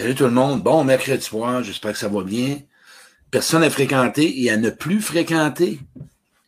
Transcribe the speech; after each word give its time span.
Salut 0.00 0.14
tout 0.14 0.24
le 0.24 0.30
monde. 0.30 0.62
Bon 0.62 0.82
mercredi 0.82 1.22
soir, 1.22 1.62
j'espère 1.62 1.92
que 1.92 1.98
ça 1.98 2.08
va 2.08 2.22
bien. 2.22 2.56
Personne 3.30 3.62
à 3.62 3.68
fréquenter 3.68 4.42
et 4.42 4.50
à 4.50 4.56
ne 4.56 4.70
plus 4.70 5.02
fréquenter. 5.02 5.78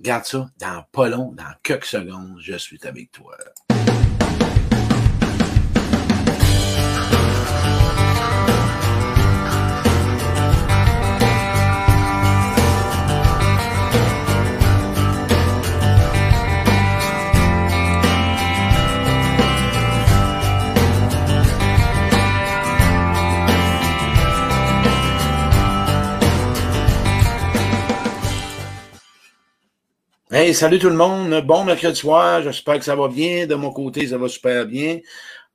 Garde 0.00 0.24
ça, 0.24 0.48
dans 0.58 0.86
pas 0.90 1.10
long, 1.10 1.32
dans 1.32 1.52
quelques 1.62 1.84
secondes, 1.84 2.38
je 2.40 2.56
suis 2.56 2.80
avec 2.84 3.12
toi. 3.12 3.36
Hey, 30.34 30.54
salut 30.54 30.78
tout 30.78 30.88
le 30.88 30.96
monde. 30.96 31.44
Bon 31.44 31.62
mercredi 31.62 31.94
soir. 31.94 32.40
J'espère 32.40 32.78
que 32.78 32.86
ça 32.86 32.96
va 32.96 33.06
bien. 33.06 33.46
De 33.46 33.54
mon 33.54 33.70
côté, 33.70 34.06
ça 34.06 34.16
va 34.16 34.28
super 34.28 34.64
bien. 34.64 35.00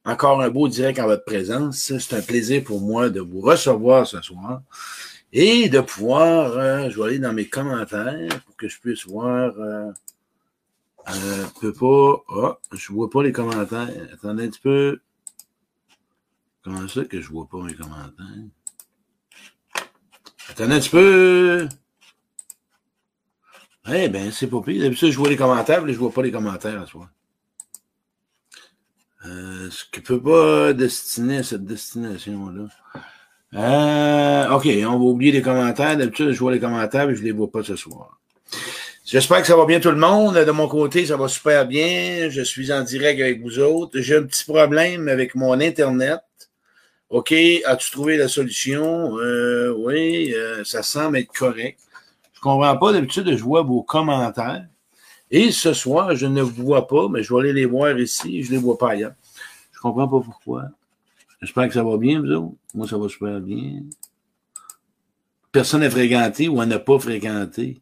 Encore 0.06 0.40
un 0.40 0.52
beau 0.52 0.68
direct 0.68 1.00
en 1.00 1.08
votre 1.08 1.26
présence. 1.26 1.92
C'est 1.98 2.16
un 2.16 2.22
plaisir 2.22 2.64
pour 2.64 2.80
moi 2.80 3.10
de 3.10 3.20
vous 3.20 3.42
recevoir 3.42 4.06
ce 4.06 4.22
soir 4.22 4.62
et 5.34 5.68
de 5.68 5.80
pouvoir, 5.80 6.52
euh, 6.60 6.92
je 6.92 7.00
vais 7.00 7.08
aller 7.08 7.18
dans 7.18 7.34
mes 7.34 7.50
commentaires 7.50 8.30
pour 8.46 8.56
que 8.56 8.68
je 8.68 8.80
puisse 8.80 9.08
voir. 9.08 9.52
Euh, 9.58 9.92
euh, 11.10 11.46
peux 11.60 11.74
pas. 11.74 12.24
Oh, 12.30 12.54
je 12.72 12.94
vois 12.94 13.10
pas 13.10 13.24
les 13.24 13.32
commentaires. 13.32 13.90
Attendez 14.14 14.46
un 14.46 14.50
petit 14.50 14.62
peu. 14.62 15.00
Comment 16.64 16.88
ça 16.88 17.04
que 17.04 17.20
je 17.20 17.30
vois 17.30 17.48
pas 17.50 17.64
mes 17.64 17.74
commentaires? 17.74 18.46
Attendez 20.52 20.76
un 20.76 20.80
petit 20.80 20.90
peu. 20.90 21.68
Eh 23.90 24.10
bien, 24.10 24.32
c'est 24.32 24.48
pas 24.48 24.62
pire. 24.62 24.84
D'habitude, 24.84 25.12
je 25.12 25.18
vois 25.18 25.30
les 25.30 25.38
commentaires, 25.38 25.82
mais 25.84 25.94
je 25.94 25.98
vois 25.98 26.12
pas 26.12 26.22
les 26.22 26.32
commentaires 26.32 26.82
à 26.82 26.86
soi. 26.86 27.10
Euh, 29.26 29.70
ce 29.70 29.84
qui 29.92 30.02
peut 30.02 30.22
pas 30.22 30.74
destiner 30.74 31.44
cette 31.44 31.66
destination-là. 31.66 32.68
Euh, 33.54 34.56
OK, 34.56 34.68
on 34.86 35.00
va 35.00 35.06
oublier 35.06 35.32
les 35.32 35.42
commentaires. 35.42 35.96
D'habitude, 35.98 36.32
je 36.32 36.40
vois 36.40 36.52
les 36.52 36.60
commentaires, 36.60 37.08
mais 37.08 37.16
je 37.16 37.24
les 37.24 37.32
vois 37.32 37.50
pas 37.50 37.64
ce 37.64 37.76
soir. 37.76 38.20
J'espère 39.06 39.40
que 39.40 39.48
ça 39.48 39.56
va 39.56 39.66
bien 39.66 39.80
tout 39.80 39.92
le 39.92 39.98
monde. 39.98 40.36
De 40.36 40.52
mon 40.52 40.68
côté, 40.68 41.06
ça 41.06 41.16
va 41.16 41.30
super 41.30 41.66
bien. 41.66 42.30
Je 42.30 42.42
suis 42.42 42.74
en 42.74 42.84
direct 42.84 43.22
avec 43.22 43.42
vous 43.42 43.60
autres. 43.60 44.02
J'ai 44.02 44.18
un 44.18 44.24
petit 44.24 44.44
problème 44.44 45.08
avec 45.08 45.34
mon 45.34 45.60
Internet. 45.62 46.20
OK, 47.10 47.34
as-tu 47.66 47.92
trouvé 47.92 48.18
la 48.18 48.28
solution? 48.28 49.18
Euh, 49.18 49.74
oui, 49.78 50.34
euh, 50.36 50.66
ça 50.66 50.84
semble 50.84 51.18
être 51.20 51.32
correct. 51.32 51.80
Je 52.38 52.40
ne 52.40 52.54
comprends 52.54 52.78
pas 52.78 52.94
d'habitude, 52.94 53.36
je 53.36 53.44
vois 53.44 53.64
vos 53.64 53.82
commentaires. 53.82 54.68
Et 55.32 55.52
ce 55.52 55.74
soir, 55.74 56.16
je 56.16 56.28
ne 56.28 56.44
vous 56.44 56.66
vois 56.66 56.88
pas, 56.88 57.10
mais 57.10 57.24
je 57.24 57.34
vais 57.34 57.40
aller 57.40 57.54
les 57.54 57.66
voir 57.66 57.98
ici. 57.98 58.44
Je 58.44 58.52
ne 58.52 58.58
les 58.58 58.62
vois 58.62 58.78
pas 58.78 58.92
ailleurs. 58.92 59.16
Je 59.72 59.80
ne 59.80 59.82
comprends 59.82 60.08
pas 60.08 60.24
pourquoi. 60.24 60.66
J'espère 61.42 61.68
que 61.68 61.74
ça 61.74 61.84
va 61.84 61.98
bien, 61.98 62.22
vous 62.22 62.30
autres. 62.32 62.56
Moi, 62.76 62.88
ça 62.88 62.96
va 63.00 63.10
super 63.10 63.42
bien. 63.42 63.82
Personne 65.52 65.82
n'a 65.82 65.90
fréquenté 65.90 66.48
ou 66.48 66.64
n'a 66.64 66.78
pas 66.78 67.00
fréquenté. 67.00 67.82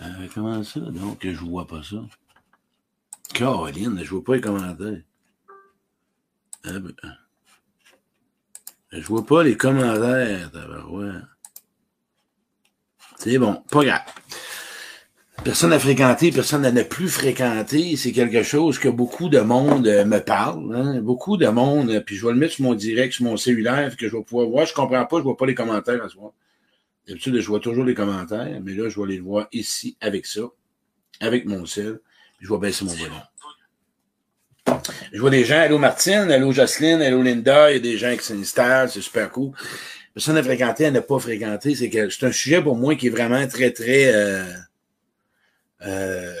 Euh, 0.00 0.26
comment 0.34 0.62
ça? 0.62 0.80
Donc, 0.80 1.18
je 1.20 1.28
ne 1.28 1.50
vois 1.50 1.66
pas 1.66 1.82
ça? 1.82 2.02
Caroline, 3.34 3.98
je 3.98 4.04
ne 4.04 4.08
vois 4.08 4.24
pas 4.24 4.34
les 4.36 4.40
commentaires. 4.40 5.02
Euh, 6.66 6.80
ben, 6.80 6.94
je 8.90 8.98
ne 9.00 9.04
vois 9.04 9.26
pas 9.26 9.42
les 9.42 9.58
commentaires. 9.58 10.50
Ouais. 10.90 11.12
C'est 13.24 13.38
bon, 13.38 13.62
pas 13.70 13.82
grave. 13.82 14.02
Personne 15.44 15.70
n'a 15.70 15.78
fréquenté, 15.78 16.30
personne 16.30 16.60
n'a 16.60 16.84
plus 16.84 17.08
fréquenté. 17.08 17.96
C'est 17.96 18.12
quelque 18.12 18.42
chose 18.42 18.78
que 18.78 18.90
beaucoup 18.90 19.30
de 19.30 19.40
monde 19.40 19.86
euh, 19.86 20.04
me 20.04 20.18
parle. 20.18 20.76
Hein. 20.76 21.00
Beaucoup 21.00 21.38
de 21.38 21.46
monde, 21.46 21.88
euh, 21.88 22.00
puis 22.00 22.16
je 22.16 22.26
vais 22.26 22.32
le 22.32 22.38
mettre 22.38 22.52
sur 22.52 22.64
mon 22.64 22.74
direct, 22.74 23.14
sur 23.14 23.24
mon 23.24 23.38
cellulaire, 23.38 23.96
que 23.96 24.10
je 24.10 24.14
vais 24.14 24.22
pouvoir 24.22 24.48
voir. 24.48 24.66
Je 24.66 24.74
comprends 24.74 25.06
pas, 25.06 25.16
je 25.16 25.22
vois 25.22 25.38
pas 25.38 25.46
les 25.46 25.54
commentaires 25.54 26.04
à. 26.04 26.08
D'habitude, 27.08 27.40
je 27.40 27.46
vois 27.46 27.60
toujours 27.60 27.84
les 27.84 27.94
commentaires, 27.94 28.60
mais 28.62 28.74
là, 28.74 28.90
je 28.90 29.00
vais 29.00 29.06
les 29.06 29.20
voir 29.20 29.46
ici 29.52 29.96
avec 30.02 30.26
ça, 30.26 30.42
avec 31.20 31.46
mon 31.46 31.64
cell. 31.64 32.00
je 32.40 32.52
vais 32.52 32.58
baisser 32.58 32.84
mon 32.84 32.92
volume. 32.92 33.12
Je 35.12 35.20
vois 35.20 35.30
des 35.30 35.44
gens, 35.46 35.60
allô 35.60 35.78
Martine, 35.78 36.30
allô 36.30 36.52
Jocelyne, 36.52 37.00
allô 37.00 37.22
Linda, 37.22 37.70
il 37.70 37.74
y 37.74 37.76
a 37.76 37.80
des 37.80 37.96
gens 37.96 38.14
qui 38.16 38.24
s'installent, 38.24 38.90
c'est 38.90 39.00
super 39.00 39.30
cool 39.30 39.52
personne 40.14 40.36
à 40.36 40.42
fréquenter, 40.42 40.86
à 40.86 40.90
ne 40.90 41.00
pas 41.00 41.18
fréquenter, 41.18 41.74
c'est 41.74 42.24
un 42.24 42.32
sujet 42.32 42.62
pour 42.62 42.76
moi 42.76 42.94
qui 42.94 43.08
est 43.08 43.10
vraiment 43.10 43.46
très, 43.48 43.72
très 43.72 44.14
euh, 44.14 44.44
euh, 45.86 46.32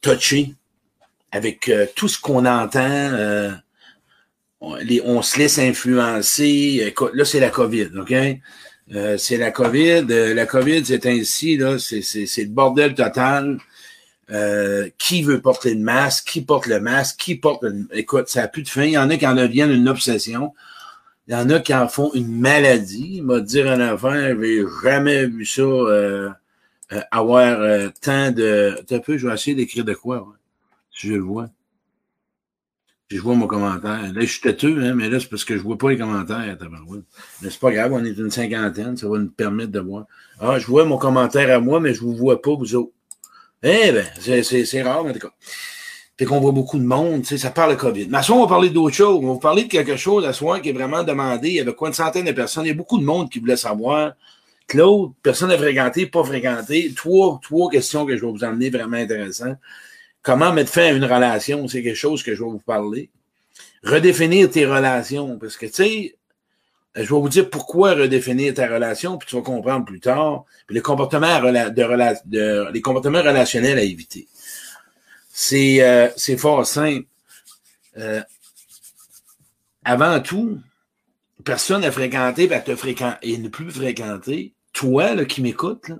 touché 0.00 0.54
avec 1.32 1.68
euh, 1.68 1.86
tout 1.94 2.08
ce 2.08 2.18
qu'on 2.18 2.44
entend. 2.46 2.80
Euh, 2.80 3.50
on, 4.60 5.22
se 5.22 5.38
laisse 5.38 5.58
influencer. 5.58 6.92
Là, 7.14 7.24
c'est 7.24 7.40
la 7.40 7.50
COVID, 7.50 7.90
OK? 7.98 8.14
C'est 9.18 9.36
la 9.36 9.50
COVID. 9.52 10.04
la 10.08 10.46
COVID, 10.46 10.84
c'est 10.84 11.06
ainsi, 11.06 11.56
là, 11.56 11.78
c'est 11.78 12.00
le 12.02 12.48
bordel 12.48 12.94
total. 12.94 13.58
qui 14.98 15.22
veut 15.22 15.40
porter 15.40 15.74
le 15.74 15.80
masque, 15.80 16.28
qui 16.28 16.42
porte 16.42 16.66
le 16.66 16.80
masque, 16.80 17.16
qui 17.18 17.36
porte 17.36 17.62
le... 17.62 17.86
Écoute, 17.92 18.28
ça 18.28 18.42
n'a 18.42 18.48
plus 18.48 18.62
de 18.62 18.68
fin. 18.68 18.84
Il 18.84 18.92
y 18.92 18.98
en 18.98 19.08
a 19.08 19.16
qui 19.16 19.26
en 19.26 19.34
deviennent 19.34 19.70
une 19.70 19.88
obsession. 19.88 20.52
Il 21.30 21.34
y 21.34 21.36
en 21.36 21.48
a 21.48 21.60
qui 21.60 21.72
en 21.72 21.86
font 21.86 22.12
une 22.12 22.40
maladie. 22.40 23.18
Il 23.18 23.22
m'a 23.22 23.38
dit 23.38 23.60
un 23.60 23.94
enfant, 23.94 24.12
j'avais 24.12 24.64
jamais 24.82 25.26
vu 25.26 25.46
ça 25.46 25.62
euh, 25.62 26.28
euh, 26.90 27.00
avoir 27.12 27.60
euh, 27.60 27.88
tant 28.02 28.32
de. 28.32 28.76
Un 28.90 28.98
peu, 28.98 29.16
je 29.16 29.28
vais 29.28 29.34
essayer 29.34 29.54
d'écrire 29.54 29.84
de 29.84 29.94
quoi, 29.94 30.26
si 30.90 31.06
je 31.06 31.12
le 31.14 31.20
vois. 31.20 31.46
Si 33.08 33.16
je 33.16 33.22
vois 33.22 33.36
mon 33.36 33.46
commentaire. 33.46 34.12
Là, 34.12 34.20
je 34.20 34.26
suis 34.26 34.40
têteux, 34.40 34.82
hein, 34.82 34.94
mais 34.96 35.08
là, 35.08 35.20
c'est 35.20 35.28
parce 35.28 35.44
que 35.44 35.56
je 35.56 35.62
vois 35.62 35.78
pas 35.78 35.90
les 35.90 35.98
commentaires. 35.98 36.58
Mais 37.42 37.50
c'est 37.50 37.60
pas 37.60 37.70
grave, 37.70 37.92
on 37.92 38.04
est 38.04 38.10
une 38.10 38.32
cinquantaine, 38.32 38.96
ça 38.96 39.08
va 39.08 39.18
nous 39.18 39.30
permettre 39.30 39.70
de 39.70 39.78
voir. 39.78 40.06
Ah, 40.40 40.58
je 40.58 40.66
vois 40.66 40.84
mon 40.84 40.98
commentaire 40.98 41.56
à 41.56 41.60
moi, 41.60 41.78
mais 41.78 41.94
je 41.94 42.00
vous 42.00 42.16
vois 42.16 42.42
pas, 42.42 42.56
vous 42.56 42.74
autres. 42.74 42.92
Eh 43.62 43.92
bien, 43.92 44.42
c'est 44.42 44.82
rare, 44.82 45.04
en 45.04 45.12
tout 45.12 45.20
cas. 45.20 45.32
Fait 46.20 46.26
qu'on 46.26 46.38
voit 46.38 46.52
beaucoup 46.52 46.78
de 46.78 46.84
monde, 46.84 47.22
tu 47.22 47.28
sais, 47.28 47.38
ça 47.38 47.48
parle 47.48 47.70
de 47.70 47.80
COVID. 47.80 48.08
Mais 48.10 48.18
à 48.18 48.22
ce 48.22 48.30
on 48.30 48.42
va 48.42 48.46
parler 48.46 48.68
d'autre 48.68 48.94
chose. 48.94 49.24
On 49.24 49.32
va 49.32 49.40
parler 49.40 49.64
de 49.64 49.70
quelque 49.70 49.96
chose 49.96 50.26
à 50.26 50.34
soir 50.34 50.60
qui 50.60 50.68
est 50.68 50.72
vraiment 50.72 51.02
demandé. 51.02 51.48
Il 51.48 51.54
y 51.54 51.60
avait 51.60 51.72
quoi 51.72 51.88
une 51.88 51.94
centaine 51.94 52.26
de 52.26 52.32
personnes. 52.32 52.66
Il 52.66 52.68
y 52.68 52.72
a 52.72 52.74
beaucoup 52.74 52.98
de 52.98 53.04
monde 53.04 53.30
qui 53.30 53.38
voulait 53.38 53.56
savoir. 53.56 54.12
Claude, 54.66 55.12
personne 55.22 55.48
n'a 55.48 55.56
fréquenté, 55.56 56.04
pas 56.04 56.22
fréquenté. 56.22 56.92
Trois, 56.94 57.40
trois 57.42 57.70
questions 57.70 58.04
que 58.04 58.18
je 58.18 58.20
vais 58.20 58.30
vous 58.30 58.44
emmener 58.44 58.68
vraiment 58.68 58.98
intéressantes. 58.98 59.56
Comment 60.20 60.52
mettre 60.52 60.70
fin 60.70 60.82
à 60.82 60.90
une 60.90 61.06
relation? 61.06 61.66
C'est 61.68 61.82
quelque 61.82 61.96
chose 61.96 62.22
que 62.22 62.34
je 62.34 62.44
vais 62.44 62.50
vous 62.50 62.58
parler. 62.58 63.08
Redéfinir 63.82 64.50
tes 64.50 64.66
relations. 64.66 65.38
Parce 65.38 65.56
que, 65.56 65.64
tu 65.64 65.72
sais, 65.72 66.16
je 66.96 67.00
vais 67.00 67.18
vous 67.18 67.30
dire 67.30 67.48
pourquoi 67.48 67.94
redéfinir 67.94 68.52
ta 68.52 68.68
relation, 68.68 69.16
puis 69.16 69.26
tu 69.26 69.36
vas 69.36 69.42
comprendre 69.42 69.86
plus 69.86 70.00
tard. 70.00 70.44
Puis 70.66 70.74
les 70.74 70.82
comportements 70.82 71.38
relationnels 71.38 73.78
à 73.78 73.82
éviter. 73.82 74.28
C'est 75.32 75.82
euh, 75.82 76.36
fort 76.36 76.66
simple. 76.66 77.06
Euh, 77.96 78.22
avant 79.84 80.20
tout, 80.20 80.60
personne 81.44 81.82
n'a 81.82 81.92
fréquenté, 81.92 82.46
ben, 82.46 82.60
te 82.62 82.74
fréquent, 82.76 83.16
et 83.22 83.38
ne 83.38 83.48
plus 83.48 83.70
fréquenter. 83.70 84.52
Toi, 84.72 85.14
là, 85.14 85.24
qui 85.24 85.40
m'écoute, 85.40 85.90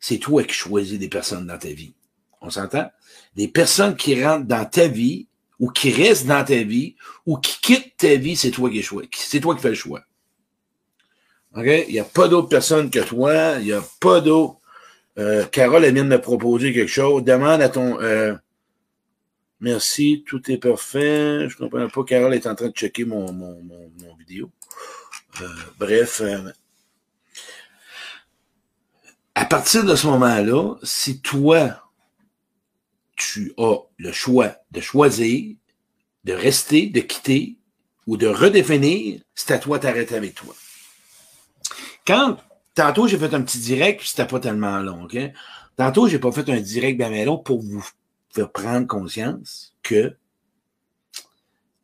c'est 0.00 0.18
toi 0.18 0.44
qui 0.44 0.54
choisis 0.54 0.98
des 0.98 1.08
personnes 1.08 1.46
dans 1.46 1.58
ta 1.58 1.68
vie. 1.68 1.94
On 2.40 2.50
s'entend? 2.50 2.90
Les 3.36 3.48
personnes 3.48 3.96
qui 3.96 4.22
rentrent 4.22 4.46
dans 4.46 4.64
ta 4.64 4.88
vie, 4.88 5.26
ou 5.58 5.70
qui 5.70 5.90
restent 5.90 6.26
dans 6.26 6.44
ta 6.44 6.62
vie, 6.62 6.94
ou 7.26 7.38
qui 7.38 7.60
quittent 7.60 7.96
ta 7.96 8.14
vie, 8.14 8.36
c'est 8.36 8.50
toi 8.50 8.70
qui 8.70 8.84
C'est 9.12 9.40
toi 9.40 9.54
qui 9.54 9.62
fais 9.62 9.70
le 9.70 9.74
choix. 9.74 10.02
OK? 11.56 11.66
Il 11.88 11.92
n'y 11.92 11.98
a 11.98 12.04
pas 12.04 12.28
d'autres 12.28 12.48
personnes 12.48 12.90
que 12.90 13.00
toi. 13.00 13.58
Il 13.58 13.66
n'y 13.66 13.72
a 13.72 13.82
pas 14.00 14.20
d'autres 14.20 14.58
euh, 15.18 15.44
Carole, 15.46 15.84
elle 15.84 15.94
vient 15.94 16.04
de 16.04 16.10
me 16.10 16.20
proposer 16.20 16.72
quelque 16.72 16.88
chose. 16.88 17.24
Demande 17.24 17.60
à 17.60 17.68
ton... 17.68 18.00
Euh, 18.00 18.34
merci, 19.60 20.24
tout 20.26 20.50
est 20.50 20.58
parfait. 20.58 21.48
Je 21.48 21.56
comprends 21.56 21.88
pas. 21.88 22.04
Carole 22.04 22.34
est 22.34 22.46
en 22.46 22.54
train 22.54 22.68
de 22.68 22.74
checker 22.74 23.04
mon, 23.04 23.32
mon, 23.32 23.60
mon, 23.62 24.16
vidéo. 24.16 24.50
Euh, 25.40 25.48
bref. 25.78 26.22
à 29.34 29.44
partir 29.44 29.84
de 29.84 29.94
ce 29.94 30.06
moment-là, 30.06 30.74
si 30.82 31.20
toi, 31.20 31.82
tu 33.16 33.52
as 33.58 33.76
le 33.96 34.12
choix 34.12 34.56
de 34.70 34.80
choisir, 34.80 35.56
de 36.24 36.32
rester, 36.32 36.86
de 36.86 37.00
quitter 37.00 37.56
ou 38.06 38.16
de 38.16 38.26
redéfinir, 38.26 39.20
c'est 39.34 39.52
à 39.52 39.58
toi 39.58 39.78
d'arrêter 39.78 40.14
avec 40.14 40.34
toi. 40.34 40.54
Quand 42.06 42.38
Tantôt, 42.78 43.08
j'ai 43.08 43.18
fait 43.18 43.34
un 43.34 43.42
petit 43.42 43.58
direct, 43.58 43.98
puis 43.98 44.08
c'était 44.08 44.24
pas 44.24 44.38
tellement 44.38 44.78
long, 44.78 45.02
OK? 45.02 45.18
Tantôt, 45.74 46.06
j'ai 46.06 46.20
pas 46.20 46.30
fait 46.30 46.48
un 46.48 46.60
direct 46.60 46.96
bien 46.96 47.24
long 47.24 47.36
pour 47.36 47.60
vous 47.60 47.84
faire 48.32 48.52
prendre 48.52 48.86
conscience 48.86 49.74
que 49.82 50.16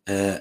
euh, 0.08 0.38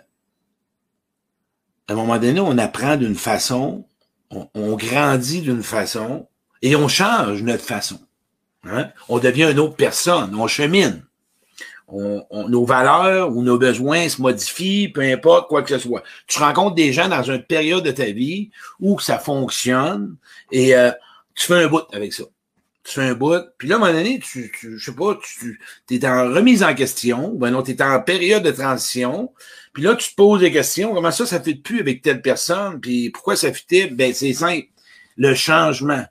à 1.88 1.94
un 1.94 1.96
moment 1.96 2.20
donné, 2.20 2.40
on 2.40 2.56
apprend 2.60 2.98
d'une 2.98 3.16
façon, 3.16 3.88
on, 4.30 4.76
grandit 4.76 5.42
d'une 5.42 5.64
façon 5.64 6.28
et 6.62 6.76
on 6.76 6.88
change 6.88 7.42
notre 7.42 7.64
façon. 7.64 8.00
Hein? 8.64 8.92
On 9.10 9.18
devient 9.18 9.50
une 9.52 9.60
autre 9.60 9.76
personne, 9.76 10.36
on 10.36 10.46
chemine. 10.46 11.04
On, 11.88 12.48
nos 12.50 12.66
valeurs 12.66 13.36
ou 13.36 13.44
nos 13.44 13.60
besoins 13.60 14.10
se 14.10 14.22
modifient, 14.22 14.90
peu 14.90 15.02
importe 15.02 15.48
quoi 15.48 15.62
que 15.62 15.70
ce 15.70 15.78
soit. 15.78 16.02
Tu 16.28 16.40
rencontres 16.40 16.76
des 16.76 16.92
gens 16.92 17.08
dans 17.08 17.22
une 17.22 17.44
période 17.44 17.84
de 17.84 17.92
ta 17.92 18.06
vie 18.06 18.50
où 18.80 19.00
ça 19.00 19.20
fonctionne 19.20 20.16
et 20.52 20.76
euh, 20.76 20.92
tu 21.36 21.48
fais 21.48 21.64
un 21.64 21.68
bout 21.68 21.84
avec 21.94 22.14
ça 22.14 22.24
tu 22.84 22.96
fais 22.96 23.08
un 23.08 23.14
bout, 23.14 23.44
puis 23.58 23.68
là, 23.70 23.76
à 23.76 23.78
un 23.78 23.82
moment 23.82 23.94
donné, 23.94 24.20
tu, 24.20 24.52
tu 24.60 24.78
je 24.78 24.86
sais 24.86 24.96
pas, 24.96 25.18
tu 25.40 25.58
es 25.90 26.06
en 26.06 26.34
remise 26.34 26.64
en 26.64 26.76
question, 26.76 27.30
ben 27.30 27.50
non, 27.52 27.64
tu 27.64 27.72
es 27.72 27.82
en 27.82 28.02
période 28.02 28.44
de 28.44 28.52
transition, 28.52 29.34
puis 29.74 29.84
là, 29.84 29.96
tu 29.96 30.10
te 30.10 30.16
poses 30.16 30.42
des 30.42 30.52
questions, 30.52 30.94
comment 30.94 31.12
ça, 31.12 31.26
ça 31.26 31.40
fait 31.40 31.56
plus 31.56 31.80
avec 31.80 32.02
telle 32.02 32.22
personne, 32.22 32.82
puis 32.82 33.10
pourquoi 33.10 33.38
ça 33.38 33.54
fitait? 33.54 33.88
Ben, 33.88 34.14
c'est 34.14 34.34
simple, 34.34 34.68
le 35.16 35.34
changement. 35.34 36.06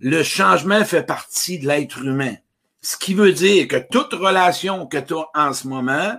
Le 0.00 0.22
changement 0.22 0.84
fait 0.84 1.02
partie 1.02 1.58
de 1.58 1.66
l'être 1.66 1.98
humain. 1.98 2.36
Ce 2.80 2.96
qui 2.96 3.14
veut 3.14 3.32
dire 3.32 3.66
que 3.68 3.76
toute 3.76 4.12
relation 4.12 4.86
que 4.86 4.98
tu 4.98 5.14
as 5.14 5.26
en 5.34 5.52
ce 5.52 5.66
moment, 5.66 6.16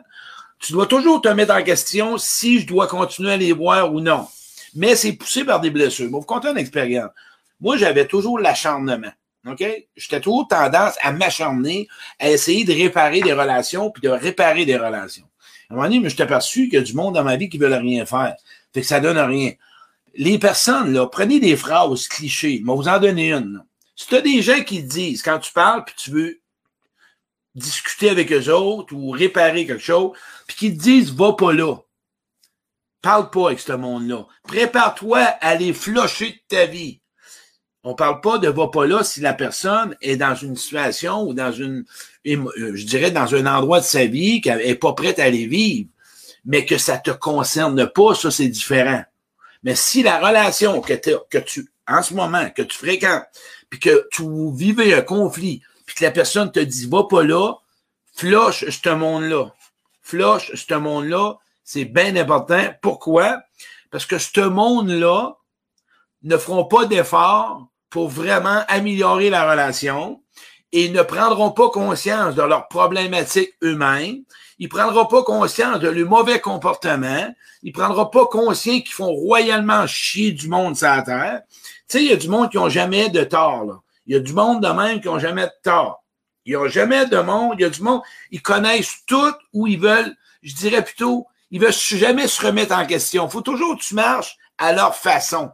tu 0.59 0.73
dois 0.73 0.87
toujours 0.87 1.21
te 1.21 1.29
mettre 1.29 1.53
en 1.53 1.63
question 1.63 2.17
si 2.17 2.59
je 2.59 2.67
dois 2.67 2.87
continuer 2.87 3.31
à 3.31 3.37
les 3.37 3.53
voir 3.53 3.93
ou 3.93 4.01
non. 4.01 4.27
Mais 4.75 4.95
c'est 4.95 5.13
poussé 5.13 5.45
par 5.45 5.61
des 5.61 5.69
blessures. 5.69 6.09
Bon, 6.09 6.19
vous 6.19 6.25
comptez 6.25 6.49
une 6.49 6.57
expérience. 6.57 7.11
Moi, 7.61 7.77
j'avais 7.77 8.05
toujours 8.05 8.39
l'acharnement. 8.39 9.11
OK? 9.47 9.63
J'étais 9.95 10.19
toujours 10.19 10.47
tendance 10.47 10.95
à 11.01 11.11
m'acharner, 11.11 11.87
à 12.19 12.29
essayer 12.29 12.65
de 12.65 12.73
réparer 12.73 13.21
des 13.21 13.33
relations, 13.33 13.89
puis 13.89 14.01
de 14.01 14.09
réparer 14.09 14.65
des 14.65 14.77
relations. 14.77 15.25
À 15.69 15.73
un 15.73 15.75
moment 15.77 15.89
donné, 15.89 16.01
je 16.03 16.09
suis 16.09 16.21
aperçu 16.21 16.65
qu'il 16.65 16.73
y 16.73 16.77
a 16.77 16.81
du 16.81 16.93
monde 16.93 17.15
dans 17.15 17.23
ma 17.23 17.37
vie 17.37 17.47
qui 17.47 17.57
veut 17.57 17.73
rien 17.73 18.05
faire. 18.05 18.35
Fait 18.73 18.81
que 18.81 18.87
ça 18.87 18.99
donne 18.99 19.17
rien. 19.17 19.53
Les 20.15 20.39
personnes, 20.39 20.91
là, 20.93 21.07
prenez 21.07 21.39
des 21.39 21.55
phrases 21.55 22.07
clichés. 22.07 22.61
Mais 22.63 22.73
vous 22.73 22.87
en 22.87 22.99
donner 22.99 23.31
une. 23.31 23.63
Si 23.95 24.07
tu 24.07 24.15
as 24.15 24.21
des 24.21 24.41
gens 24.41 24.61
qui 24.63 24.83
disent, 24.83 25.21
quand 25.21 25.39
tu 25.39 25.53
parles, 25.53 25.83
puis 25.85 25.95
tu 25.97 26.11
veux 26.11 26.39
discuter 27.59 28.09
avec 28.09 28.31
eux 28.31 28.51
autres 28.51 28.93
ou 28.95 29.11
réparer 29.11 29.65
quelque 29.65 29.83
chose, 29.83 30.11
puis 30.47 30.55
qui 30.55 30.77
te 30.77 30.81
disent, 30.81 31.13
va 31.13 31.33
pas 31.33 31.53
là. 31.53 31.75
Parle 33.01 33.29
pas 33.29 33.47
avec 33.47 33.59
ce 33.59 33.71
monde-là. 33.73 34.25
Prépare-toi 34.43 35.19
à 35.19 35.55
les 35.55 35.73
flusher 35.73 36.31
de 36.31 36.55
ta 36.55 36.65
vie. 36.65 36.99
On 37.83 37.95
parle 37.95 38.19
pas 38.19 38.37
de 38.37 38.49
va 38.49 38.67
pas 38.67 38.85
là 38.85 39.03
si 39.03 39.21
la 39.21 39.33
personne 39.33 39.95
est 40.01 40.17
dans 40.17 40.35
une 40.35 40.57
situation 40.57 41.23
ou 41.23 41.33
dans 41.33 41.53
une, 41.53 41.85
euh, 42.27 42.71
je 42.73 42.85
dirais, 42.85 43.11
dans 43.11 43.33
un 43.35 43.45
endroit 43.45 43.79
de 43.79 43.85
sa 43.85 44.05
vie 44.05 44.41
qu'elle 44.41 44.61
est 44.61 44.75
pas 44.75 44.93
prête 44.93 45.17
à 45.19 45.23
aller 45.23 45.47
vivre, 45.47 45.89
mais 46.43 46.65
que 46.65 46.77
ça 46.77 46.97
te 46.97 47.11
concerne 47.11 47.87
pas, 47.87 48.15
ça 48.15 48.31
c'est 48.31 48.49
différent. 48.49 49.03
Mais 49.63 49.75
si 49.75 50.03
la 50.03 50.19
relation 50.19 50.81
que, 50.81 50.93
que 50.93 51.37
tu, 51.37 51.69
en 51.87 52.03
ce 52.03 52.13
moment, 52.13 52.49
que 52.49 52.61
tu 52.61 52.77
fréquentes, 52.77 53.23
puis 53.69 53.79
que 53.79 54.07
tu 54.11 54.23
vivais 54.53 54.93
un 54.93 55.01
conflit, 55.01 55.61
puis 55.89 55.95
que 55.95 56.03
la 56.03 56.11
personne 56.11 56.51
te 56.51 56.59
dit 56.59 56.87
va 56.87 57.05
pas 57.05 57.23
là, 57.23 57.53
floche 58.15 58.63
ce 58.69 58.89
monde-là. 58.89 59.51
Floche 60.03 60.51
ce 60.53 60.75
monde-là, 60.75 61.37
c'est 61.63 61.85
bien 61.85 62.15
important. 62.15 62.61
Pourquoi? 62.83 63.39
Parce 63.89 64.05
que 64.05 64.19
ce 64.19 64.41
monde-là 64.41 65.35
ne 66.21 66.37
feront 66.37 66.65
pas 66.65 66.85
d'efforts 66.85 67.65
pour 67.89 68.07
vraiment 68.07 68.63
améliorer 68.67 69.31
la 69.31 69.49
relation 69.49 70.21
et 70.71 70.89
ne 70.89 71.01
prendront 71.01 71.49
pas 71.49 71.71
conscience 71.71 72.35
de 72.35 72.43
leurs 72.43 72.67
problématiques 72.67 73.55
eux-mêmes. 73.63 74.21
Ils 74.59 74.69
prendront 74.69 75.07
pas 75.07 75.23
conscience 75.23 75.79
de 75.79 75.89
leur 75.89 76.07
mauvais 76.07 76.39
comportement. 76.39 77.33
Ils 77.63 77.73
prendront 77.73 78.05
pas 78.05 78.27
conscience 78.27 78.83
qu'ils 78.83 78.93
font 78.93 79.11
royalement 79.11 79.87
chier 79.87 80.33
du 80.33 80.49
monde 80.49 80.77
sur 80.77 80.87
la 80.87 81.01
terre. 81.01 81.41
Tu 81.87 81.97
sais, 81.97 82.03
il 82.03 82.09
y 82.11 82.13
a 82.13 82.15
du 82.15 82.29
monde 82.29 82.51
qui 82.51 82.59
ont 82.59 82.69
jamais 82.69 83.09
de 83.09 83.23
tort, 83.23 83.65
là. 83.65 83.81
Il 84.09 84.13
y 84.13 84.15
a 84.15 84.21
du 84.21 84.33
monde 84.33 84.63
de 84.63 84.67
même 84.69 84.99
qui 84.99 85.07
ont 85.07 85.19
jamais 85.19 85.45
de 85.45 85.51
tort. 85.61 86.03
Il 86.43 86.53
y 86.53 86.55
a 86.55 86.67
jamais 86.67 87.05
de 87.05 87.19
monde, 87.19 87.53
il 87.59 87.61
y 87.61 87.65
a 87.65 87.69
du 87.69 87.83
monde, 87.83 88.01
ils 88.31 88.41
connaissent 88.41 89.05
tout 89.05 89.35
où 89.53 89.67
ils 89.67 89.79
veulent, 89.79 90.15
je 90.41 90.55
dirais 90.55 90.83
plutôt, 90.83 91.27
ils 91.51 91.61
veulent 91.61 91.71
jamais 91.71 92.27
se 92.27 92.43
remettre 92.43 92.75
en 92.75 92.87
question. 92.87 93.27
Il 93.27 93.31
faut 93.31 93.41
toujours 93.41 93.77
que 93.77 93.83
tu 93.83 93.93
marches 93.93 94.35
à 94.57 94.73
leur 94.73 94.95
façon. 94.95 95.51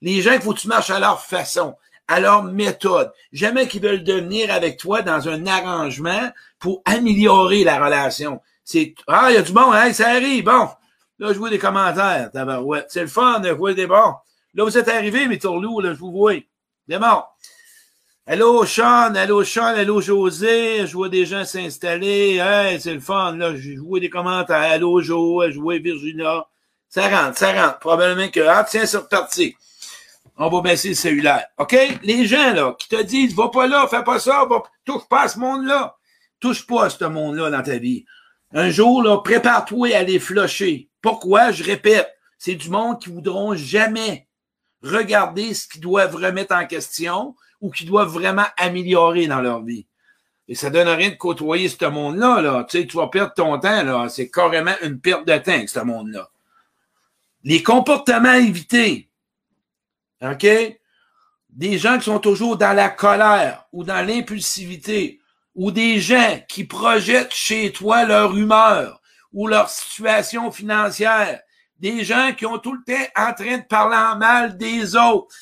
Les 0.00 0.20
gens, 0.20 0.32
il 0.32 0.40
faut 0.40 0.52
que 0.52 0.58
tu 0.58 0.66
marches 0.66 0.90
à 0.90 0.98
leur 0.98 1.22
façon, 1.22 1.76
à 2.08 2.18
leur 2.18 2.42
méthode. 2.42 3.12
Jamais 3.30 3.68
qu'ils 3.68 3.82
veulent 3.82 4.02
devenir 4.02 4.52
avec 4.52 4.78
toi 4.78 5.02
dans 5.02 5.28
un 5.28 5.46
arrangement 5.46 6.32
pour 6.58 6.82
améliorer 6.84 7.62
la 7.62 7.84
relation. 7.84 8.40
C'est, 8.64 8.96
ah, 9.06 9.26
il 9.30 9.34
y 9.34 9.38
a 9.38 9.42
du 9.42 9.52
bon, 9.52 9.70
hein, 9.70 9.92
ça 9.92 10.08
arrive, 10.08 10.42
bon. 10.42 10.68
Là, 11.20 11.32
je 11.32 11.38
vois 11.38 11.50
des 11.50 11.58
commentaires, 11.60 12.30
ouais, 12.64 12.84
C'est 12.88 13.02
le 13.02 13.06
fun, 13.06 13.40
je 13.44 13.50
vois 13.50 13.74
des 13.74 13.86
bons. 13.86 14.14
Là, 14.54 14.64
vous 14.64 14.76
êtes 14.76 14.88
arrivés, 14.88 15.28
mes 15.28 15.38
tourlous, 15.38 15.78
là, 15.78 15.94
je 15.94 16.00
vous 16.00 16.10
vois. 16.10 16.34
C'est 16.88 16.98
bon. 16.98 17.22
Allô, 18.26 18.64
Sean, 18.64 19.14
allô, 19.14 19.44
Sean, 19.44 19.74
allô, 19.74 20.00
José, 20.00 20.86
je 20.86 20.92
vois 20.92 21.08
des 21.08 21.26
gens 21.26 21.44
s'installer, 21.44 22.36
hey, 22.36 22.80
c'est 22.80 22.94
le 22.94 23.00
fun, 23.00 23.36
là, 23.36 23.56
je 23.56 23.78
vois 23.80 23.98
des 23.98 24.10
commentaires, 24.10 24.70
allô, 24.72 25.00
Jo, 25.00 25.42
je 25.50 25.58
vois 25.58 25.78
Virginia. 25.78 26.46
Ça 26.88 27.08
rentre, 27.08 27.38
ça 27.38 27.52
rentre. 27.52 27.78
Probablement 27.80 28.28
que, 28.28 28.40
ah, 28.40 28.64
tiens, 28.68 28.86
c'est 28.86 28.98
reparti 28.98 29.56
on 30.36 30.48
va 30.48 30.60
baisser 30.60 30.90
le 30.90 30.94
cellulaire. 30.94 31.46
OK? 31.58 31.76
Les 32.02 32.26
gens, 32.26 32.52
là, 32.52 32.74
qui 32.78 32.88
te 32.88 33.02
disent, 33.02 33.34
va 33.34 33.48
pas 33.48 33.66
là, 33.66 33.86
fais 33.88 34.02
pas 34.02 34.18
ça, 34.18 34.44
va, 34.48 34.62
touche 34.84 35.08
pas 35.08 35.22
à 35.22 35.28
ce 35.28 35.38
monde-là. 35.38 35.96
Touche 36.40 36.66
pas 36.66 36.86
à 36.86 36.90
ce 36.90 37.04
monde-là 37.04 37.50
dans 37.50 37.62
ta 37.62 37.78
vie. 37.78 38.04
Un 38.52 38.70
jour, 38.70 39.02
là, 39.02 39.18
prépare-toi 39.18 39.94
à 39.94 40.02
les 40.02 40.18
flusher. 40.18 40.88
Pourquoi? 41.00 41.52
Je 41.52 41.62
répète, 41.62 42.12
c'est 42.38 42.54
du 42.54 42.70
monde 42.70 43.00
qui 43.00 43.10
voudront 43.10 43.54
jamais 43.54 44.28
regarder 44.82 45.54
ce 45.54 45.68
qu'ils 45.68 45.80
doivent 45.80 46.16
remettre 46.16 46.54
en 46.54 46.66
question 46.66 47.36
ou 47.62 47.70
qu'ils 47.70 47.86
doivent 47.86 48.12
vraiment 48.12 48.44
améliorer 48.58 49.26
dans 49.26 49.40
leur 49.40 49.62
vie. 49.62 49.86
Et 50.48 50.54
ça 50.54 50.68
donne 50.68 50.88
rien 50.88 51.10
de 51.10 51.14
côtoyer 51.14 51.68
ce 51.68 51.84
monde-là, 51.86 52.42
là. 52.42 52.66
Tu 52.68 52.80
sais, 52.80 52.86
tu 52.86 52.96
vas 52.96 53.06
perdre 53.06 53.32
ton 53.32 53.58
temps. 53.58 54.08
C'est 54.08 54.28
carrément 54.28 54.74
une 54.82 55.00
perte 55.00 55.26
de 55.26 55.38
temps, 55.38 55.64
ce 55.66 55.80
monde-là. 55.80 56.28
Les 57.44 57.62
comportements 57.62 58.28
à 58.30 58.38
éviter. 58.38 59.08
OK? 60.20 60.46
Des 61.48 61.78
gens 61.78 61.98
qui 61.98 62.04
sont 62.04 62.18
toujours 62.18 62.56
dans 62.56 62.72
la 62.72 62.90
colère 62.90 63.66
ou 63.72 63.84
dans 63.84 64.06
l'impulsivité 64.06 65.20
ou 65.54 65.70
des 65.70 66.00
gens 66.00 66.40
qui 66.48 66.64
projettent 66.64 67.34
chez 67.34 67.72
toi 67.72 68.04
leur 68.04 68.36
humeur 68.36 69.00
ou 69.32 69.46
leur 69.46 69.70
situation 69.70 70.50
financière. 70.50 71.40
Des 71.78 72.04
gens 72.04 72.32
qui 72.36 72.46
ont 72.46 72.58
tout 72.58 72.74
le 72.74 72.82
temps 72.84 73.10
en 73.16 73.32
train 73.32 73.58
de 73.58 73.64
parler 73.64 73.96
en 73.96 74.16
mal 74.16 74.56
des 74.56 74.96
autres. 74.96 75.34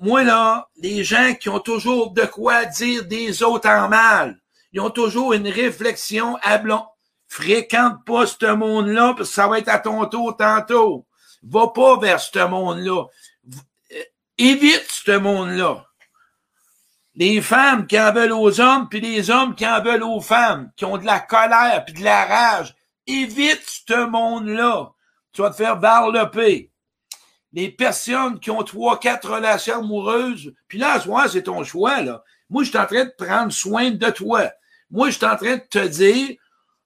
Moi, 0.00 0.24
là, 0.24 0.68
des 0.76 1.04
gens 1.04 1.34
qui 1.34 1.48
ont 1.48 1.60
toujours 1.60 2.12
de 2.12 2.22
quoi 2.22 2.64
dire 2.64 3.04
des 3.04 3.42
autres 3.42 3.68
en 3.68 3.88
mal. 3.88 4.40
Ils 4.72 4.80
ont 4.80 4.90
toujours 4.90 5.32
une 5.32 5.48
réflexion 5.48 6.36
à 6.42 6.58
blanc. 6.58 6.88
Fréquente 7.28 8.04
pas 8.04 8.26
ce 8.26 8.52
monde-là, 8.52 9.14
parce 9.16 9.28
que 9.28 9.34
ça 9.34 9.48
va 9.48 9.58
être 9.58 9.68
à 9.68 9.78
ton 9.78 10.04
tour 10.06 10.36
tantôt. 10.36 11.06
Va 11.42 11.68
pas 11.68 11.98
vers 11.98 12.20
ce 12.20 12.44
monde-là. 12.44 13.04
Évite 14.38 14.86
ce 14.88 15.16
monde-là. 15.16 15.86
Les 17.14 17.42
femmes 17.42 17.86
qui 17.86 18.00
en 18.00 18.12
veulent 18.12 18.32
aux 18.32 18.60
hommes, 18.60 18.88
puis 18.88 19.00
les 19.00 19.30
hommes 19.30 19.54
qui 19.54 19.66
en 19.66 19.82
veulent 19.82 20.02
aux 20.02 20.20
femmes, 20.20 20.72
qui 20.76 20.86
ont 20.86 20.96
de 20.96 21.04
la 21.04 21.20
colère 21.20 21.84
puis 21.84 21.94
de 21.94 22.02
la 22.02 22.24
rage. 22.24 22.74
Évite 23.06 23.62
ce 23.66 24.06
monde-là. 24.06 24.92
Tu 25.32 25.42
vas 25.42 25.50
te 25.50 25.56
faire 25.56 25.76
barloper. 25.76 26.71
Les 27.52 27.70
personnes 27.70 28.40
qui 28.40 28.50
ont 28.50 28.62
trois, 28.62 28.98
quatre 28.98 29.30
relations 29.30 29.78
amoureuses, 29.80 30.54
puis 30.68 30.78
là, 30.78 31.00
ce 31.00 31.32
c'est 31.32 31.42
ton 31.42 31.62
choix, 31.64 32.00
là. 32.00 32.24
Moi, 32.48 32.64
je 32.64 32.68
suis 32.68 32.78
en 32.78 32.86
train 32.86 33.04
de 33.04 33.14
prendre 33.16 33.52
soin 33.52 33.90
de 33.90 34.10
toi. 34.10 34.50
Moi, 34.90 35.08
je 35.08 35.16
suis 35.16 35.24
en 35.24 35.36
train 35.36 35.56
de 35.56 35.62
te 35.70 35.86
dire 35.86 36.36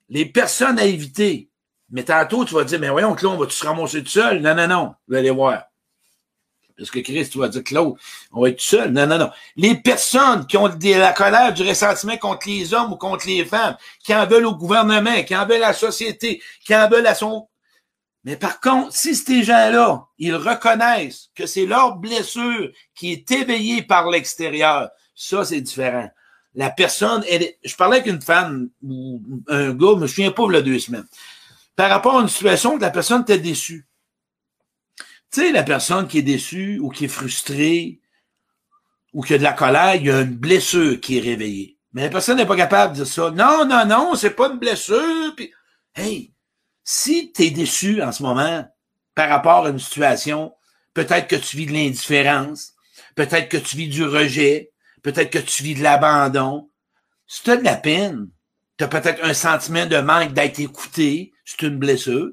les 0.09 0.27
personnes 0.27 0.79
à 0.79 0.85
éviter. 0.85 1.51
Mais 1.91 2.05
tantôt, 2.05 2.45
tu 2.45 2.55
vas 2.55 2.65
dire, 2.65 2.81
mais 2.81 2.89
voyons, 2.89 3.15
Claude, 3.15 3.35
on 3.35 3.39
va-tu 3.39 3.55
se 3.55 3.67
ramasser 3.67 4.03
tout 4.03 4.11
seul? 4.11 4.41
Non, 4.41 4.55
non, 4.55 4.69
non. 4.69 4.95
Vous 5.09 5.17
allez 5.17 5.31
voir. 5.31 5.65
Parce 6.77 6.91
que 6.91 7.01
Christ, 7.01 7.33
tu 7.33 7.39
vas 7.39 7.49
dire, 7.49 7.65
Claude, 7.65 7.95
on 8.33 8.43
va 8.43 8.51
être 8.51 8.59
tout 8.59 8.65
seul. 8.65 8.93
Non, 8.93 9.07
non, 9.07 9.19
non. 9.19 9.31
Les 9.57 9.77
personnes 9.77 10.47
qui 10.47 10.57
ont 10.57 10.69
de 10.69 10.99
la 10.99 11.13
colère, 11.13 11.53
du 11.53 11.63
ressentiment 11.63 12.17
contre 12.17 12.49
les 12.49 12.75
hommes 12.75 12.93
ou 12.93 12.97
contre 12.97 13.27
les 13.27 13.45
femmes, 13.45 13.77
qui 14.05 14.15
en 14.15 14.27
veulent 14.27 14.47
au 14.47 14.55
gouvernement, 14.55 15.23
qui 15.25 15.35
en 15.35 15.47
veulent 15.47 15.63
à 15.63 15.69
la 15.69 15.73
société, 15.73 16.43
qui 16.65 16.77
en 16.77 16.89
veulent 16.89 17.07
à 17.07 17.15
son... 17.15 17.49
Mais 18.27 18.37
par 18.37 18.61
contre, 18.61 18.93
si 18.93 19.15
ces 19.15 19.45
gens-là, 19.45 20.05
ils 20.19 20.35
reconnaissent 20.35 21.31
que 21.37 21.47
c'est 21.47 21.65
leur 21.65 21.95
blessure 21.95 22.73
qui 22.97 23.13
est 23.13 23.31
éveillée 23.31 23.83
par 23.83 24.11
l'extérieur, 24.11 24.91
ça, 25.15 25.45
c'est 25.45 25.61
différent. 25.61 26.11
La 26.57 26.71
personne, 26.71 27.23
je 27.23 27.77
parlais 27.77 27.99
avec 27.99 28.13
une 28.13 28.21
femme 28.21 28.69
ou 28.83 29.23
un 29.47 29.73
gars, 29.73 29.93
je 29.95 30.01
me 30.01 30.07
souviens 30.09 30.33
pas, 30.33 30.43
il 30.53 30.63
deux 30.63 30.81
semaines, 30.81 31.07
par 31.77 31.89
rapport 31.89 32.19
à 32.19 32.23
une 32.23 32.29
situation 32.29 32.75
où 32.75 32.79
la 32.79 32.91
personne 32.91 33.23
était 33.23 33.39
déçue. 33.39 33.87
Tu 35.33 35.43
sais, 35.43 35.53
la 35.53 35.63
personne 35.63 36.09
qui 36.09 36.19
est 36.19 36.23
déçue 36.23 36.81
ou 36.81 36.89
qui 36.89 37.05
est 37.05 37.09
frustrée 37.09 38.01
ou 39.13 39.23
qui 39.23 39.35
a 39.35 39.39
de 39.39 39.45
la 39.45 39.53
colère, 39.53 39.95
il 39.95 40.07
y 40.07 40.11
a 40.11 40.23
une 40.23 40.35
blessure 40.35 41.01
qui 41.01 41.19
est 41.19 41.21
réveillée. 41.21 41.79
Mais 41.93 42.03
la 42.03 42.11
personne 42.11 42.39
n'est 42.39 42.47
pas 42.47 42.57
capable 42.57 42.95
de 42.95 43.05
dire 43.05 43.07
ça. 43.07 43.31
Non, 43.31 43.65
non, 43.65 43.87
non, 43.87 44.17
c'est 44.17 44.31
pas 44.31 44.49
une 44.49 44.59
blessure. 44.59 45.33
Puis, 45.37 45.53
hey, 45.95 46.33
si 46.87 47.33
tu 47.33 47.43
es 47.43 47.51
déçu 47.51 48.01
en 48.01 48.13
ce 48.13 48.23
moment, 48.23 48.65
par 49.17 49.29
rapport 49.29 49.67
à 49.67 49.71
une 49.71 49.81
situation. 49.81 50.55
Peut-être 50.95 51.27
que 51.27 51.35
tu 51.35 51.57
vis 51.57 51.67
de 51.67 51.73
l'indifférence. 51.73 52.75
Peut-être 53.17 53.49
que 53.49 53.57
tu 53.57 53.77
vis 53.77 53.89
du 53.89 54.05
rejet. 54.05 54.71
Peut-être 55.03 55.31
que 55.31 55.39
tu 55.39 55.65
vis 55.65 55.75
de 55.75 55.83
l'abandon. 55.83 56.71
Si 57.27 57.43
tu 57.43 57.57
de 57.57 57.65
la 57.65 57.77
peine, 57.77 58.29
tu 58.79 58.85
as 58.85 58.89
peut-être 58.89 59.25
un 59.25 59.35
sentiment 59.35 59.87
de 59.87 59.99
manque 59.99 60.33
d'être 60.33 60.61
écouté. 60.61 61.33
C'est 61.45 61.63
une 61.63 61.79
blessure. 61.79 62.31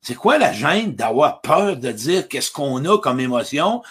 C'est 0.00 0.14
quoi 0.14 0.38
la 0.38 0.52
gêne 0.52 0.94
d'avoir 0.94 1.40
peur 1.40 1.76
de 1.76 1.90
dire 1.90 2.28
qu'est-ce 2.28 2.52
qu'on 2.52 2.84
a 2.84 2.98
comme 2.98 3.20
émotion? 3.20 3.82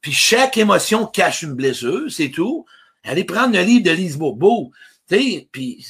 Puis 0.00 0.12
chaque 0.12 0.56
émotion 0.56 1.06
cache 1.06 1.42
une 1.42 1.54
blessure, 1.54 2.10
c'est 2.10 2.30
tout. 2.30 2.66
Allez 3.04 3.24
prendre 3.24 3.56
le 3.56 3.62
livre 3.62 3.84
de 3.84 3.90
Lise 3.90 4.16
Bourbeau. 4.16 4.70
Puis, 5.08 5.84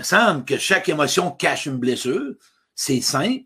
il 0.00 0.02
me 0.02 0.04
semble 0.04 0.44
que 0.46 0.56
chaque 0.56 0.88
émotion 0.88 1.30
cache 1.30 1.66
une 1.66 1.76
blessure. 1.76 2.32
C'est 2.74 3.02
simple. 3.02 3.44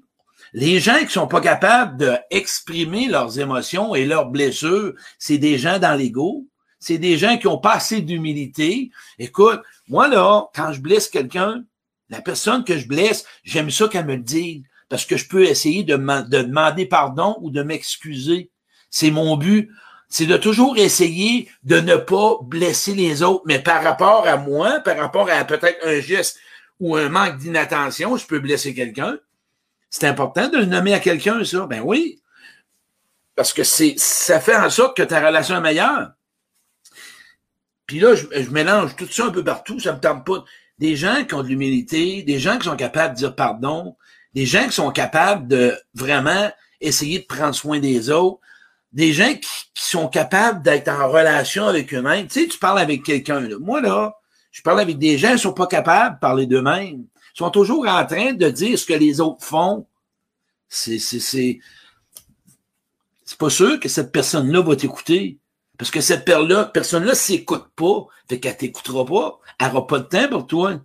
Les 0.52 0.78
gens 0.78 1.00
qui 1.00 1.12
sont 1.12 1.26
pas 1.26 1.40
capables 1.40 1.96
d'exprimer 1.96 3.08
leurs 3.08 3.40
émotions 3.40 3.96
et 3.96 4.04
leurs 4.04 4.26
blessures, 4.26 4.94
c'est 5.18 5.38
des 5.38 5.58
gens 5.58 5.80
dans 5.80 5.98
l'ego. 5.98 6.46
C'est 6.78 6.98
des 6.98 7.18
gens 7.18 7.38
qui 7.38 7.48
ont 7.48 7.58
pas 7.58 7.72
assez 7.72 8.02
d'humilité. 8.02 8.92
Écoute, 9.18 9.62
moi 9.88 10.06
là, 10.06 10.44
quand 10.54 10.72
je 10.72 10.80
blesse 10.80 11.08
quelqu'un, 11.08 11.64
la 12.08 12.20
personne 12.20 12.62
que 12.62 12.78
je 12.78 12.86
blesse, 12.86 13.24
j'aime 13.42 13.70
ça 13.70 13.88
qu'elle 13.88 14.06
me 14.06 14.14
le 14.14 14.22
dise 14.22 14.62
parce 14.88 15.06
que 15.06 15.16
je 15.16 15.26
peux 15.26 15.42
essayer 15.42 15.82
de, 15.82 15.96
de 15.96 16.42
demander 16.42 16.86
pardon 16.86 17.36
ou 17.40 17.50
de 17.50 17.64
m'excuser. 17.64 18.52
C'est 18.90 19.10
mon 19.10 19.36
but. 19.36 19.70
C'est 20.08 20.26
de 20.26 20.36
toujours 20.36 20.78
essayer 20.78 21.48
de 21.64 21.80
ne 21.80 21.96
pas 21.96 22.36
blesser 22.42 22.94
les 22.94 23.24
autres, 23.24 23.42
mais 23.46 23.58
par 23.58 23.82
rapport 23.82 24.28
à 24.28 24.36
moi, 24.36 24.78
par 24.78 24.96
rapport 24.96 25.28
à 25.28 25.44
peut-être 25.44 25.84
un 25.84 25.98
geste 25.98 26.38
ou 26.80 26.96
un 26.96 27.08
manque 27.08 27.38
d'inattention, 27.38 28.16
je 28.16 28.26
peux 28.26 28.40
blesser 28.40 28.74
quelqu'un. 28.74 29.18
C'est 29.90 30.06
important 30.06 30.48
de 30.48 30.58
le 30.58 30.64
nommer 30.64 30.92
à 30.92 31.00
quelqu'un, 31.00 31.44
ça. 31.44 31.66
Ben 31.66 31.80
oui. 31.80 32.20
Parce 33.36 33.52
que 33.52 33.64
c'est, 33.64 33.94
ça 33.96 34.40
fait 34.40 34.56
en 34.56 34.70
sorte 34.70 34.96
que 34.96 35.02
ta 35.02 35.24
relation 35.24 35.56
est 35.56 35.60
meilleure. 35.60 36.12
Puis 37.86 38.00
là, 38.00 38.14
je, 38.14 38.50
mélange 38.50 38.96
tout 38.96 39.06
ça 39.10 39.26
un 39.26 39.30
peu 39.30 39.44
partout, 39.44 39.78
ça 39.78 39.92
me 39.92 40.00
tente 40.00 40.24
pas. 40.24 40.44
Des 40.78 40.96
gens 40.96 41.24
qui 41.24 41.34
ont 41.34 41.42
de 41.42 41.48
l'humilité, 41.48 42.22
des 42.22 42.38
gens 42.38 42.58
qui 42.58 42.64
sont 42.64 42.76
capables 42.76 43.14
de 43.14 43.18
dire 43.18 43.34
pardon, 43.34 43.96
des 44.34 44.46
gens 44.46 44.64
qui 44.64 44.72
sont 44.72 44.90
capables 44.90 45.46
de 45.46 45.78
vraiment 45.94 46.50
essayer 46.80 47.20
de 47.20 47.24
prendre 47.24 47.54
soin 47.54 47.78
des 47.78 48.10
autres, 48.10 48.40
des 48.92 49.12
gens 49.12 49.32
qui, 49.34 49.48
sont 49.74 50.08
capables 50.08 50.62
d'être 50.62 50.88
en 50.88 51.08
relation 51.08 51.66
avec 51.66 51.92
eux-mêmes. 51.92 52.26
Tu 52.26 52.40
sais, 52.40 52.48
tu 52.48 52.58
parles 52.58 52.78
avec 52.78 53.02
quelqu'un. 53.02 53.46
Moi, 53.60 53.80
là, 53.80 54.14
je 54.54 54.62
parle 54.62 54.78
avec 54.78 54.98
des 54.98 55.18
gens 55.18 55.32
qui 55.32 55.40
sont 55.40 55.52
pas 55.52 55.66
capables 55.66 56.14
de 56.14 56.20
parler 56.20 56.46
d'eux-mêmes 56.46 57.04
sont 57.34 57.50
toujours 57.50 57.88
en 57.88 58.06
train 58.06 58.34
de 58.34 58.48
dire 58.48 58.78
ce 58.78 58.86
que 58.86 58.92
les 58.92 59.20
autres 59.20 59.44
font. 59.44 59.88
C'est, 60.68 61.00
c'est, 61.00 61.18
c'est, 61.18 61.58
c'est 63.24 63.38
pas 63.38 63.50
sûr 63.50 63.80
que 63.80 63.88
cette 63.88 64.12
personne-là 64.12 64.62
va 64.62 64.76
t'écouter. 64.76 65.40
Parce 65.76 65.90
que 65.90 66.00
cette 66.00 66.24
personne-là, 66.24 66.66
personne-là 66.66 67.16
s'écoute 67.16 67.66
pas. 67.74 68.06
Fait 68.28 68.38
qu'elle 68.38 68.56
t'écoutera 68.56 69.04
pas. 69.04 69.40
Elle 69.58 69.70
aura 69.72 69.88
pas 69.88 69.98
de 69.98 70.04
temps 70.04 70.28
pour 70.28 70.46
toi. 70.46 70.80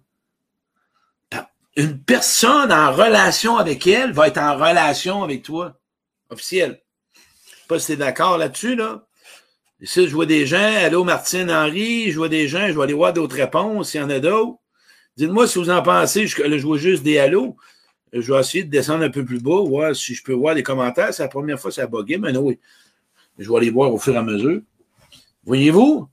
Une 1.75 2.01
personne 2.01 2.71
en 2.71 2.91
relation 2.91 3.57
avec 3.57 3.85
elle 3.85 4.13
va 4.13 4.29
être 4.29 4.39
en 4.39 4.55
relation 4.55 5.21
avec 5.21 5.43
toi. 5.43 5.79
Officiel. 6.31 6.81
Je 7.13 7.19
sais 7.51 7.67
pas 7.67 7.77
si 7.77 7.88
t'es 7.88 7.97
d'accord 7.97 8.39
là-dessus, 8.39 8.75
là. 8.75 9.05
Ici, 9.81 10.07
je 10.07 10.13
vois 10.13 10.25
des 10.25 10.45
gens, 10.45 10.57
allô 10.57 11.03
Martine 11.03 11.50
Henry, 11.50 12.12
je 12.12 12.17
vois 12.17 12.29
des 12.29 12.48
gens, 12.48 12.67
je 12.67 12.74
vais 12.74 12.83
aller 12.83 12.93
voir 12.93 13.13
d'autres 13.13 13.36
réponses, 13.36 13.93
il 13.93 13.98
y 13.98 14.01
en 14.01 14.09
a 14.09 14.19
d'autres. 14.19 14.59
Dites-moi 15.15 15.48
si 15.48 15.59
vous 15.59 15.69
en 15.69 15.81
pensez. 15.81 16.27
Je, 16.27 16.57
je 16.57 16.65
vois 16.65 16.77
juste 16.77 17.03
des 17.03 17.17
halos. 17.17 17.57
Je 18.13 18.31
vais 18.33 18.39
essayer 18.39 18.63
de 18.63 18.69
descendre 18.69 19.03
un 19.03 19.09
peu 19.09 19.24
plus 19.24 19.41
bas, 19.41 19.62
voir 19.62 19.95
si 19.95 20.15
je 20.15 20.24
peux 20.24 20.33
voir 20.33 20.55
les 20.55 20.63
commentaires. 20.63 21.13
C'est 21.13 21.24
la 21.24 21.29
première 21.29 21.59
fois 21.59 21.71
que 21.71 21.75
ça 21.75 21.83
a 21.83 21.88
bugué, 21.88 22.17
mais 22.17 22.31
non, 22.31 22.41
oui. 22.41 22.59
Je 23.38 23.50
vais 23.50 23.57
aller 23.57 23.69
voir 23.69 23.93
au 23.93 24.00
fur 24.00 24.13
et 24.13 24.17
à 24.17 24.24
mesure. 24.24 24.62
Voyez-vous? 25.43 26.07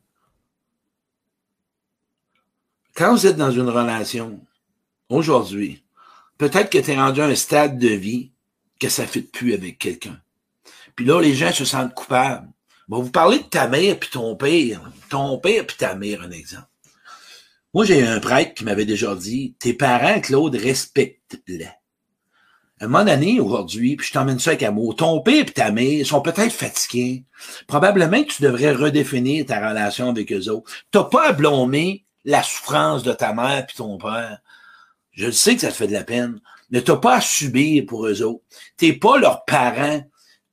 Quand 2.94 3.12
vous 3.12 3.26
êtes 3.26 3.36
dans 3.36 3.50
une 3.50 3.68
relation, 3.68 4.40
aujourd'hui, 5.08 5.84
peut-être 6.38 6.70
que 6.70 6.78
tu 6.78 6.90
es 6.90 6.96
rendu 6.96 7.20
à 7.20 7.26
un 7.26 7.34
stade 7.34 7.78
de 7.78 7.88
vie 7.88 8.30
que 8.80 8.88
ça 8.88 9.02
ne 9.02 9.08
fait 9.08 9.22
plus 9.22 9.54
avec 9.54 9.78
quelqu'un. 9.78 10.20
Puis 10.94 11.04
là, 11.04 11.20
les 11.20 11.34
gens 11.34 11.52
se 11.52 11.64
sentent 11.64 11.94
coupables. 11.94 12.48
Bon, 12.88 13.02
vous 13.02 13.10
parlez 13.10 13.38
de 13.38 13.44
ta 13.44 13.66
mère 13.68 13.98
puis 13.98 14.10
ton 14.10 14.36
père. 14.36 14.80
Ton 15.10 15.38
père 15.38 15.66
puis 15.66 15.76
ta 15.76 15.94
mère, 15.94 16.22
un 16.22 16.30
exemple. 16.30 16.68
Moi, 17.74 17.84
j'ai 17.84 18.06
un 18.06 18.20
prêtre 18.20 18.54
qui 18.54 18.64
m'avait 18.64 18.86
déjà 18.86 19.14
dit, 19.14 19.54
tes 19.58 19.74
parents, 19.74 20.20
Claude, 20.20 20.54
respecte-les. 20.54 21.68
Un 22.80 22.88
moment 22.88 23.04
donné, 23.04 23.40
aujourd'hui, 23.40 23.96
puis 23.96 24.06
je 24.06 24.12
t'emmène 24.12 24.38
ça 24.38 24.50
avec 24.50 24.62
amour, 24.62 24.96
ton 24.96 25.20
père 25.20 25.46
et 25.46 25.52
ta 25.52 25.70
mère 25.70 26.06
sont 26.06 26.20
peut-être 26.20 26.52
fatigués. 26.52 27.24
Probablement 27.66 28.22
que 28.22 28.32
tu 28.32 28.42
devrais 28.42 28.72
redéfinir 28.72 29.46
ta 29.46 29.68
relation 29.68 30.10
avec 30.10 30.30
eux 30.32 30.48
autres. 30.50 30.70
T'as 30.90 31.04
pas 31.04 31.28
à 31.28 31.32
blâmer 31.32 32.04
la 32.24 32.42
souffrance 32.42 33.02
de 33.02 33.12
ta 33.12 33.32
mère 33.32 33.66
puis 33.66 33.76
ton 33.76 33.96
père. 33.96 34.38
Je 35.12 35.30
sais 35.30 35.54
que 35.54 35.62
ça 35.62 35.68
te 35.68 35.74
fait 35.74 35.86
de 35.86 35.92
la 35.92 36.04
peine. 36.04 36.40
Ne 36.70 36.80
t'as 36.80 36.96
pas 36.96 37.16
à 37.16 37.20
subir 37.20 37.84
pour 37.86 38.06
eux 38.06 38.22
autres. 38.22 38.44
T'es 38.76 38.92
pas 38.92 39.18
leurs 39.18 39.44
parents. 39.44 40.02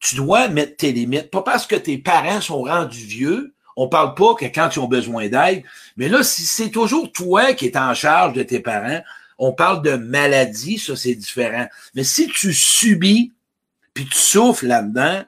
Tu 0.03 0.15
dois 0.15 0.49
mettre 0.49 0.77
tes 0.77 0.91
limites. 0.91 1.31
Pas 1.31 1.41
parce 1.41 1.65
que 1.65 1.75
tes 1.75 1.97
parents 1.97 2.41
sont 2.41 2.63
rendus 2.63 3.05
vieux 3.05 3.53
on 3.75 3.87
parle 3.87 4.13
pas 4.15 4.35
que 4.35 4.45
quand 4.45 4.69
ils 4.75 4.79
ont 4.79 4.87
besoin 4.87 5.29
d'aide, 5.29 5.63
mais 5.97 6.09
là, 6.09 6.23
si 6.23 6.43
c'est 6.43 6.69
toujours 6.69 7.11
toi 7.11 7.53
qui 7.53 7.67
es 7.67 7.77
en 7.77 7.93
charge 7.93 8.33
de 8.33 8.43
tes 8.43 8.59
parents, 8.59 9.01
on 9.37 9.51
parle 9.51 9.81
de 9.81 9.95
maladie, 9.95 10.77
ça 10.77 10.95
c'est 10.95 11.15
différent. 11.15 11.67
Mais 11.95 12.03
si 12.03 12.27
tu 12.27 12.53
subis, 12.53 13.33
puis 13.93 14.05
tu 14.05 14.17
souffles 14.17 14.67
là-dedans, 14.67 15.23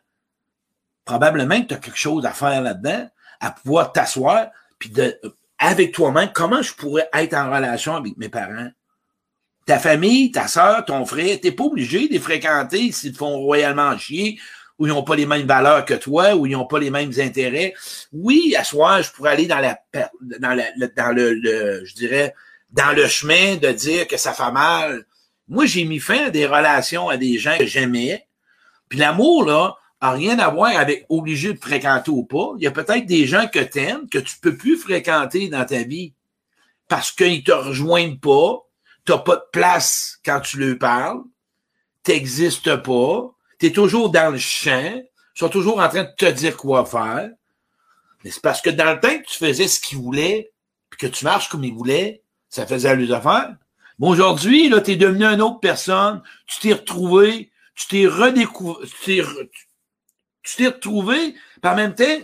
probablement 1.05 1.61
que 1.61 1.67
tu 1.67 1.73
as 1.73 1.77
quelque 1.77 1.97
chose 1.97 2.25
à 2.25 2.31
faire 2.31 2.61
là-dedans, 2.61 3.09
à 3.39 3.51
pouvoir 3.51 3.91
t'asseoir, 3.91 4.47
puis 4.79 4.89
de, 4.89 5.19
avec 5.57 5.91
toi-même, 5.93 6.31
comment 6.33 6.61
je 6.61 6.73
pourrais 6.73 7.09
être 7.13 7.33
en 7.33 7.51
relation 7.51 7.95
avec 7.95 8.17
mes 8.17 8.29
parents? 8.29 8.69
Ta 9.65 9.79
famille, 9.79 10.31
ta 10.31 10.47
soeur, 10.47 10.85
ton 10.85 11.05
frère, 11.05 11.39
t'es 11.41 11.51
pas 11.51 11.63
obligé 11.63 12.07
de 12.07 12.13
les 12.13 12.19
fréquenter 12.19 12.91
s'ils 12.91 13.13
te 13.13 13.17
font 13.17 13.37
royalement 13.37 13.97
chier 13.97 14.39
où 14.77 14.87
ils 14.87 14.89
n'ont 14.89 15.03
pas 15.03 15.15
les 15.15 15.25
mêmes 15.25 15.47
valeurs 15.47 15.85
que 15.85 15.93
toi, 15.93 16.35
où 16.35 16.45
ils 16.45 16.51
n'ont 16.51 16.65
pas 16.65 16.79
les 16.79 16.89
mêmes 16.89 17.11
intérêts. 17.17 17.73
Oui, 18.11 18.55
à 18.57 18.63
soir, 18.63 19.01
je 19.01 19.11
pourrais 19.11 19.31
aller 19.31 19.47
dans 19.47 19.59
la 19.59 19.79
dans, 20.21 20.53
la, 20.53 20.65
dans 20.95 21.15
le, 21.15 21.85
je 21.85 21.93
dirais, 21.93 22.33
dans 22.71 22.95
le 22.95 23.07
chemin 23.07 23.55
de 23.55 23.69
dire 23.69 24.07
que 24.07 24.17
ça 24.17 24.33
fait 24.33 24.51
mal. 24.51 25.05
Moi, 25.47 25.65
j'ai 25.65 25.85
mis 25.85 25.99
fin 25.99 26.25
à 26.25 26.29
des 26.29 26.45
relations 26.45 27.07
à 27.09 27.17
des 27.17 27.37
gens 27.37 27.57
que 27.57 27.65
j'aimais. 27.65 28.27
Puis 28.89 28.99
l'amour, 28.99 29.45
là, 29.45 29.75
a 30.01 30.11
rien 30.11 30.37
à 30.39 30.49
voir 30.49 30.75
avec 30.77 31.05
obligé 31.09 31.53
de 31.53 31.59
fréquenter 31.59 32.11
ou 32.11 32.23
pas. 32.23 32.53
Il 32.57 32.63
y 32.63 32.67
a 32.67 32.71
peut-être 32.71 33.05
des 33.05 33.25
gens 33.25 33.47
que 33.47 33.59
tu 33.59 33.79
aimes, 33.79 34.09
que 34.09 34.19
tu 34.19 34.35
peux 34.41 34.55
plus 34.55 34.77
fréquenter 34.77 35.49
dans 35.49 35.65
ta 35.65 35.83
vie 35.83 36.13
parce 36.87 37.11
qu'ils 37.11 37.43
te 37.43 37.51
rejoignent 37.51 38.17
pas, 38.17 38.59
t'as 39.05 39.17
pas 39.17 39.37
de 39.37 39.45
place 39.51 40.19
quand 40.23 40.39
tu 40.41 40.59
leur 40.59 40.77
parles, 40.77 41.21
t'existes 42.03 42.75
pas, 42.77 43.34
tu 43.59 43.67
es 43.67 43.71
toujours 43.71 44.09
dans 44.09 44.31
le 44.31 44.37
champ, 44.37 44.93
ils 44.95 45.39
sont 45.39 45.49
toujours 45.49 45.79
en 45.79 45.89
train 45.89 46.03
de 46.03 46.13
te 46.17 46.25
dire 46.25 46.55
quoi 46.57 46.85
faire. 46.85 47.29
Mais 48.23 48.31
c'est 48.31 48.41
parce 48.41 48.61
que 48.61 48.69
dans 48.69 48.93
le 48.93 48.99
temps 48.99 49.17
que 49.17 49.27
tu 49.27 49.37
faisais 49.37 49.67
ce 49.67 49.79
qu'ils 49.79 49.97
voulaient, 49.97 50.51
puis 50.89 50.97
que 50.97 51.07
tu 51.07 51.25
marches 51.25 51.49
comme 51.49 51.63
ils 51.63 51.73
voulaient, 51.73 52.23
ça 52.49 52.65
faisait 52.65 52.95
les 52.95 53.11
affaires. 53.11 53.55
Mais 53.99 54.07
aujourd'hui, 54.07 54.69
là, 54.69 54.81
tu 54.81 54.91
es 54.91 54.95
devenu 54.95 55.25
une 55.25 55.41
autre 55.41 55.59
personne, 55.59 56.21
tu 56.47 56.59
t'es 56.59 56.73
retrouvé, 56.73 57.51
tu 57.75 57.87
t'es 57.87 58.07
redécouvert, 58.07 58.87
tu 60.43 60.55
t'es 60.55 60.67
retrouvé, 60.67 61.35
en 61.63 61.75
même 61.75 61.95
temps, 61.95 62.21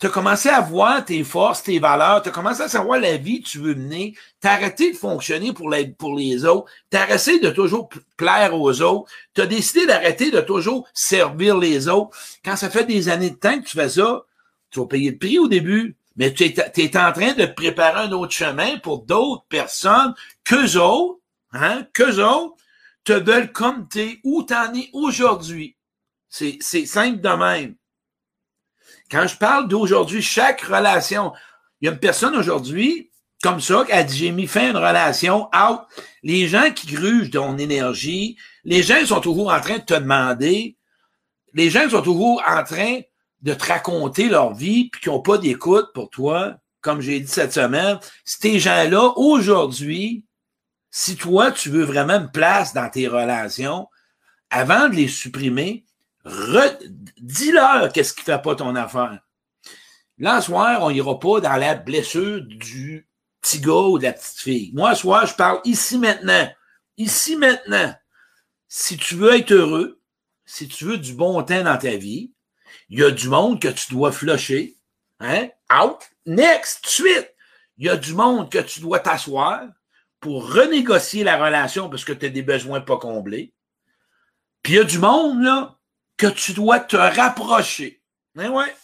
tu 0.00 0.06
as 0.06 0.10
commencé 0.10 0.48
à 0.48 0.62
voir 0.62 1.04
tes 1.04 1.22
forces, 1.24 1.62
tes 1.62 1.78
valeurs, 1.78 2.22
tu 2.22 2.30
as 2.30 2.32
commencé 2.32 2.62
à 2.62 2.68
savoir 2.68 2.98
la 2.98 3.18
vie 3.18 3.42
que 3.42 3.48
tu 3.48 3.58
veux 3.58 3.74
mener, 3.74 4.14
tu 4.40 4.48
as 4.48 4.52
arrêté 4.52 4.92
de 4.92 4.96
fonctionner 4.96 5.52
pour 5.52 5.68
les, 5.68 5.88
pour 5.88 6.16
les 6.16 6.46
autres, 6.46 6.70
tu 6.90 6.96
as 6.96 7.02
arrêté 7.02 7.38
de 7.38 7.50
toujours 7.50 7.90
plaire 8.16 8.58
aux 8.58 8.80
autres, 8.80 9.12
tu 9.34 9.42
as 9.42 9.46
décidé 9.46 9.86
d'arrêter 9.86 10.30
de 10.30 10.40
toujours 10.40 10.88
servir 10.94 11.58
les 11.58 11.86
autres. 11.86 12.16
Quand 12.42 12.56
ça 12.56 12.70
fait 12.70 12.84
des 12.84 13.10
années 13.10 13.30
de 13.30 13.36
temps 13.36 13.60
que 13.60 13.66
tu 13.66 13.76
fais 13.76 13.90
ça, 13.90 14.22
tu 14.70 14.80
vas 14.80 14.86
payer 14.86 15.10
le 15.10 15.18
prix 15.18 15.38
au 15.38 15.48
début, 15.48 15.96
mais 16.16 16.32
tu 16.32 16.44
es, 16.44 16.96
en 16.96 17.12
train 17.12 17.34
de 17.34 17.44
préparer 17.44 18.00
un 18.00 18.12
autre 18.12 18.32
chemin 18.32 18.78
pour 18.78 19.02
d'autres 19.02 19.44
personnes 19.50 20.14
qu'eux 20.44 20.78
autres, 20.78 21.20
hein, 21.52 21.86
qu'eux 21.92 22.24
autres 22.24 22.56
te 23.04 23.12
veulent 23.12 23.52
comme 23.52 23.86
t'es, 23.86 24.18
où 24.24 24.44
t'en 24.44 24.72
es 24.72 24.88
aujourd'hui. 24.94 25.76
C'est 26.30 26.86
simple 26.86 27.20
de 27.20 27.28
même. 27.28 27.74
Quand 29.10 29.26
je 29.26 29.36
parle 29.36 29.68
d'aujourd'hui, 29.68 30.22
chaque 30.22 30.60
relation, 30.60 31.32
il 31.80 31.86
y 31.86 31.88
a 31.88 31.92
une 31.92 31.98
personne 31.98 32.36
aujourd'hui, 32.36 33.10
comme 33.42 33.60
ça, 33.60 33.84
qui 33.86 33.92
a 33.92 34.04
dit, 34.04 34.16
j'ai 34.16 34.32
mis 34.32 34.46
fin 34.46 34.66
à 34.66 34.70
une 34.70 34.76
relation, 34.76 35.48
out. 35.54 35.80
Les 36.22 36.46
gens 36.46 36.70
qui 36.70 36.86
grugent 36.86 37.30
ton 37.30 37.56
énergie, 37.58 38.36
les 38.64 38.82
gens 38.82 39.04
sont 39.06 39.20
toujours 39.20 39.50
en 39.50 39.60
train 39.60 39.78
de 39.78 39.84
te 39.84 39.94
demander, 39.94 40.76
les 41.54 41.70
gens 41.70 41.88
sont 41.88 42.02
toujours 42.02 42.42
en 42.46 42.62
train 42.62 43.00
de 43.40 43.54
te 43.54 43.66
raconter 43.66 44.28
leur 44.28 44.54
vie, 44.54 44.90
puis 44.90 45.00
qui 45.00 45.08
n'ont 45.08 45.22
pas 45.22 45.38
d'écoute 45.38 45.90
pour 45.94 46.10
toi, 46.10 46.56
comme 46.82 47.00
j'ai 47.00 47.20
dit 47.20 47.30
cette 47.30 47.52
semaine. 47.52 47.98
Ces 48.24 48.58
gens-là, 48.58 49.14
aujourd'hui, 49.16 50.24
si 50.90 51.16
toi, 51.16 51.50
tu 51.50 51.70
veux 51.70 51.84
vraiment 51.84 52.20
une 52.20 52.30
place 52.30 52.74
dans 52.74 52.90
tes 52.90 53.08
relations, 53.08 53.88
avant 54.50 54.88
de 54.88 54.96
les 54.96 55.08
supprimer, 55.08 55.84
dis-leur 57.18 57.92
qu'est-ce 57.92 58.14
qui 58.14 58.22
fait 58.22 58.42
pas 58.42 58.54
ton 58.54 58.74
affaire. 58.74 59.20
Là, 60.18 60.40
ce 60.40 60.48
soir, 60.48 60.82
on 60.82 60.90
ira 60.90 61.18
pas 61.18 61.40
dans 61.40 61.56
la 61.56 61.74
blessure 61.74 62.42
du 62.42 63.08
petit 63.40 63.60
gars 63.60 63.72
ou 63.72 63.98
de 63.98 64.04
la 64.04 64.12
petite 64.12 64.38
fille. 64.38 64.70
Moi, 64.74 64.94
ce 64.94 65.00
soir, 65.02 65.26
je 65.26 65.34
parle 65.34 65.60
ici 65.64 65.98
maintenant. 65.98 66.48
Ici 66.98 67.36
maintenant. 67.36 67.94
Si 68.68 68.96
tu 68.96 69.14
veux 69.14 69.34
être 69.34 69.50
heureux, 69.52 70.00
si 70.44 70.68
tu 70.68 70.84
veux 70.84 70.98
du 70.98 71.14
bon 71.14 71.42
temps 71.42 71.64
dans 71.64 71.78
ta 71.78 71.96
vie, 71.96 72.32
il 72.90 72.98
y 72.98 73.04
a 73.04 73.10
du 73.10 73.28
monde 73.28 73.60
que 73.60 73.68
tu 73.68 73.92
dois 73.92 74.12
flusher. 74.12 74.76
Hein? 75.20 75.48
Out. 75.72 76.10
Next. 76.26 76.86
Suite. 76.86 77.34
Il 77.78 77.86
y 77.86 77.88
a 77.88 77.96
du 77.96 78.12
monde 78.12 78.50
que 78.50 78.58
tu 78.58 78.80
dois 78.80 79.00
t'asseoir 79.00 79.62
pour 80.20 80.52
renégocier 80.52 81.24
la 81.24 81.42
relation 81.42 81.88
parce 81.88 82.04
que 82.04 82.12
tu 82.12 82.26
as 82.26 82.28
des 82.28 82.42
besoins 82.42 82.82
pas 82.82 82.98
comblés. 82.98 83.54
Puis 84.62 84.74
il 84.74 84.76
y 84.76 84.80
a 84.80 84.84
du 84.84 84.98
monde, 84.98 85.42
là, 85.42 85.78
que 86.20 86.26
tu 86.26 86.52
dois 86.52 86.80
te 86.80 86.96
rapprocher. 86.96 88.02
Hein, 88.36 88.50
ouais. 88.50 88.76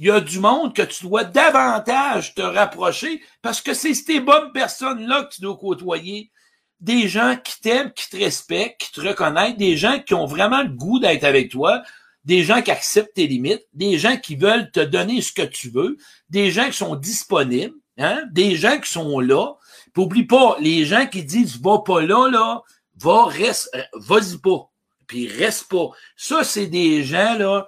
Il 0.00 0.06
y 0.06 0.10
a 0.10 0.20
du 0.20 0.40
monde 0.40 0.74
que 0.74 0.82
tu 0.82 1.04
dois 1.04 1.22
davantage 1.22 2.34
te 2.34 2.42
rapprocher 2.42 3.22
parce 3.42 3.60
que 3.60 3.74
c'est 3.74 3.94
ces 3.94 4.18
bonnes 4.18 4.50
personnes-là 4.52 5.22
que 5.22 5.34
tu 5.34 5.40
dois 5.40 5.56
côtoyer. 5.56 6.32
Des 6.80 7.06
gens 7.06 7.36
qui 7.36 7.60
t'aiment, 7.60 7.92
qui 7.92 8.10
te 8.10 8.16
respectent, 8.16 8.80
qui 8.80 8.90
te 8.90 9.00
reconnaissent, 9.02 9.56
des 9.56 9.76
gens 9.76 10.00
qui 10.00 10.14
ont 10.14 10.26
vraiment 10.26 10.62
le 10.62 10.70
goût 10.70 10.98
d'être 10.98 11.22
avec 11.22 11.52
toi, 11.52 11.82
des 12.24 12.42
gens 12.42 12.60
qui 12.60 12.72
acceptent 12.72 13.14
tes 13.14 13.28
limites, 13.28 13.66
des 13.72 13.96
gens 13.96 14.16
qui 14.16 14.34
veulent 14.34 14.72
te 14.72 14.80
donner 14.80 15.20
ce 15.20 15.32
que 15.32 15.42
tu 15.42 15.70
veux, 15.70 15.96
des 16.28 16.50
gens 16.50 16.66
qui 16.66 16.76
sont 16.76 16.96
disponibles, 16.96 17.76
hein, 17.98 18.20
des 18.32 18.56
gens 18.56 18.80
qui 18.80 18.90
sont 18.90 19.20
là. 19.20 19.54
Puis 19.92 20.02
oublie 20.02 20.26
pas, 20.26 20.56
les 20.58 20.86
gens 20.86 21.06
qui 21.06 21.22
disent 21.22 21.60
va 21.60 21.82
pas 21.86 22.00
là, 22.00 22.28
là, 22.28 22.62
va, 22.96 23.26
reste, 23.26 23.70
vas-y 23.94 24.38
pas 24.38 24.69
puis 25.10 25.26
reste 25.26 25.68
pas. 25.68 25.90
Ça, 26.14 26.44
c'est 26.44 26.68
des 26.68 27.02
gens, 27.02 27.36
là, 27.36 27.66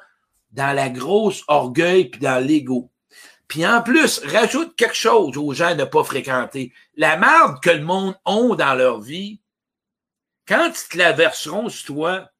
dans 0.53 0.73
la 0.73 0.89
grosse 0.89 1.43
orgueil 1.49 2.05
puis 2.05 2.21
dans 2.21 2.39
l'ego. 2.39 2.93
Puis 3.49 3.67
en 3.67 3.83
plus, 3.83 4.21
rajoute 4.21 4.77
quelque 4.77 4.95
chose 4.95 5.37
aux 5.37 5.53
gens 5.53 5.75
de 5.75 5.83
pas 5.83 6.05
fréquenter. 6.05 6.73
La 6.95 7.17
merde 7.17 7.59
que 7.61 7.71
le 7.71 7.83
monde 7.83 8.15
ont 8.25 8.55
dans 8.55 8.75
leur 8.77 9.01
vie, 9.01 9.41
quand 10.47 10.69
ils 10.69 10.89
te 10.89 10.97
la 10.97 11.11
verseront 11.11 11.69
sur 11.69 11.97
toi, 11.97 12.31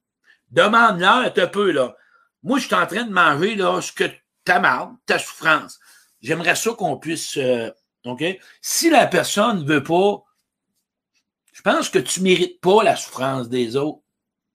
demande-leur 0.53 1.33
un 1.37 1.47
peu, 1.49 1.73
là. 1.73 1.97
Moi, 2.45 2.61
je 2.61 2.67
suis 2.67 2.75
en 2.77 2.87
train 2.87 3.03
de 3.03 3.13
manger, 3.13 3.57
là, 3.57 3.81
ce 3.81 3.91
que 3.91 4.05
ta 4.45 4.61
marde, 4.61 4.95
ta 5.05 5.19
souffrance. 5.19 5.81
J'aimerais 6.21 6.55
ça 6.55 6.75
qu'on 6.75 6.97
puisse, 6.97 7.37
euh, 7.39 7.73
OK? 8.05 8.23
Si 8.61 8.89
la 8.89 9.09
personne 9.09 9.65
ne 9.65 9.69
veut 9.69 9.83
pas, 9.83 10.23
je 11.53 11.61
pense 11.63 11.89
que 11.89 11.99
tu 11.99 12.21
mérites 12.21 12.61
pas 12.61 12.85
la 12.85 12.95
souffrance 12.95 13.49
des 13.49 13.75
autres. 13.75 14.03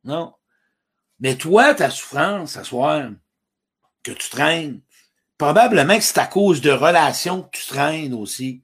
Non? 0.06 0.37
Mais 1.20 1.36
toi, 1.36 1.74
ta 1.74 1.90
souffrance, 1.90 2.58
à 2.58 2.64
soir, 2.64 3.10
que 4.04 4.12
tu 4.12 4.30
traînes, 4.30 4.82
probablement 5.38 5.98
que 5.98 6.04
c'est 6.04 6.20
à 6.20 6.28
cause 6.28 6.62
de 6.62 6.72
relations 6.72 7.44
que 7.44 7.58
tu 7.58 7.66
traînes 7.68 8.14
aussi. 8.14 8.62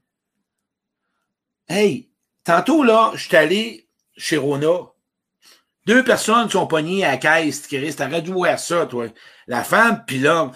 Hey, 1.68 2.10
tantôt, 2.44 2.84
là, 2.84 3.12
je 3.16 3.28
suis 3.28 3.36
allé 3.36 3.90
chez 4.16 4.38
Rona. 4.38 4.92
Deux 5.86 6.04
personnes 6.04 6.50
sont 6.50 6.68
pognées 6.68 7.04
à 7.04 7.12
la 7.12 7.18
caisse, 7.18 7.68
Chris. 7.68 7.96
T'aurais 7.96 8.22
dû 8.22 8.32
voir 8.32 8.58
ça, 8.58 8.86
toi. 8.86 9.08
La 9.48 9.64
femme, 9.64 10.04
puis 10.06 10.20
l'homme. 10.20 10.52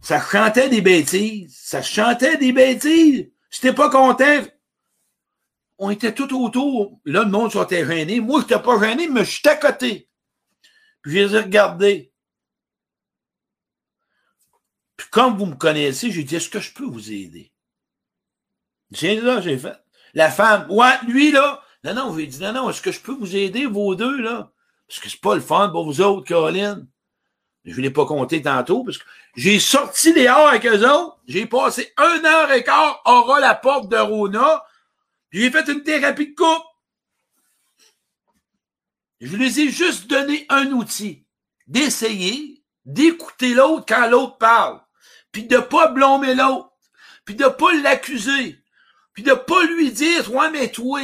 Ça 0.00 0.20
chantait 0.20 0.68
des 0.68 0.80
bêtises. 0.80 1.56
Ça 1.62 1.82
chantait 1.82 2.36
des 2.38 2.52
bêtises. 2.52 3.30
J'étais 3.50 3.74
pas 3.74 3.90
content. 3.90 4.42
On 5.78 5.90
était 5.90 6.14
tout 6.14 6.32
autour. 6.42 6.98
Là, 7.04 7.24
le 7.24 7.30
monde 7.30 7.54
était 7.54 7.84
gêné. 7.84 8.20
Moi, 8.20 8.40
je 8.40 8.44
n'étais 8.44 8.62
pas 8.62 8.80
gêné, 8.80 9.08
mais 9.08 9.24
je 9.24 9.30
suis 9.30 9.48
à 9.48 9.56
côté. 9.56 10.08
Puis 11.02 11.12
je 11.12 11.18
les 11.18 11.34
ai 11.34 11.40
regardés. 11.40 12.12
Puis 14.96 15.08
comme 15.10 15.36
vous 15.36 15.46
me 15.46 15.56
connaissez, 15.56 16.10
j'ai 16.10 16.22
dit, 16.22 16.36
est-ce 16.36 16.48
que 16.48 16.60
je 16.60 16.72
peux 16.72 16.84
vous 16.84 17.12
aider? 17.12 17.52
J'ai 18.92 19.20
là, 19.20 19.40
j'ai 19.40 19.58
fait. 19.58 19.76
La 20.14 20.30
femme, 20.30 20.70
ouais, 20.70 20.94
lui, 21.06 21.32
là. 21.32 21.62
Non, 21.84 21.94
non, 21.94 22.16
j'ai 22.16 22.26
dit, 22.26 22.40
non, 22.40 22.52
non, 22.52 22.70
est-ce 22.70 22.82
que 22.82 22.92
je 22.92 23.00
peux 23.00 23.14
vous 23.14 23.34
aider, 23.34 23.66
vos 23.66 23.94
deux, 23.94 24.20
là? 24.20 24.52
Parce 24.86 25.00
que 25.00 25.08
c'est 25.08 25.20
pas 25.20 25.34
le 25.34 25.40
fun 25.40 25.70
pour 25.70 25.84
vous 25.84 26.00
autres, 26.00 26.26
Caroline. 26.26 26.86
Je 27.64 27.76
ne 27.76 27.82
l'ai 27.82 27.90
pas 27.90 28.06
compté 28.06 28.42
tantôt, 28.42 28.84
parce 28.84 28.98
que 28.98 29.04
j'ai 29.36 29.58
sorti 29.58 30.12
les 30.12 30.26
heures 30.26 30.48
avec 30.48 30.66
eux 30.66 30.88
autres. 30.88 31.18
J'ai 31.26 31.46
passé 31.46 31.92
un 31.96 32.24
heure 32.24 32.52
et 32.52 32.62
quart 32.62 33.00
aura 33.04 33.40
la 33.40 33.54
porte 33.54 33.88
de 33.88 33.96
Rona. 33.96 34.64
J'ai 35.30 35.50
fait 35.50 35.66
une 35.68 35.82
thérapie 35.82 36.28
de 36.28 36.34
couple. 36.34 36.66
Je 39.22 39.36
les 39.36 39.60
ai 39.60 39.70
juste 39.70 40.08
donné 40.08 40.46
un 40.48 40.72
outil 40.72 41.24
d'essayer 41.68 42.64
d'écouter 42.84 43.54
l'autre 43.54 43.84
quand 43.86 44.08
l'autre 44.08 44.36
parle, 44.36 44.80
puis 45.30 45.44
de 45.44 45.58
pas 45.58 45.86
blâmer 45.86 46.34
l'autre, 46.34 46.72
puis 47.24 47.36
de 47.36 47.46
pas 47.46 47.72
l'accuser, 47.72 48.58
puis 49.12 49.22
de 49.22 49.32
pas 49.32 49.62
lui 49.66 49.92
dire 49.92 50.34
ouais 50.34 50.50
mais 50.50 50.72
toi. 50.72 51.02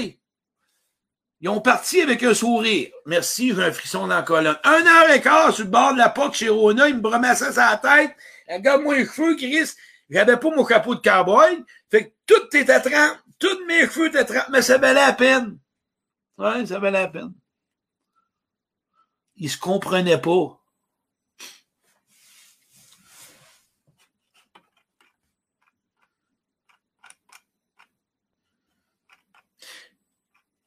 Ils 1.40 1.48
ont 1.48 1.60
parti 1.60 2.00
avec 2.00 2.24
un 2.24 2.34
sourire. 2.34 2.90
Merci, 3.06 3.54
j'ai 3.54 3.62
un 3.62 3.70
frisson 3.70 4.08
dans 4.08 4.16
la 4.16 4.22
colonne. 4.22 4.58
Un 4.64 4.84
heure 4.84 5.10
et 5.14 5.20
quart 5.20 5.54
sur 5.54 5.66
le 5.66 5.70
bord 5.70 5.92
de 5.92 5.98
la 5.98 6.08
porte 6.08 6.34
chez 6.34 6.48
Rona, 6.48 6.88
il 6.88 6.96
me 6.96 7.00
bromassait 7.00 7.52
sa 7.52 7.76
tête. 7.76 8.16
Regarde-moi 8.48 8.96
les 8.96 9.06
cheveux, 9.06 9.36
Chris. 9.36 9.70
J'avais 10.10 10.36
pas 10.36 10.50
mon 10.50 10.64
capot 10.64 10.96
de 10.96 11.00
cowboy. 11.00 11.64
Fait 11.92 12.08
que 12.08 12.14
tout 12.26 12.56
était 12.56 12.80
trempe. 12.80 13.18
Tous 13.38 13.64
mes 13.68 13.86
cheveux 13.86 14.08
étaient 14.08 14.24
trempés. 14.24 14.50
Mais 14.50 14.62
ça 14.62 14.78
valait 14.78 14.94
la 14.94 15.12
peine. 15.12 15.58
Ouais, 16.38 16.66
ça 16.66 16.80
valait 16.80 17.02
la 17.02 17.06
peine 17.06 17.32
ils 19.38 19.50
se 19.50 19.58
comprenaient 19.58 20.20
pas. 20.20 20.60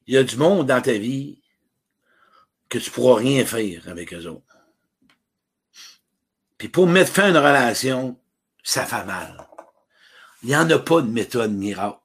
Il 0.07 0.15
y 0.15 0.17
a 0.17 0.23
du 0.23 0.35
monde 0.35 0.67
dans 0.67 0.81
ta 0.81 0.93
vie 0.93 1.41
que 2.69 2.77
tu 2.77 2.89
pourras 2.91 3.19
rien 3.19 3.45
faire 3.45 3.87
avec 3.87 4.13
eux 4.13 4.25
autres. 4.25 4.57
Puis 6.57 6.69
pour 6.69 6.87
mettre 6.87 7.11
fin 7.11 7.23
à 7.23 7.29
une 7.29 7.37
relation, 7.37 8.19
ça 8.63 8.85
fait 8.85 9.05
mal. 9.05 9.47
Il 10.43 10.49
n'y 10.49 10.55
en 10.55 10.69
a 10.69 10.79
pas 10.79 11.01
de 11.01 11.07
méthode 11.07 11.53
miracle. 11.53 11.99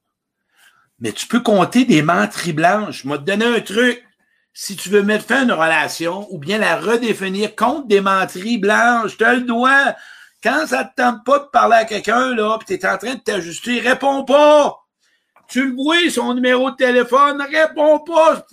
Mais 0.98 1.12
tu 1.12 1.26
peux 1.26 1.40
compter 1.40 1.84
des 1.84 2.02
menteries 2.02 2.52
blanches. 2.52 3.02
Je 3.02 3.08
vais 3.08 3.18
te 3.18 3.44
un 3.44 3.60
truc 3.60 4.05
si 4.58 4.74
tu 4.74 4.88
veux 4.88 5.02
mettre 5.02 5.26
fin 5.26 5.40
à 5.40 5.42
une 5.42 5.52
relation 5.52 6.26
ou 6.30 6.38
bien 6.38 6.56
la 6.56 6.76
redéfinir 6.76 7.54
contre 7.54 7.88
des 7.88 8.00
menteries 8.00 8.56
blanches, 8.56 9.12
je 9.12 9.16
te 9.18 9.24
le 9.24 9.42
dois. 9.42 9.94
Quand 10.42 10.66
ça 10.66 10.84
te 10.84 10.94
tente 10.96 11.26
pas 11.26 11.40
de 11.40 11.44
parler 11.44 11.76
à 11.76 11.84
quelqu'un, 11.84 12.34
là, 12.34 12.56
pis 12.58 12.64
t'es 12.64 12.88
en 12.88 12.96
train 12.96 13.16
de 13.16 13.20
t'ajuster, 13.20 13.80
réponds 13.80 14.24
pas! 14.24 14.78
Tu 15.46 15.68
le 15.68 15.74
vois, 15.74 16.08
son 16.08 16.32
numéro 16.32 16.70
de 16.70 16.76
téléphone, 16.76 17.42
réponds 17.42 17.98
pas! 17.98 18.46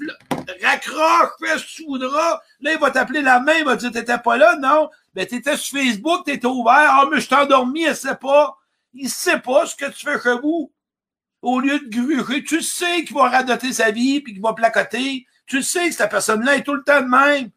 Raccroche, 0.62 1.30
fais 1.40 1.58
ce 1.58 1.68
tu 1.68 1.86
voudras. 1.86 2.42
Là, 2.60 2.74
il 2.74 2.80
va 2.80 2.92
t'appeler 2.92 3.22
la 3.22 3.40
main, 3.40 3.54
il 3.60 3.66
va 3.66 3.78
dire 3.78 3.94
t'étais 3.94 4.18
pas 4.18 4.36
là, 4.36 4.58
non? 4.58 4.90
Ben, 5.14 5.26
t'étais 5.26 5.56
sur 5.56 5.80
Facebook, 5.80 6.26
t'étais 6.26 6.48
ouvert. 6.48 6.74
Ah, 6.76 7.06
mais 7.10 7.22
je 7.22 7.30
t'ai 7.30 7.36
endormi, 7.36 7.84
elle 7.84 7.96
sait 7.96 8.18
pas. 8.18 8.58
Il 8.94 9.10
sait 9.10 9.40
pas 9.40 9.66
ce 9.66 9.78
que 9.78 9.90
tu 9.90 10.06
fais 10.06 10.22
chez 10.22 10.38
vous. 10.42 10.70
Au 11.42 11.62
lieu 11.62 11.80
de 11.80 11.90
gruger, 11.90 12.44
tu 12.44 12.62
sais 12.62 13.06
qu'il 13.06 13.16
va 13.16 13.30
radoter 13.30 13.72
sa 13.72 13.90
vie 13.92 14.20
puis 14.20 14.34
qu'il 14.34 14.42
va 14.42 14.52
placoter. 14.52 15.26
Tu 15.46 15.62
sais 15.62 15.90
que 15.90 15.96
cette 15.96 16.10
personne-là 16.10 16.56
est 16.56 16.64
tout 16.64 16.76
le 16.76 16.84
temps 16.84 17.02
de 17.02 17.08
même. 17.08 17.50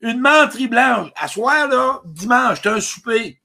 Une 0.00 0.20
menterie 0.20 0.68
blanche. 0.68 1.10
À 1.16 1.26
là, 1.66 2.00
dimanche, 2.04 2.62
t'as 2.62 2.74
un 2.74 2.80
souper. 2.80 3.40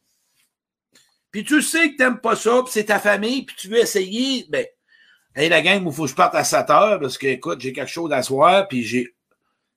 Puis 1.32 1.44
tu 1.44 1.64
sais 1.64 1.92
que 1.92 1.98
t'aimes 1.98 2.20
pas 2.20 2.36
ça, 2.36 2.62
puis 2.64 2.72
c'est 2.72 2.86
ta 2.86 3.00
famille, 3.00 3.44
puis 3.44 3.56
tu 3.56 3.68
veux 3.68 3.80
essayer, 3.80 4.46
ben, 4.50 4.66
hey, 5.36 5.50
la 5.50 5.64
gang, 5.64 5.84
il 5.84 5.92
faut 5.92 6.04
que 6.04 6.12
je 6.12 6.16
parte 6.16 6.36
à 6.36 6.44
7 6.44 6.70
heures, 6.70 7.00
parce 7.00 7.18
que, 7.18 7.26
écoute, 7.26 7.60
j'ai 7.60 7.74
quelque 7.74 7.90
chose 7.92 8.14
à 8.14 8.22
soir, 8.22 8.68
puis 8.68 8.84
j'ai... 8.84 9.16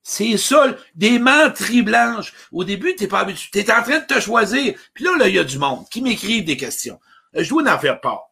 C'est 0.03 0.37
ça, 0.37 0.77
des 0.95 1.19
menteries 1.19 1.83
blanches. 1.83 2.33
Au 2.53 2.63
début, 2.63 2.95
t'es 2.95 3.09
pas 3.09 3.21
habitué. 3.21 3.49
T'es 3.51 3.73
en 3.73 3.83
train 3.83 3.99
de 3.99 4.07
te 4.07 4.21
choisir. 4.21 4.79
Puis 4.95 5.03
là, 5.03 5.17
là, 5.19 5.27
il 5.27 5.35
y 5.35 5.39
a 5.39 5.43
du 5.43 5.59
monde 5.59 5.85
qui 5.91 6.01
m'écrivent 6.01 6.45
des 6.45 6.57
questions. 6.57 7.01
Euh, 7.35 7.43
je 7.43 7.49
dois 7.49 7.69
en 7.69 7.77
faire 7.77 8.01
part. 8.01 8.31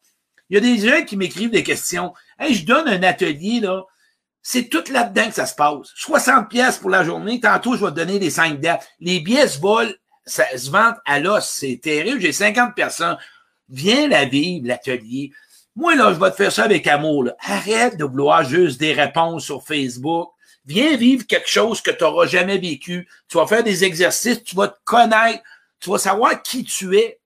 Il 0.48 0.54
y 0.54 0.58
a 0.58 0.60
des 0.60 0.78
gens 0.88 1.04
qui 1.04 1.16
m'écrivent 1.16 1.50
des 1.50 1.64
questions. 1.64 2.14
Hey, 2.38 2.54
je 2.54 2.64
donne 2.64 2.86
un 2.86 3.02
atelier, 3.02 3.58
là. 3.58 3.82
C'est 4.46 4.68
tout 4.68 4.84
là-dedans 4.92 5.28
que 5.28 5.34
ça 5.34 5.46
se 5.46 5.54
passe. 5.54 5.88
60 5.94 6.50
pièces 6.50 6.76
pour 6.76 6.90
la 6.90 7.02
journée. 7.02 7.40
Tantôt, 7.40 7.76
je 7.76 7.84
vais 7.84 7.90
te 7.90 7.96
donner 7.96 8.18
les 8.18 8.28
5 8.28 8.60
dates. 8.60 8.86
Les 9.00 9.20
billets 9.20 9.48
se 9.48 9.58
volent, 9.58 9.90
se 10.26 10.70
vend 10.70 10.92
à 11.06 11.18
l'os. 11.18 11.48
C'est 11.48 11.80
terrible. 11.82 12.20
J'ai 12.20 12.32
50 12.32 12.74
personnes. 12.74 13.16
Viens 13.70 14.06
la 14.06 14.26
vivre, 14.26 14.68
l'atelier. 14.68 15.32
Moi, 15.74 15.96
là, 15.96 16.12
je 16.12 16.20
vais 16.20 16.30
te 16.30 16.36
faire 16.36 16.52
ça 16.52 16.64
avec 16.64 16.86
amour. 16.86 17.30
Arrête 17.40 17.96
de 17.96 18.04
vouloir 18.04 18.44
juste 18.44 18.78
des 18.78 18.92
réponses 18.92 19.44
sur 19.44 19.64
Facebook. 19.64 20.28
Viens 20.66 20.94
vivre 20.98 21.26
quelque 21.26 21.48
chose 21.48 21.80
que 21.80 21.90
tu 21.90 22.04
n'auras 22.04 22.26
jamais 22.26 22.58
vécu. 22.58 23.08
Tu 23.28 23.38
vas 23.38 23.46
faire 23.46 23.64
des 23.64 23.82
exercices, 23.82 24.44
tu 24.44 24.54
vas 24.54 24.68
te 24.68 24.78
connaître, 24.84 25.42
tu 25.80 25.88
vas 25.88 25.98
savoir 25.98 26.42
qui 26.42 26.64
tu 26.64 26.98
es. 26.98 27.18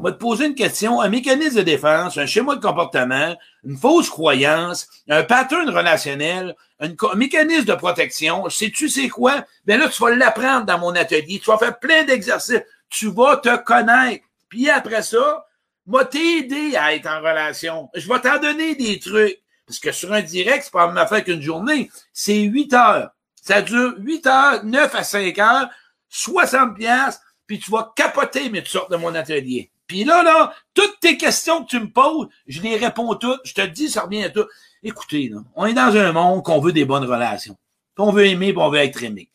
Va 0.00 0.12
te 0.12 0.18
poser 0.18 0.46
une 0.46 0.54
question, 0.54 1.00
un 1.00 1.08
mécanisme 1.08 1.56
de 1.56 1.62
défense, 1.62 2.16
un 2.18 2.26
schéma 2.26 2.56
de 2.56 2.60
comportement, 2.60 3.36
une 3.64 3.76
fausse 3.76 4.08
croyance, 4.08 4.88
un 5.08 5.22
pattern 5.22 5.68
relationnel, 5.68 6.56
un, 6.80 6.94
mécanisme 7.14 7.66
de 7.66 7.74
protection. 7.74 8.48
Sais-tu 8.48 8.88
c'est 8.88 9.08
quoi? 9.08 9.44
Ben 9.64 9.78
là, 9.78 9.88
tu 9.88 10.02
vas 10.02 10.14
l'apprendre 10.14 10.66
dans 10.66 10.78
mon 10.78 10.94
atelier. 10.94 11.38
Tu 11.38 11.50
vas 11.50 11.58
faire 11.58 11.78
plein 11.78 12.04
d'exercices. 12.04 12.62
Tu 12.88 13.10
vas 13.10 13.36
te 13.36 13.56
connaître. 13.56 14.24
Puis 14.48 14.68
après 14.70 15.02
ça, 15.02 15.46
moi 15.86 16.04
t'aider 16.04 16.76
à 16.76 16.94
être 16.94 17.06
en 17.06 17.20
relation. 17.20 17.88
Je 17.94 18.08
vais 18.08 18.20
t'en 18.20 18.38
donner 18.38 18.74
des 18.74 18.98
trucs. 18.98 19.38
Parce 19.66 19.78
que 19.78 19.92
sur 19.92 20.12
un 20.12 20.22
direct, 20.22 20.64
c'est 20.64 20.72
pas 20.72 20.88
ma 20.88 21.06
fait 21.06 21.22
qu'une 21.22 21.40
journée. 21.40 21.90
C'est 22.12 22.40
8 22.40 22.74
heures. 22.74 23.10
Ça 23.40 23.62
dure 23.62 23.94
8 23.98 24.26
heures, 24.26 24.64
9 24.64 24.94
à 24.94 25.04
5 25.04 25.38
heures, 25.38 25.68
60 26.08 26.76
pièces 26.76 27.20
puis 27.46 27.58
tu 27.58 27.70
vas 27.70 27.92
capoter, 27.94 28.48
mais 28.48 28.62
tu 28.62 28.70
sortes 28.70 28.90
de 28.90 28.96
mon 28.96 29.14
atelier. 29.14 29.70
Puis 29.92 30.04
là, 30.04 30.22
là, 30.22 30.54
toutes 30.72 31.00
tes 31.00 31.18
questions 31.18 31.62
que 31.62 31.68
tu 31.68 31.78
me 31.78 31.90
poses, 31.90 32.26
je 32.46 32.62
les 32.62 32.78
réponds 32.78 33.14
toutes. 33.14 33.42
Je 33.44 33.52
te 33.52 33.60
dis, 33.60 33.90
ça 33.90 34.04
revient 34.04 34.24
à 34.24 34.30
tout. 34.30 34.46
Écoutez, 34.82 35.28
là, 35.28 35.40
on 35.54 35.66
est 35.66 35.74
dans 35.74 35.94
un 35.94 36.12
monde 36.12 36.42
qu'on 36.42 36.60
veut 36.60 36.72
des 36.72 36.86
bonnes 36.86 37.04
relations. 37.04 37.58
Puis 37.94 38.02
on 38.02 38.10
veut 38.10 38.24
aimer, 38.24 38.54
puis 38.54 38.62
on 38.62 38.70
veut 38.70 38.78
être 38.78 39.02
aimé. 39.02 39.28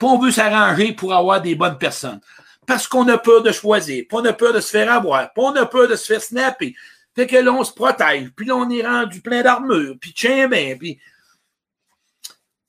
Puis 0.00 0.08
on 0.08 0.18
veut 0.18 0.32
s'arranger 0.32 0.94
pour 0.94 1.14
avoir 1.14 1.40
des 1.40 1.54
bonnes 1.54 1.78
personnes. 1.78 2.20
Parce 2.66 2.88
qu'on 2.88 3.06
a 3.06 3.18
peur 3.18 3.44
de 3.44 3.52
choisir, 3.52 4.02
puis 4.08 4.18
on 4.18 4.24
a 4.24 4.32
peur 4.32 4.52
de 4.52 4.58
se 4.58 4.70
faire 4.70 4.92
avoir, 4.92 5.32
puis 5.32 5.44
on 5.44 5.54
a 5.54 5.64
peur 5.64 5.86
de 5.86 5.94
se 5.94 6.06
faire 6.06 6.20
snapper. 6.20 6.74
Fait 7.14 7.28
que 7.28 7.36
là, 7.36 7.52
on 7.52 7.62
se 7.62 7.72
protège, 7.72 8.30
puis 8.34 8.46
là, 8.46 8.56
on 8.56 8.68
est 8.68 8.84
rendu 8.84 9.20
plein 9.20 9.42
d'armure, 9.42 9.94
puis 10.00 10.12
tiens 10.12 10.48
bien, 10.48 10.76
puis... 10.76 10.98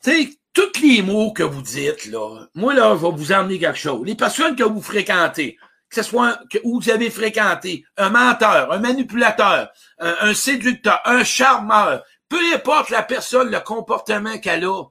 Tu 0.04 0.12
sais, 0.12 0.30
tous 0.54 0.80
les 0.80 1.02
mots 1.02 1.34
que 1.34 1.42
vous 1.42 1.64
dites, 1.64 2.06
là, 2.06 2.46
moi, 2.54 2.76
là, 2.76 2.96
je 2.96 3.04
vais 3.04 3.12
vous 3.12 3.32
emmener 3.32 3.58
quelque 3.58 3.80
chose. 3.80 4.06
Les 4.06 4.16
personnes 4.16 4.56
que 4.56 4.64
vous 4.64 4.82
fréquentez, 4.82 5.58
que 5.92 6.02
ce 6.02 6.10
soit 6.10 6.40
que 6.50 6.58
vous 6.64 6.90
avez 6.90 7.10
fréquenté, 7.10 7.86
un 7.98 8.10
menteur, 8.10 8.72
un 8.72 8.80
manipulateur, 8.80 9.70
un, 10.00 10.34
séducteur, 10.34 11.02
un 11.04 11.24
charmeur, 11.26 12.04
peu 12.30 12.40
importe 12.54 12.90
la 12.90 13.04
personne, 13.04 13.52
le 13.52 13.60
comportement 13.60 14.38
qu'elle 14.40 14.64
a, 14.64 14.84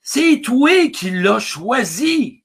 c'est 0.00 0.40
toi 0.42 0.88
qui 0.88 1.10
l'as 1.10 1.40
choisi. 1.40 2.42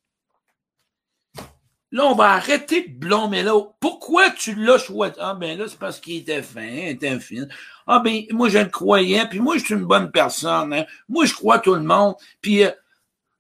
Là, 1.92 2.06
on 2.08 2.16
va 2.16 2.32
arrêter 2.32 2.90
de 2.90 3.00
blâmer 3.00 3.44
l'autre. 3.44 3.76
Pourquoi 3.80 4.30
tu 4.32 4.56
l'as 4.56 4.78
choisi? 4.78 5.16
Ah, 5.18 5.34
ben 5.34 5.58
là, 5.58 5.66
c'est 5.70 5.80
parce 5.80 6.02
qu'il 6.02 6.18
était 6.18 6.42
fin, 6.42 6.68
il 6.68 6.90
était 6.90 7.18
fin. 7.22 7.46
Ah, 7.88 8.00
ben, 8.00 8.24
moi, 8.32 8.50
je 8.50 8.58
le 8.58 8.66
croyais, 8.66 9.26
puis 9.30 9.40
moi, 9.40 9.58
je 9.58 9.64
suis 9.64 9.76
une 9.76 9.86
bonne 9.86 10.12
personne. 10.12 10.74
Hein. 10.74 10.86
Moi, 11.08 11.24
je 11.24 11.34
crois 11.34 11.60
tout 11.60 11.76
le 11.76 11.84
monde. 11.84 12.16
Puis, 12.42 12.66
euh, 12.66 12.72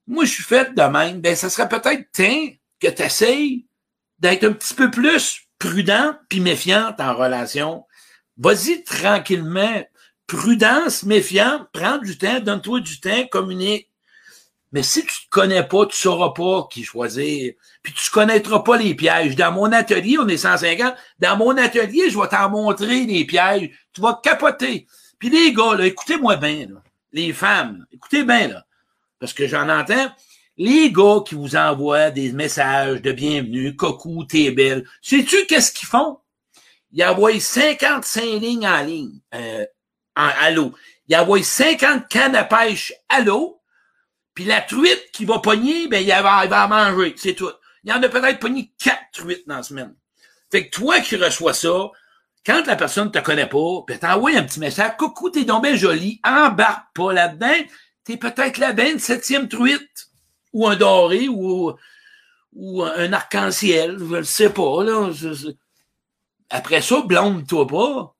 moi, 0.07 0.23
je 0.23 0.31
suis 0.31 0.43
faite 0.43 0.73
de 0.73 0.83
même. 0.83 1.19
Ben, 1.19 1.35
ça 1.35 1.49
serait 1.49 1.67
peut-être 1.67 2.09
temps 2.13 2.47
que 2.79 2.87
tu 2.87 3.64
d'être 4.19 4.43
un 4.43 4.53
petit 4.53 4.73
peu 4.73 4.89
plus 4.91 5.47
prudent 5.59 6.15
puis 6.29 6.39
méfiante 6.39 6.99
en 6.99 7.15
relation. 7.15 7.85
Vas-y 8.37 8.83
tranquillement. 8.83 9.83
Prudence, 10.27 11.03
méfiant, 11.03 11.67
prends 11.71 11.99
du 11.99 12.17
temps, 12.17 12.39
donne-toi 12.39 12.79
du 12.79 12.99
temps, 12.99 13.27
communique. 13.27 13.89
Mais 14.71 14.83
si 14.83 15.05
tu 15.05 15.07
te 15.07 15.29
connais 15.29 15.63
pas, 15.63 15.85
tu 15.85 15.95
sauras 15.95 16.31
pas 16.31 16.67
qui 16.69 16.83
choisir. 16.83 17.53
Puis 17.81 17.93
tu 17.93 18.09
connaîtras 18.09 18.59
pas 18.59 18.75
les 18.75 18.95
pièges. 18.95 19.35
Dans 19.35 19.51
mon 19.51 19.71
atelier, 19.71 20.17
on 20.19 20.27
est 20.27 20.37
150. 20.37 20.95
Dans 21.19 21.37
mon 21.37 21.55
atelier, 21.55 22.09
je 22.09 22.19
vais 22.19 22.27
t'en 22.27 22.49
montrer 22.49 23.05
les 23.05 23.25
pièges. 23.25 23.69
Tu 23.93 24.01
vas 24.01 24.19
capoter. 24.21 24.87
Puis 25.19 25.29
les 25.29 25.53
gars, 25.53 25.77
écoutez-moi 25.79 26.35
bien. 26.35 26.67
Les 27.13 27.31
femmes, 27.31 27.85
écoutez 27.91 28.23
bien, 28.23 28.49
là. 28.49 28.65
Parce 29.19 29.31
que 29.31 29.47
j'en 29.47 29.69
entends. 29.69 30.11
Les 30.57 30.91
gars 30.91 31.19
qui 31.25 31.35
vous 31.35 31.55
envoient 31.55 32.11
des 32.11 32.31
messages 32.31 33.01
de 33.01 33.11
bienvenue, 33.11 33.75
coucou, 33.75 34.23
t'es 34.23 34.51
belle. 34.51 34.87
Sais-tu 35.01 35.45
qu'est-ce 35.47 35.71
qu'ils 35.71 35.87
font? 35.87 36.19
Ils 36.91 37.03
envoient 37.03 37.39
55 37.39 38.23
lignes 38.39 38.67
en 38.67 38.81
ligne, 38.81 39.19
euh, 39.33 39.65
en, 40.15 40.29
à 40.39 40.51
l'eau. 40.51 40.73
Ils 41.07 41.15
envoient 41.17 41.43
50 41.43 42.07
cannes 42.07 42.35
à 42.35 42.45
pêche 42.45 42.93
à 43.09 43.21
l'eau 43.21 43.61
puis 44.35 44.43
la 44.43 44.61
truite 44.61 45.11
qui 45.13 45.23
va 45.25 45.39
pogner, 45.39 45.87
ben, 45.87 46.03
il 46.03 46.09
va, 46.09 46.67
manger. 46.67 47.15
C'est 47.17 47.33
tout. 47.33 47.49
Il 47.83 47.89
y 47.89 47.93
en 47.93 48.03
a 48.03 48.09
peut-être 48.09 48.39
pogné 48.39 48.71
quatre 48.77 49.11
truites 49.13 49.47
dans 49.47 49.55
la 49.55 49.63
semaine. 49.63 49.95
Fait 50.51 50.67
que 50.67 50.75
toi 50.75 50.99
qui 50.99 51.15
reçois 51.15 51.53
ça, 51.53 51.89
quand 52.45 52.67
la 52.67 52.75
personne 52.75 53.07
ne 53.07 53.11
te 53.11 53.19
connaît 53.19 53.47
pas, 53.47 53.83
ben, 53.87 53.97
t'envoies 53.97 54.37
un 54.37 54.43
petit 54.43 54.59
message. 54.59 54.97
Coucou, 54.97 55.29
t'es 55.29 55.45
donc 55.45 55.63
bien 55.63 55.75
joli. 55.75 56.19
Embarque 56.23 56.93
pas 56.93 57.13
là-dedans. 57.13 57.65
T'es 58.03 58.17
peut-être 58.17 58.57
la 58.57 58.73
benne 58.73 58.99
septième 58.99 59.47
truite. 59.47 60.09
Ou 60.55 60.67
un 60.67 60.75
doré, 60.77 61.27
ou, 61.27 61.73
ou 62.53 62.83
un 62.83 63.11
arc-en-ciel. 63.11 63.97
Je 63.99 64.15
le 64.15 64.23
sais 64.23 64.49
pas, 64.49 64.83
là. 64.83 65.11
Après 66.49 66.81
ça, 66.81 67.01
blâme-toi 67.01 67.67
pas 67.67 68.15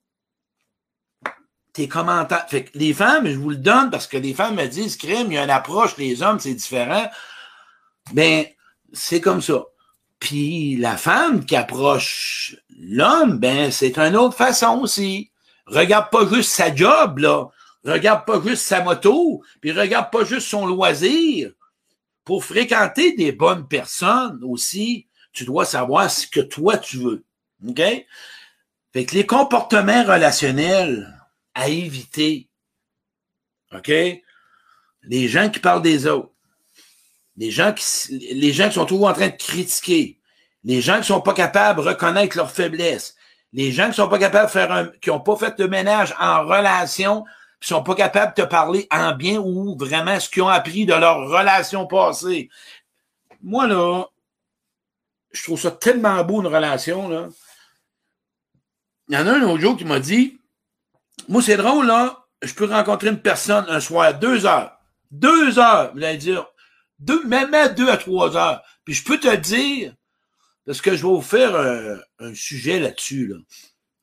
tes 1.76 1.88
commentaires. 1.90 2.46
Fait 2.50 2.64
que 2.64 2.78
les 2.78 2.94
femmes, 2.94 3.28
je 3.28 3.38
vous 3.38 3.50
le 3.50 3.58
donne 3.58 3.90
parce 3.92 4.08
que 4.08 4.18
les 4.18 4.34
femmes 4.34 4.56
me 4.56 4.66
disent, 4.66 4.98
crime, 4.98 5.28
il 5.28 5.34
y 5.34 5.38
a 5.38 5.44
une 5.44 5.50
approche, 5.50 5.98
les 5.98 6.24
hommes, 6.24 6.40
c'est 6.40 6.54
différent. 6.54 7.08
Ben, 8.14 8.46
c'est 8.94 9.20
comme 9.20 9.42
ça. 9.42 9.66
Puis 10.20 10.78
la 10.78 10.96
femme 10.96 11.46
qui 11.46 11.56
approche 11.56 12.56
l'homme, 12.80 13.40
ben, 13.40 13.72
c'est 13.72 13.98
une 13.98 14.16
autre 14.16 14.38
façon 14.38 14.80
aussi. 14.80 15.32
Regarde 15.68 16.10
pas 16.12 16.26
juste 16.28 16.52
sa 16.52 16.74
job, 16.74 17.20
là. 17.20 17.48
Regarde 17.84 18.26
pas 18.26 18.42
juste 18.42 18.64
sa 18.64 18.82
moto, 18.82 19.44
puis 19.62 19.72
regarde 19.72 20.12
pas 20.12 20.24
juste 20.24 20.48
son 20.48 20.66
loisir. 20.66 21.52
Pour 22.26 22.44
fréquenter 22.44 23.16
des 23.16 23.32
bonnes 23.32 23.68
personnes 23.68 24.42
aussi, 24.44 25.08
tu 25.32 25.46
dois 25.46 25.66
savoir 25.66 26.12
ce 26.12 26.28
que 26.28 26.42
toi 26.42 26.78
tu 26.78 26.98
veux. 26.98 27.24
OK? 27.68 27.82
Fait 28.94 29.06
que 29.06 29.16
les 29.16 29.26
comportements 29.26 30.04
relationnels, 30.04 31.16
à 31.56 31.70
éviter. 31.70 32.50
OK? 33.74 33.92
Les 35.04 35.28
gens 35.28 35.50
qui 35.50 35.60
parlent 35.60 35.82
des 35.82 36.06
autres. 36.06 36.32
Les 37.38 37.52
gens 37.52 37.74
qui, 37.74 38.18
les 38.34 38.54
gens 38.54 38.68
qui 38.68 38.76
sont 38.76 38.86
toujours 38.86 39.08
en 39.08 39.14
train 39.14 39.30
de 39.30 39.36
critiquer. 39.36 40.20
Les 40.64 40.82
gens 40.82 41.00
qui 41.00 41.08
sont 41.08 41.22
pas 41.22 41.34
capables 41.34 41.82
de 41.82 41.88
reconnaître 41.88 42.38
leurs 42.38 42.52
faiblesses. 42.52 43.16
Les 43.54 43.72
gens 43.72 43.90
qui 43.90 43.96
sont 43.96 44.10
pas 44.10 44.20
capables 44.20 44.48
de 44.48 44.52
faire 44.52 44.72
un, 44.72 44.88
qui 45.02 45.10
ont 45.10 45.20
pas 45.20 45.36
fait 45.36 45.58
de 45.58 45.66
ménage 45.66 46.14
en 46.20 46.46
relation, 46.46 47.26
sont 47.68 47.84
pas 47.84 47.96
capables 47.96 48.34
de 48.36 48.44
te 48.44 48.48
parler 48.48 48.88
en 48.92 49.14
bien 49.14 49.40
ou 49.40 49.78
vraiment 49.78 50.20
ce 50.20 50.30
qu'ils 50.30 50.44
ont 50.44 50.48
appris 50.48 50.86
de 50.86 50.94
leur 50.94 51.30
relation 51.30 51.88
passée. 51.88 52.50
Moi, 53.42 53.68
là, 53.68 54.06
je 55.32 55.44
trouve 55.44 55.60
ça 55.60 55.72
tellement 55.72 56.24
beau, 56.24 56.42
une 56.42 56.48
relation, 56.48 57.10
là. 57.10 57.28
Il 59.08 59.16
y 59.16 59.18
en 59.18 59.28
a 59.28 59.34
un 59.34 59.42
autre 59.44 59.62
jour 59.62 59.78
qui 59.78 59.86
m'a 59.86 60.00
dit, 60.00 60.40
moi, 61.28 61.42
c'est 61.42 61.58
drôle, 61.58 61.86
là. 61.86 62.26
Je 62.42 62.54
peux 62.54 62.66
rencontrer 62.66 63.10
une 63.10 63.22
personne 63.22 63.66
un 63.68 63.80
soir, 63.80 64.18
deux 64.18 64.46
heures. 64.46 64.78
Deux 65.12 65.60
heures, 65.60 65.94
vous 65.94 66.04
allez 66.04 66.18
dire. 66.18 66.46
Deux, 67.00 67.24
même 67.26 67.54
à 67.54 67.70
deux 67.70 67.90
à 67.90 67.98
trois 67.98 68.36
heures. 68.36 68.64
Puis 68.84 68.94
je 68.94 69.04
peux 69.04 69.20
te 69.20 69.34
dire, 69.36 69.94
parce 70.66 70.82
que 70.82 70.92
je 70.92 71.04
vais 71.04 71.14
vous 71.14 71.22
faire 71.22 71.56
un, 72.20 72.34
sujet 72.34 72.80
là-dessus, 72.80 73.28
là. 73.28 73.38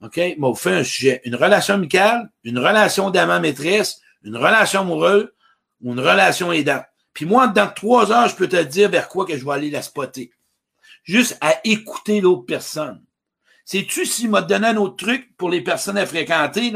OK? 0.02 0.20
Vous 0.38 0.54
faire 0.54 0.78
un 0.78 0.84
sujet. 0.84 1.20
Une 1.24 1.36
relation 1.36 1.74
amicale, 1.74 2.30
une 2.44 2.58
relation 2.58 3.10
d'amant-maîtresse, 3.10 4.00
une 4.24 4.36
relation 4.36 4.80
amoureuse 4.80 5.32
ou 5.80 5.92
une 5.92 6.00
relation 6.00 6.52
aidante. 6.52 6.84
Puis 7.12 7.26
moi, 7.26 7.48
dans 7.48 7.68
trois 7.68 8.10
heures, 8.10 8.28
je 8.28 8.36
peux 8.36 8.48
te 8.48 8.62
dire 8.62 8.88
vers 8.88 9.08
quoi 9.08 9.26
que 9.26 9.36
je 9.36 9.44
vais 9.44 9.52
aller 9.52 9.70
la 9.70 9.82
spotter. 9.82 10.32
Juste 11.04 11.36
à 11.40 11.56
écouter 11.64 12.20
l'autre 12.20 12.46
personne. 12.46 13.02
Sais-tu 13.64 14.06
s'il 14.06 14.30
m'a 14.30 14.42
donné 14.42 14.68
un 14.68 14.76
autre 14.76 14.96
truc 14.96 15.36
pour 15.36 15.50
les 15.50 15.60
personnes 15.60 15.98
à 15.98 16.06
fréquenter? 16.06 16.72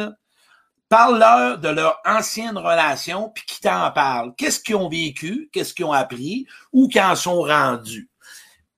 Parle-leur 0.88 1.58
de 1.58 1.68
leur 1.68 2.00
ancienne 2.04 2.56
relation, 2.56 3.30
puis 3.30 3.44
qui 3.44 3.60
t'en 3.60 3.90
parle. 3.90 4.34
Qu'est-ce 4.36 4.60
qu'ils 4.60 4.76
ont 4.76 4.88
vécu, 4.88 5.48
qu'est-ce 5.52 5.74
qu'ils 5.74 5.84
ont 5.84 5.92
appris, 5.92 6.46
ou 6.72 6.88
qu'ils 6.88 7.02
en 7.02 7.16
sont 7.16 7.42
rendus? 7.42 8.08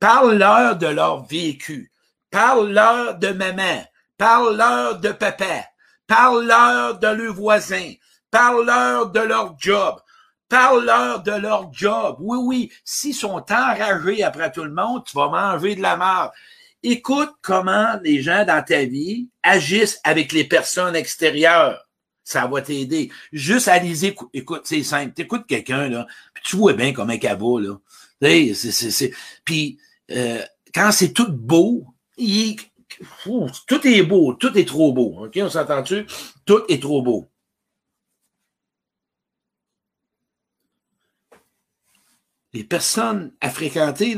Parle-leur 0.01 0.77
de 0.77 0.87
leur 0.87 1.27
vécu. 1.27 1.93
Parle-leur 2.31 3.19
de 3.19 3.29
maman. 3.29 3.85
Parle-leur 4.18 5.00
de 5.00 5.12
papa. 5.12 5.64
Parle-leur 6.07 6.98
de 6.98 7.07
leurs 7.07 7.35
voisins. 7.35 7.92
Parle-leur 8.31 9.11
de 9.11 9.20
leur 9.20 9.57
job. 9.59 10.00
Parle-leur 10.48 11.22
de 11.22 11.33
leur 11.33 11.72
job. 11.72 12.16
Oui, 12.20 12.38
oui, 12.42 12.72
s'ils 12.85 13.14
sont 13.14 13.44
enragés 13.50 14.22
après 14.22 14.50
tout 14.50 14.64
le 14.64 14.72
monde, 14.72 15.04
tu 15.07 15.16
vas 15.16 15.28
manger 15.28 15.76
de 15.76 15.83
la 15.83 15.96
mort. 15.96 16.33
Écoute 16.83 17.31
comment 17.42 17.98
les 18.02 18.22
gens 18.22 18.44
dans 18.44 18.62
ta 18.62 18.85
vie 18.85 19.31
agissent 19.42 20.00
avec 20.04 20.33
les 20.33 20.44
personnes 20.44 20.96
extérieures 20.96 21.88
ça 22.28 22.46
va 22.46 22.61
t'aider. 22.61 23.11
Juste 23.33 23.68
à 23.68 23.78
les. 23.78 24.04
Écoute, 24.35 24.61
c'est 24.64 24.83
simple. 24.83 25.14
T'écoutes 25.14 25.46
quelqu'un, 25.46 25.88
là, 25.88 26.07
puis 26.35 26.44
tu 26.44 26.57
vois 26.57 26.74
bien 26.74 26.92
comme 26.92 27.09
un 27.09 27.16
cabot, 27.16 27.59
là. 27.59 27.78
Puis 28.20 29.78
euh, 30.11 30.42
quand 30.74 30.92
c'est 30.92 31.12
tout 31.14 31.33
beau, 31.33 31.87
il, 32.18 32.57
tout 33.67 33.87
est 33.87 34.03
beau, 34.03 34.35
tout 34.35 34.57
est 34.57 34.67
trop 34.67 34.93
beau. 34.93 35.27
OK, 35.27 35.39
on 35.41 35.51
s'entend-tu? 35.51 36.07
Tout 36.45 36.65
est 36.69 36.83
trop 36.83 37.03
beau. 37.03 37.31
Les 42.53 42.65
personnes 42.65 43.35
à 43.41 43.51
fréquenter, 43.51 44.17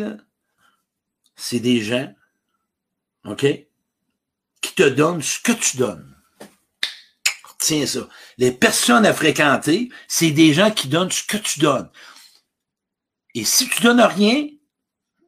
c'est 1.34 1.60
des 1.60 1.80
gens, 1.80 2.14
OK, 3.24 3.46
qui 4.60 4.74
te 4.74 4.88
donnent 4.88 5.22
ce 5.22 5.40
que 5.40 5.52
tu 5.52 5.76
donnes. 5.76 6.16
Tiens 7.58 7.86
ça. 7.86 8.08
Les 8.38 8.52
personnes 8.52 9.04
à 9.04 9.12
fréquenter, 9.12 9.90
c'est 10.08 10.30
des 10.30 10.54
gens 10.54 10.70
qui 10.70 10.88
donnent 10.88 11.10
ce 11.10 11.22
que 11.22 11.36
tu 11.36 11.60
donnes. 11.60 11.90
Et 13.34 13.44
si 13.44 13.68
tu 13.68 13.82
donnes 13.82 14.00
rien, 14.00 14.48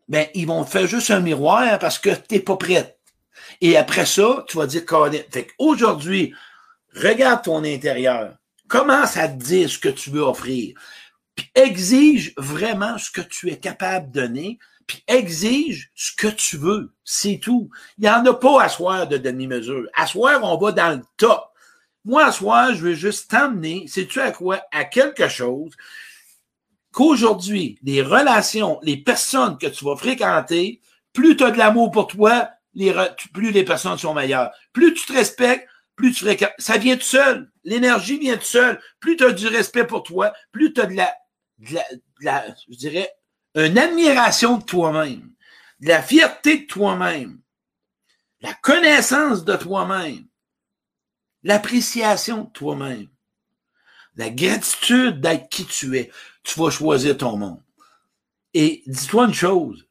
ben, 0.09 0.29
ils 0.35 0.47
vont 0.47 0.65
faire 0.65 0.87
juste 0.87 1.11
un 1.11 1.21
miroir 1.21 1.79
parce 1.79 1.99
que 1.99 2.11
t'es 2.11 2.41
pas 2.41 2.57
prête. 2.57 3.02
Et 3.61 3.77
après 3.77 4.07
ça, 4.07 4.45
tu 4.49 4.57
vas 4.57 4.67
dire, 4.67 4.83
fait 5.31 5.49
aujourd'hui, 5.59 6.35
regarde 6.95 7.45
ton 7.45 7.65
intérieur. 7.65 8.37
Commence 8.69 9.17
à 9.17 9.29
te 9.29 9.43
dire 9.43 9.69
ce 9.69 9.79
que 9.79 9.89
tu 9.89 10.11
veux 10.11 10.23
offrir. 10.23 10.75
Puis 11.35 11.51
exige 11.55 12.35
vraiment 12.37 12.99
ce 12.99 13.11
que 13.11 13.21
tu 13.21 13.51
es 13.51 13.59
capable 13.59 14.11
de 14.11 14.21
donner. 14.21 14.59
Puis 14.87 15.03
exige 15.07 15.91
ce 15.95 16.13
que 16.17 16.29
tu 16.29 16.57
veux. 16.57 16.93
C'est 17.05 17.39
tout. 17.43 17.71
Il 17.99 18.03
n'y 18.03 18.11
en 18.11 18.25
a 18.27 18.35
pas 18.35 18.63
à 18.63 18.69
soir 18.69 19.07
de 19.07 19.17
demi-mesure. 19.17 19.89
À 19.95 20.07
soir, 20.07 20.41
on 20.43 20.57
va 20.57 20.73
dans 20.73 20.97
le 20.97 21.03
top. 21.17 21.45
Moi, 22.05 22.25
à 22.25 22.33
soir, 22.33 22.75
je 22.75 22.81
veux 22.81 22.95
juste 22.95 23.31
t'emmener, 23.31 23.87
sais-tu 23.87 24.21
à 24.21 24.33
quoi? 24.33 24.63
À 24.73 24.85
quelque 24.85 25.29
chose 25.29 25.73
qu'aujourd'hui, 26.93 27.79
les 27.83 28.03
relations, 28.03 28.79
les 28.83 28.97
personnes 28.97 29.57
que 29.59 29.67
tu 29.67 29.85
vas 29.85 29.97
fréquenter, 29.97 30.81
plus 31.13 31.37
tu 31.37 31.51
de 31.51 31.57
l'amour 31.57 31.91
pour 31.91 32.07
toi, 32.07 32.51
plus 33.33 33.51
les 33.51 33.65
personnes 33.65 33.99
sont 33.99 34.15
meilleures. 34.15 34.51
Plus 34.73 34.95
tu 34.95 35.07
te 35.07 35.13
respectes, 35.13 35.69
plus 35.97 36.13
tu 36.13 36.25
fréquentes. 36.25 36.53
Ça 36.59 36.79
vient 36.79 36.97
tout 36.97 37.03
seul. 37.03 37.51
L'énergie 37.65 38.19
vient 38.19 38.37
tout 38.37 38.45
seul. 38.45 38.81
Plus 39.01 39.17
tu 39.17 39.25
as 39.25 39.33
du 39.33 39.47
respect 39.49 39.87
pour 39.87 40.03
toi, 40.03 40.33
plus 40.53 40.73
tu 40.73 40.81
as 40.81 40.87
de 40.87 40.95
la, 40.95 41.15
de 41.59 41.79
la, 42.21 42.47
je 42.69 42.77
dirais, 42.77 43.11
une 43.55 43.79
admiration 43.79 44.59
de 44.59 44.65
toi-même, 44.65 45.31
de 45.81 45.89
la 45.89 46.03
fierté 46.03 46.59
de 46.59 46.67
toi-même, 46.67 47.41
la 48.41 48.55
connaissance 48.55 49.45
de 49.45 49.57
toi-même, 49.57 50.27
l'appréciation 51.43 52.45
de 52.45 52.51
toi-même, 52.51 53.09
la 54.17 54.31
gratitude 54.31 55.21
d'être 55.21 55.49
qui 55.49 55.67
tu 55.67 55.97
es 55.99 56.11
tu 56.43 56.59
vas 56.59 56.71
choisir 56.71 57.17
ton 57.17 57.37
monde. 57.37 57.63
Et 58.55 58.83
dis-toi 58.87 59.27
une 59.27 59.35
chose, 59.35 59.87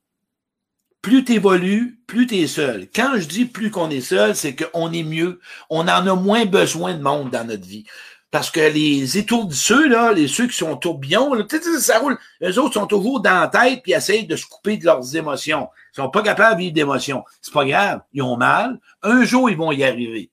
plus 1.01 1.23
tu 1.25 1.33
évolues, 1.33 1.99
plus 2.07 2.27
tu 2.27 2.37
es 2.37 2.47
seul. 2.47 2.87
Quand 2.93 3.13
je 3.15 3.27
dis 3.27 3.45
plus 3.45 3.71
qu'on 3.71 3.89
est 3.89 4.01
seul, 4.01 4.35
c'est 4.35 4.55
qu'on 4.55 4.91
est 4.91 5.03
mieux. 5.03 5.39
On 5.69 5.81
en 5.81 6.07
a 6.07 6.15
moins 6.15 6.45
besoin 6.45 6.93
de 6.93 7.01
monde 7.01 7.31
dans 7.31 7.45
notre 7.45 7.65
vie. 7.65 7.85
Parce 8.29 8.49
que 8.49 8.61
les 8.61 9.17
étourdisseux, 9.17 9.89
là, 9.89 10.13
les 10.13 10.29
ceux 10.29 10.47
qui 10.47 10.55
sont 10.55 10.77
tourbillons, 10.77 11.33
là, 11.33 11.43
ça 11.79 11.99
roule. 11.99 12.17
Eux 12.41 12.59
autres 12.59 12.75
sont 12.75 12.87
toujours 12.87 13.19
dans 13.19 13.41
la 13.41 13.47
tête 13.47 13.81
puis 13.83 13.91
essayent 13.91 14.25
de 14.25 14.37
se 14.37 14.45
couper 14.45 14.77
de 14.77 14.85
leurs 14.85 15.15
émotions. 15.17 15.67
Ils 15.93 15.97
sont 15.97 16.09
pas 16.09 16.21
capables 16.21 16.55
de 16.55 16.61
vivre 16.61 16.73
d'émotions. 16.73 17.25
C'est 17.41 17.53
pas 17.53 17.65
grave. 17.65 18.01
Ils 18.13 18.21
ont 18.21 18.37
mal. 18.37 18.79
Un 19.01 19.25
jour, 19.25 19.49
ils 19.49 19.57
vont 19.57 19.73
y 19.73 19.83
arriver. 19.83 20.31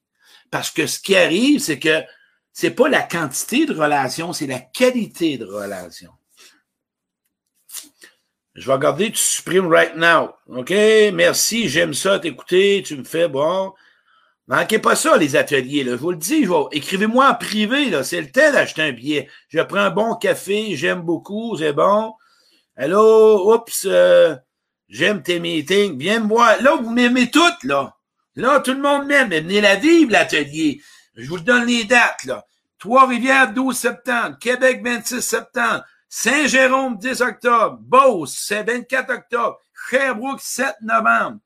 Parce 0.50 0.70
que 0.70 0.86
ce 0.86 1.00
qui 1.00 1.16
arrive, 1.16 1.60
c'est 1.60 1.80
que 1.80 2.02
c'est 2.52 2.70
pas 2.70 2.88
la 2.88 3.02
quantité 3.02 3.66
de 3.66 3.74
relations, 3.74 4.32
c'est 4.32 4.46
la 4.46 4.60
qualité 4.60 5.38
de 5.38 5.44
relations. 5.44 6.12
Je 8.58 8.66
vais 8.66 8.72
regarder, 8.72 9.12
tu 9.12 9.18
supprimes 9.18 9.68
right 9.68 9.94
now. 9.94 10.30
OK? 10.48 10.70
Merci, 11.14 11.68
j'aime 11.68 11.94
ça 11.94 12.18
t'écouter, 12.18 12.82
tu 12.84 12.96
me 12.96 13.04
fais 13.04 13.28
bon. 13.28 13.72
Manquez 14.48 14.80
pas 14.80 14.96
ça, 14.96 15.16
les 15.16 15.36
ateliers, 15.36 15.84
là. 15.84 15.92
Je 15.92 15.96
vous 15.96 16.10
le 16.10 16.16
dis, 16.16 16.44
écrivez-moi 16.72 17.30
en 17.30 17.34
privé, 17.34 17.88
là. 17.88 18.02
C'est 18.02 18.20
le 18.20 18.32
temps 18.32 18.50
d'acheter 18.50 18.82
un 18.82 18.92
billet. 18.92 19.28
Je 19.48 19.60
prends 19.60 19.78
un 19.78 19.90
bon 19.90 20.16
café, 20.16 20.74
j'aime 20.74 21.02
beaucoup, 21.02 21.56
c'est 21.56 21.72
bon. 21.72 22.14
Allô, 22.76 23.54
oups, 23.54 23.86
euh, 23.86 24.34
j'aime 24.88 25.22
tes 25.22 25.38
meetings, 25.38 25.96
viens 25.96 26.20
me 26.20 26.28
voir. 26.28 26.60
Là, 26.60 26.74
vous 26.76 26.90
m'aimez 26.90 27.30
toutes, 27.30 27.62
là. 27.62 27.94
Là, 28.34 28.58
tout 28.60 28.72
le 28.72 28.82
monde 28.82 29.06
m'aime. 29.06 29.30
Venez 29.30 29.60
la 29.60 29.76
vivre, 29.76 30.10
l'atelier. 30.10 30.80
Je 31.14 31.28
vous 31.28 31.38
donne 31.38 31.66
les 31.66 31.84
dates, 31.84 32.24
là. 32.24 32.44
Trois-Rivières, 32.80 33.52
12 33.52 33.76
septembre. 33.76 34.36
Québec, 34.40 34.80
26 34.82 35.20
septembre. 35.20 35.84
Saint-Jérôme, 36.08 36.96
10 36.98 37.20
octobre. 37.20 37.78
Beauce, 37.80 38.34
c'est 38.38 38.62
24 38.62 39.12
octobre. 39.12 39.58
Sherbrooke, 39.90 40.40
7 40.40 40.76
novembre. 40.82 41.38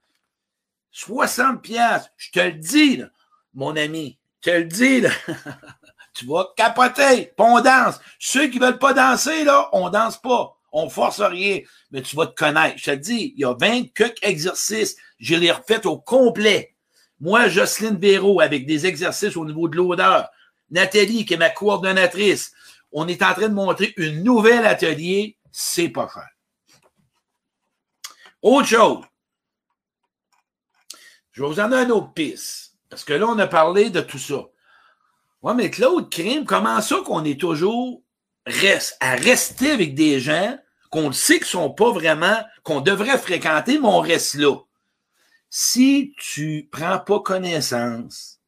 60 0.92 1.62
piastres. 1.62 2.10
Je 2.16 2.30
te 2.30 2.40
le 2.40 2.52
dis, 2.52 2.96
là, 2.98 3.06
mon 3.54 3.76
ami. 3.76 4.18
Je 4.44 4.50
te 4.50 4.56
le 4.56 4.64
dis, 4.64 5.00
là. 5.00 5.10
tu 6.14 6.26
vas 6.26 6.52
capoter. 6.56 7.32
On 7.38 7.60
danse. 7.60 7.98
Ceux 8.18 8.48
qui 8.48 8.58
veulent 8.58 8.78
pas 8.78 8.92
danser, 8.92 9.44
là, 9.44 9.68
on 9.72 9.88
danse 9.90 10.20
pas. 10.20 10.56
On 10.70 10.88
force 10.88 11.20
rien. 11.20 11.60
Mais 11.90 12.02
tu 12.02 12.16
vas 12.16 12.26
te 12.26 12.34
connaître. 12.34 12.78
Je 12.78 12.84
te 12.84 12.90
le 12.90 12.96
dis, 12.98 13.34
il 13.36 13.40
y 13.40 13.44
a 13.44 13.54
20 13.54 13.84
exercices. 14.22 14.96
Je 15.18 15.34
les 15.34 15.50
refait 15.50 15.86
au 15.86 15.98
complet. 15.98 16.74
Moi, 17.20 17.48
Jocelyne 17.48 17.96
Béraud, 17.96 18.40
avec 18.40 18.66
des 18.66 18.86
exercices 18.86 19.36
au 19.36 19.44
niveau 19.44 19.68
de 19.68 19.76
l'odeur. 19.76 20.28
Nathalie, 20.70 21.24
qui 21.24 21.34
est 21.34 21.38
ma 21.38 21.50
coordonnatrice, 21.50 22.52
on 22.92 23.08
est 23.08 23.22
en 23.22 23.34
train 23.34 23.48
de 23.48 23.54
montrer 23.54 23.94
une 23.96 24.22
nouvelle 24.22 24.66
atelier, 24.66 25.38
c'est 25.50 25.88
pas 25.88 26.08
cher. 26.12 26.28
Autre 28.42 28.68
chose. 28.68 29.04
Je 31.32 31.42
vais 31.42 31.48
vous 31.48 31.60
en 31.60 31.68
donner 31.68 31.84
une 31.84 31.92
autre 31.92 32.12
piste. 32.12 32.76
Parce 32.90 33.04
que 33.04 33.14
là, 33.14 33.26
on 33.26 33.38
a 33.38 33.46
parlé 33.46 33.88
de 33.90 34.00
tout 34.00 34.18
ça. 34.18 34.44
Ouais, 35.42 35.54
mais 35.54 35.70
Claude 35.70 36.10
Crime, 36.10 36.44
comment 36.44 36.80
ça 36.80 36.96
qu'on 37.04 37.24
est 37.24 37.40
toujours 37.40 38.02
reste, 38.46 38.96
à 39.00 39.14
rester 39.14 39.70
avec 39.70 39.94
des 39.94 40.20
gens 40.20 40.58
qu'on 40.90 41.10
sait 41.12 41.38
qu'ils 41.38 41.46
sont 41.46 41.70
pas 41.70 41.90
vraiment, 41.90 42.38
qu'on 42.64 42.80
devrait 42.80 43.18
fréquenter, 43.18 43.78
mais 43.78 43.88
on 43.88 44.00
reste 44.00 44.34
là. 44.34 44.56
Si 45.48 46.14
tu 46.18 46.68
prends 46.70 46.98
pas 46.98 47.20
connaissance 47.20 48.40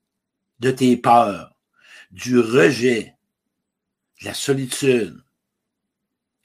de 0.60 0.70
tes 0.70 0.96
peurs, 0.96 1.54
du 2.10 2.38
rejet, 2.38 3.13
de 4.20 4.26
la 4.26 4.34
solitude, 4.34 5.22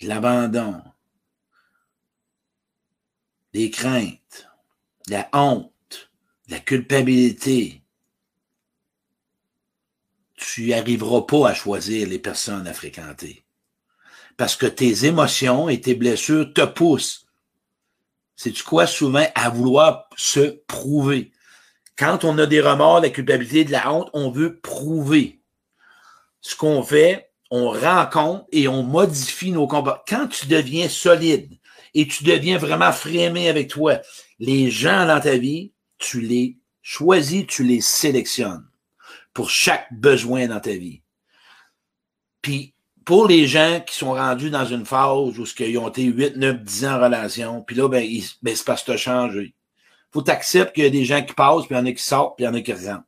de 0.01 0.07
l'abandon, 0.07 0.81
des 3.53 3.69
craintes, 3.71 4.47
de 5.07 5.13
la 5.13 5.29
honte, 5.33 6.09
de 6.47 6.53
la 6.53 6.59
culpabilité, 6.59 7.81
tu 10.35 10.73
arriveras 10.73 11.21
pas 11.21 11.49
à 11.49 11.53
choisir 11.53 12.07
les 12.07 12.19
personnes 12.19 12.67
à 12.67 12.73
fréquenter. 12.73 13.43
Parce 14.37 14.55
que 14.55 14.65
tes 14.65 15.05
émotions 15.05 15.67
et 15.67 15.81
tes 15.81 15.95
blessures 15.95 16.53
te 16.53 16.65
poussent. 16.65 17.27
C'est-tu 18.37 18.63
quoi 18.63 18.87
souvent 18.87 19.27
à 19.35 19.49
vouloir 19.49 20.09
se 20.15 20.61
prouver? 20.65 21.33
Quand 21.97 22.23
on 22.23 22.37
a 22.37 22.45
des 22.45 22.61
remords, 22.61 23.01
de 23.01 23.07
la 23.07 23.11
culpabilité, 23.11 23.65
de 23.65 23.71
la 23.71 23.91
honte, 23.91 24.09
on 24.13 24.31
veut 24.31 24.59
prouver 24.61 25.41
ce 26.39 26.55
qu'on 26.55 26.81
fait, 26.83 27.28
on 27.51 27.71
rencontre 27.71 28.45
et 28.51 28.67
on 28.67 28.83
modifie 28.83 29.51
nos 29.51 29.67
combats. 29.67 30.03
Quand 30.07 30.27
tu 30.27 30.47
deviens 30.47 30.87
solide 30.87 31.57
et 31.93 32.07
tu 32.07 32.23
deviens 32.23 32.57
vraiment 32.57 32.91
frémé 32.91 33.49
avec 33.49 33.69
toi, 33.69 33.99
les 34.39 34.69
gens 34.69 35.05
dans 35.05 35.19
ta 35.19 35.37
vie, 35.37 35.73
tu 35.97 36.21
les 36.21 36.57
choisis, 36.81 37.45
tu 37.47 37.63
les 37.63 37.81
sélectionnes 37.81 38.65
pour 39.33 39.49
chaque 39.49 39.87
besoin 39.91 40.47
dans 40.47 40.59
ta 40.59 40.71
vie. 40.71 41.01
Puis, 42.41 42.75
pour 43.05 43.27
les 43.27 43.47
gens 43.47 43.81
qui 43.85 43.95
sont 43.95 44.13
rendus 44.13 44.51
dans 44.51 44.65
une 44.65 44.85
phase 44.85 45.39
où 45.39 45.45
ils 45.59 45.77
ont 45.77 45.89
été 45.89 46.03
8, 46.03 46.37
9, 46.37 46.61
10 46.61 46.85
ans 46.85 46.93
en 46.93 47.03
relation, 47.03 47.61
puis 47.63 47.75
là, 47.75 47.89
ben, 47.89 48.07
ben 48.41 48.55
c'est 48.55 48.65
parce 48.65 48.81
que 48.81 48.85
tu 48.85 48.91
as 48.91 48.97
changé. 48.97 49.55
Faut 50.11 50.21
t'accepter 50.21 50.73
qu'il 50.73 50.83
y 50.83 50.87
a 50.87 50.91
des 50.91 51.05
gens 51.05 51.23
qui 51.23 51.33
passent, 51.33 51.65
puis 51.65 51.75
il 51.75 51.77
y 51.77 51.81
en 51.81 51.85
a 51.85 51.91
qui 51.91 52.03
sortent, 52.03 52.37
puis 52.37 52.45
il 52.45 52.47
y 52.47 52.49
en 52.49 52.53
a 52.53 52.61
qui 52.61 52.73
rentrent. 52.73 53.03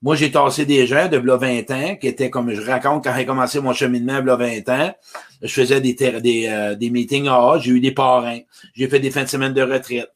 Moi, 0.00 0.14
j'ai 0.14 0.30
tassé 0.30 0.64
des 0.64 0.86
gens 0.86 1.08
de 1.08 1.16
là 1.16 1.36
20 1.36 1.70
ans, 1.72 1.96
qui 1.96 2.06
étaient 2.06 2.30
comme 2.30 2.52
je 2.52 2.60
raconte 2.60 3.02
quand 3.04 3.14
j'ai 3.16 3.26
commencé 3.26 3.60
mon 3.60 3.72
cheminement 3.72 4.20
là 4.20 4.36
20 4.36 4.68
ans. 4.68 4.94
Je 5.42 5.52
faisais 5.52 5.80
des, 5.80 5.94
des, 5.94 6.46
euh, 6.48 6.74
des 6.76 6.90
meetings 6.90 7.26
ah, 7.28 7.58
j'ai 7.60 7.72
eu 7.72 7.80
des 7.80 7.92
parrains, 7.92 8.40
j'ai 8.74 8.88
fait 8.88 9.00
des 9.00 9.10
fins 9.10 9.24
de 9.24 9.28
semaine 9.28 9.52
de 9.52 9.62
retraite. 9.62 10.10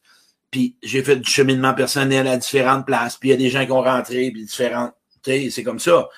Puis 0.52 0.76
j'ai 0.82 1.02
fait 1.02 1.16
du 1.16 1.28
cheminement 1.28 1.74
personnel 1.74 2.28
à 2.28 2.36
différentes 2.36 2.86
places. 2.86 3.16
Puis 3.16 3.30
il 3.30 3.32
y 3.32 3.34
a 3.34 3.38
des 3.38 3.50
gens 3.50 3.64
qui 3.64 3.72
ont 3.72 3.82
rentré, 3.82 4.30
puis 4.30 4.44
différentes. 4.44 4.92
C'est 5.24 5.62
comme 5.62 5.80
ça. 5.80 6.08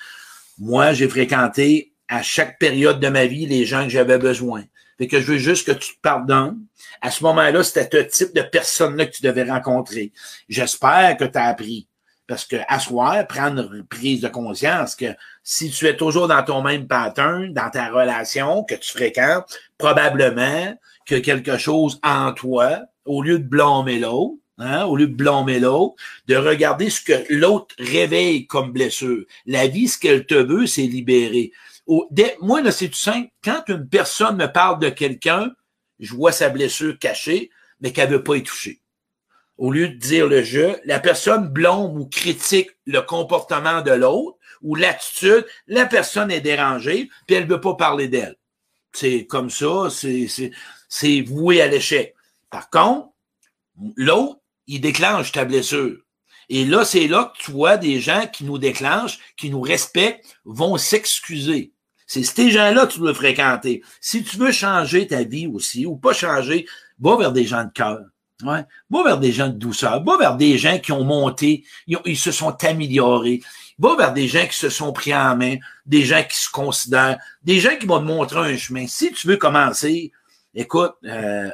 Moi, 0.59 0.93
j'ai 0.93 1.07
fréquenté 1.07 1.93
à 2.07 2.21
chaque 2.21 2.59
période 2.59 2.99
de 2.99 3.07
ma 3.07 3.25
vie 3.25 3.45
les 3.45 3.65
gens 3.65 3.83
que 3.83 3.89
j'avais 3.89 4.17
besoin. 4.17 4.63
Fait 4.97 5.07
que 5.07 5.19
je 5.19 5.33
veux 5.33 5.37
juste 5.37 5.67
que 5.67 5.71
tu 5.71 5.95
te 5.95 6.01
pardonnes. 6.01 6.59
À 7.01 7.11
ce 7.11 7.23
moment-là, 7.23 7.63
c'était 7.63 8.09
ce 8.11 8.25
type 8.25 8.35
de 8.35 8.41
personne-là 8.41 9.05
que 9.05 9.11
tu 9.11 9.23
devais 9.23 9.43
rencontrer. 9.43 10.11
J'espère 10.49 11.17
que 11.17 11.25
tu 11.25 11.37
as 11.37 11.45
appris. 11.45 11.87
Parce 12.27 12.45
que 12.45 12.55
asseoir, 12.67 13.27
prendre 13.27 13.71
une 13.73 13.85
prise 13.85 14.21
de 14.21 14.27
conscience 14.27 14.95
que 14.95 15.15
si 15.43 15.69
tu 15.69 15.85
es 15.87 15.95
toujours 15.95 16.27
dans 16.27 16.43
ton 16.43 16.61
même 16.61 16.87
pattern, 16.87 17.53
dans 17.53 17.69
ta 17.69 17.89
relation 17.89 18.63
que 18.63 18.75
tu 18.75 18.91
fréquentes, 18.91 19.55
probablement 19.77 20.75
que 21.05 21.15
quelque 21.15 21.57
chose 21.57 21.99
en 22.03 22.33
toi, 22.33 22.79
au 23.05 23.21
lieu 23.21 23.37
de 23.37 23.47
blâmer 23.47 23.99
l'autre, 23.99 24.35
hein, 24.57 24.85
au 24.85 24.95
lieu 24.95 25.07
de 25.07 25.13
blâmer 25.15 25.59
l'autre, 25.59 25.95
de 26.27 26.35
regarder 26.35 26.89
ce 26.89 27.01
que 27.01 27.33
l'autre 27.33 27.75
réveille 27.77 28.47
comme 28.47 28.71
blessure. 28.71 29.23
La 29.45 29.67
vie, 29.67 29.87
ce 29.87 29.99
qu'elle 29.99 30.25
te 30.25 30.35
veut, 30.35 30.65
c'est 30.67 30.83
libérer. 30.87 31.51
moi, 32.41 32.61
là, 32.61 32.71
c'est 32.71 32.89
tout 32.89 32.95
simple. 32.95 33.29
Quand 33.43 33.63
une 33.67 33.87
personne 33.87 34.37
me 34.37 34.47
parle 34.47 34.79
de 34.79 34.89
quelqu'un, 34.89 35.51
je 35.99 36.13
vois 36.13 36.31
sa 36.31 36.49
blessure 36.49 36.97
cachée, 36.99 37.49
mais 37.79 37.91
qu'elle 37.91 38.09
veut 38.09 38.23
pas 38.23 38.37
y 38.37 38.43
toucher. 38.43 38.81
Au 39.57 39.71
lieu 39.71 39.89
de 39.89 39.95
dire 39.95 40.27
le 40.27 40.43
je, 40.43 40.75
la 40.85 40.99
personne 40.99 41.47
blonde 41.47 41.97
ou 41.97 42.05
critique 42.05 42.69
le 42.85 43.01
comportement 43.01 43.81
de 43.81 43.91
l'autre 43.91 44.37
ou 44.61 44.75
l'attitude, 44.75 45.45
la 45.67 45.85
personne 45.85 46.31
est 46.31 46.41
dérangée, 46.41 47.09
puis 47.27 47.35
elle 47.35 47.45
ne 47.45 47.53
veut 47.53 47.61
pas 47.61 47.75
parler 47.75 48.07
d'elle. 48.07 48.35
C'est 48.93 49.25
comme 49.25 49.49
ça, 49.49 49.89
c'est 49.89 51.21
voué 51.21 51.61
à 51.61 51.67
l'échec. 51.67 52.15
Par 52.49 52.69
contre, 52.69 53.09
l'autre, 53.95 54.39
il 54.67 54.81
déclenche 54.81 55.31
ta 55.31 55.45
blessure. 55.45 55.97
Et 56.49 56.65
là, 56.65 56.85
c'est 56.85 57.07
là 57.07 57.33
que 57.33 57.43
tu 57.43 57.51
vois 57.51 57.77
des 57.77 57.99
gens 57.99 58.27
qui 58.31 58.43
nous 58.43 58.57
déclenchent, 58.57 59.19
qui 59.37 59.49
nous 59.49 59.61
respectent, 59.61 60.25
vont 60.45 60.77
s'excuser. 60.77 61.73
C'est 62.07 62.23
ces 62.23 62.51
gens-là 62.51 62.85
que 62.85 62.93
tu 62.93 62.99
dois 62.99 63.15
fréquenter. 63.15 63.83
Si 63.99 64.23
tu 64.23 64.37
veux 64.37 64.51
changer 64.51 65.07
ta 65.07 65.23
vie 65.23 65.47
aussi, 65.47 65.85
ou 65.85 65.97
pas 65.97 66.13
changer, 66.13 66.67
va 66.99 67.17
vers 67.17 67.31
des 67.31 67.45
gens 67.45 67.63
de 67.63 67.71
cœur. 67.71 67.99
Ouais. 68.43 68.65
Va 68.89 69.03
vers 69.03 69.17
des 69.17 69.31
gens 69.31 69.47
de 69.47 69.53
douceur. 69.53 70.03
Va 70.03 70.17
vers 70.17 70.35
des 70.35 70.57
gens 70.57 70.77
qui 70.79 70.91
ont 70.91 71.03
monté, 71.03 71.63
ils, 71.87 72.17
se 72.17 72.31
sont 72.31 72.55
améliorés. 72.63 73.41
Va 73.79 73.95
vers 73.95 74.13
des 74.13 74.27
gens 74.27 74.45
qui 74.45 74.57
se 74.57 74.69
sont 74.69 74.91
pris 74.91 75.15
en 75.15 75.37
main, 75.37 75.55
des 75.85 76.03
gens 76.03 76.23
qui 76.23 76.37
se 76.37 76.49
considèrent, 76.49 77.17
des 77.43 77.59
gens 77.59 77.77
qui 77.77 77.85
vont 77.85 77.99
te 77.99 78.05
montrer 78.05 78.39
un 78.53 78.57
chemin. 78.57 78.87
Si 78.87 79.11
tu 79.13 79.27
veux 79.27 79.37
commencer, 79.37 80.11
écoute, 80.53 80.93
euh, 81.05 81.49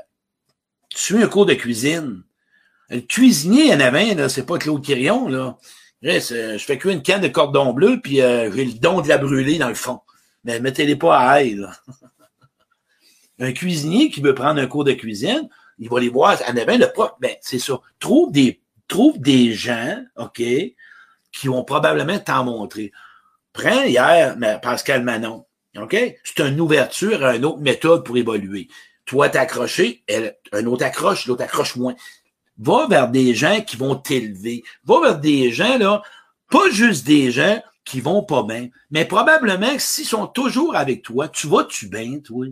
tu 0.90 0.98
suis 0.98 1.24
un 1.24 1.28
cours 1.28 1.46
de 1.46 1.54
cuisine. 1.54 2.24
Le 2.90 3.02
cuisinier, 3.02 3.74
en 3.74 3.80
avait 3.80 4.16
là, 4.16 4.28
c'est 4.28 4.46
pas 4.46 4.58
Claude 4.58 4.84
Quirion, 4.84 5.30
là. 5.30 5.58
Je 6.02 6.58
fais 6.66 6.78
cuire 6.80 6.94
une 6.94 7.04
canne 7.04 7.22
de 7.22 7.28
cordon 7.28 7.74
bleu, 7.74 8.00
puis 8.02 8.22
euh, 8.22 8.52
j'ai 8.52 8.66
le 8.66 8.74
don 8.74 9.02
de 9.02 9.08
la 9.08 9.20
brûler 9.20 9.60
dans 9.60 9.70
le 9.70 9.76
fond. 9.76 10.00
Mais 10.44 10.60
mettez-les 10.60 10.96
pas 10.96 11.18
à 11.18 11.30
ail, 11.34 11.64
Un 13.40 13.54
cuisinier 13.54 14.10
qui 14.10 14.22
veut 14.22 14.36
prendre 14.36 14.62
un 14.62 14.68
cours 14.68 14.84
de 14.84 14.94
cuisine, 14.94 15.50
il 15.82 15.90
va 15.90 16.00
les 16.00 16.10
voir. 16.10 16.40
En 16.48 16.56
avant, 16.56 16.78
le 16.78 16.92
prof, 16.92 17.12
ben, 17.20 17.36
c'est 17.42 17.60
ça. 17.60 17.82
Trouve 18.00 18.32
des, 18.32 18.62
trouve 18.88 19.20
des 19.20 19.54
gens, 19.54 20.02
OK, 20.16 20.38
qui 20.38 21.48
vont 21.48 21.64
probablement 21.64 22.20
t'en 22.20 22.46
montrer. 22.46 22.92
Prends 23.52 23.84
hier 23.84 24.38
Pascal 24.62 25.04
Manon. 25.04 25.46
OK? 25.78 25.98
C'est 26.24 26.40
une 26.40 26.62
ouverture 26.62 27.26
à 27.26 27.36
une 27.36 27.46
autre 27.46 27.60
méthode 27.60 28.06
pour 28.06 28.16
évoluer. 28.16 28.68
Toi, 29.06 29.30
t'accrocher, 29.30 30.04
un 30.54 30.66
autre 30.68 30.86
accroche, 30.86 31.26
l'autre 31.26 31.44
accroche 31.44 31.76
moins. 31.76 31.96
Va 32.58 32.88
vers 32.88 33.10
des 33.10 33.34
gens 33.34 33.62
qui 33.62 33.76
vont 33.76 33.96
t'élever. 33.96 34.64
Va 34.86 35.02
vers 35.02 35.20
des 35.20 35.52
gens, 35.52 35.78
là, 35.78 36.04
pas 36.50 36.70
juste 36.70 37.06
des 37.06 37.32
gens 37.32 37.62
qui 37.84 38.02
vont 38.02 38.24
pas 38.24 38.44
bien, 38.44 38.70
mais 38.92 39.06
probablement 39.06 39.80
s'ils 39.80 40.06
sont 40.06 40.28
toujours 40.28 40.76
avec 40.76 41.02
toi, 41.02 41.28
tu 41.28 41.48
vas-tu 41.48 41.88
bien, 41.88 42.20
toi? 42.20 42.46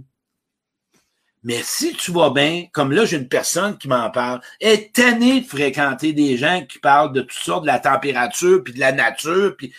Mais 1.44 1.62
si 1.64 1.94
tu 1.94 2.12
vas 2.12 2.32
bien, 2.32 2.66
comme 2.74 2.92
là, 2.92 3.06
j'ai 3.06 3.18
une 3.18 3.30
personne 3.30 3.78
qui 3.78 3.88
m'en 3.88 4.10
parle, 4.12 4.42
elle 4.60 4.80
est 4.80 5.00
de 5.00 5.46
fréquenter 5.48 6.12
des 6.12 6.38
gens 6.38 6.66
qui 6.68 6.80
parlent 6.80 7.14
de 7.14 7.22
toutes 7.22 7.32
sortes, 7.32 7.62
de 7.62 7.68
la 7.68 7.80
température, 7.80 8.62
puis 8.64 8.74
de 8.74 8.80
la 8.80 8.92
nature, 8.92 9.56
puis... 9.58 9.74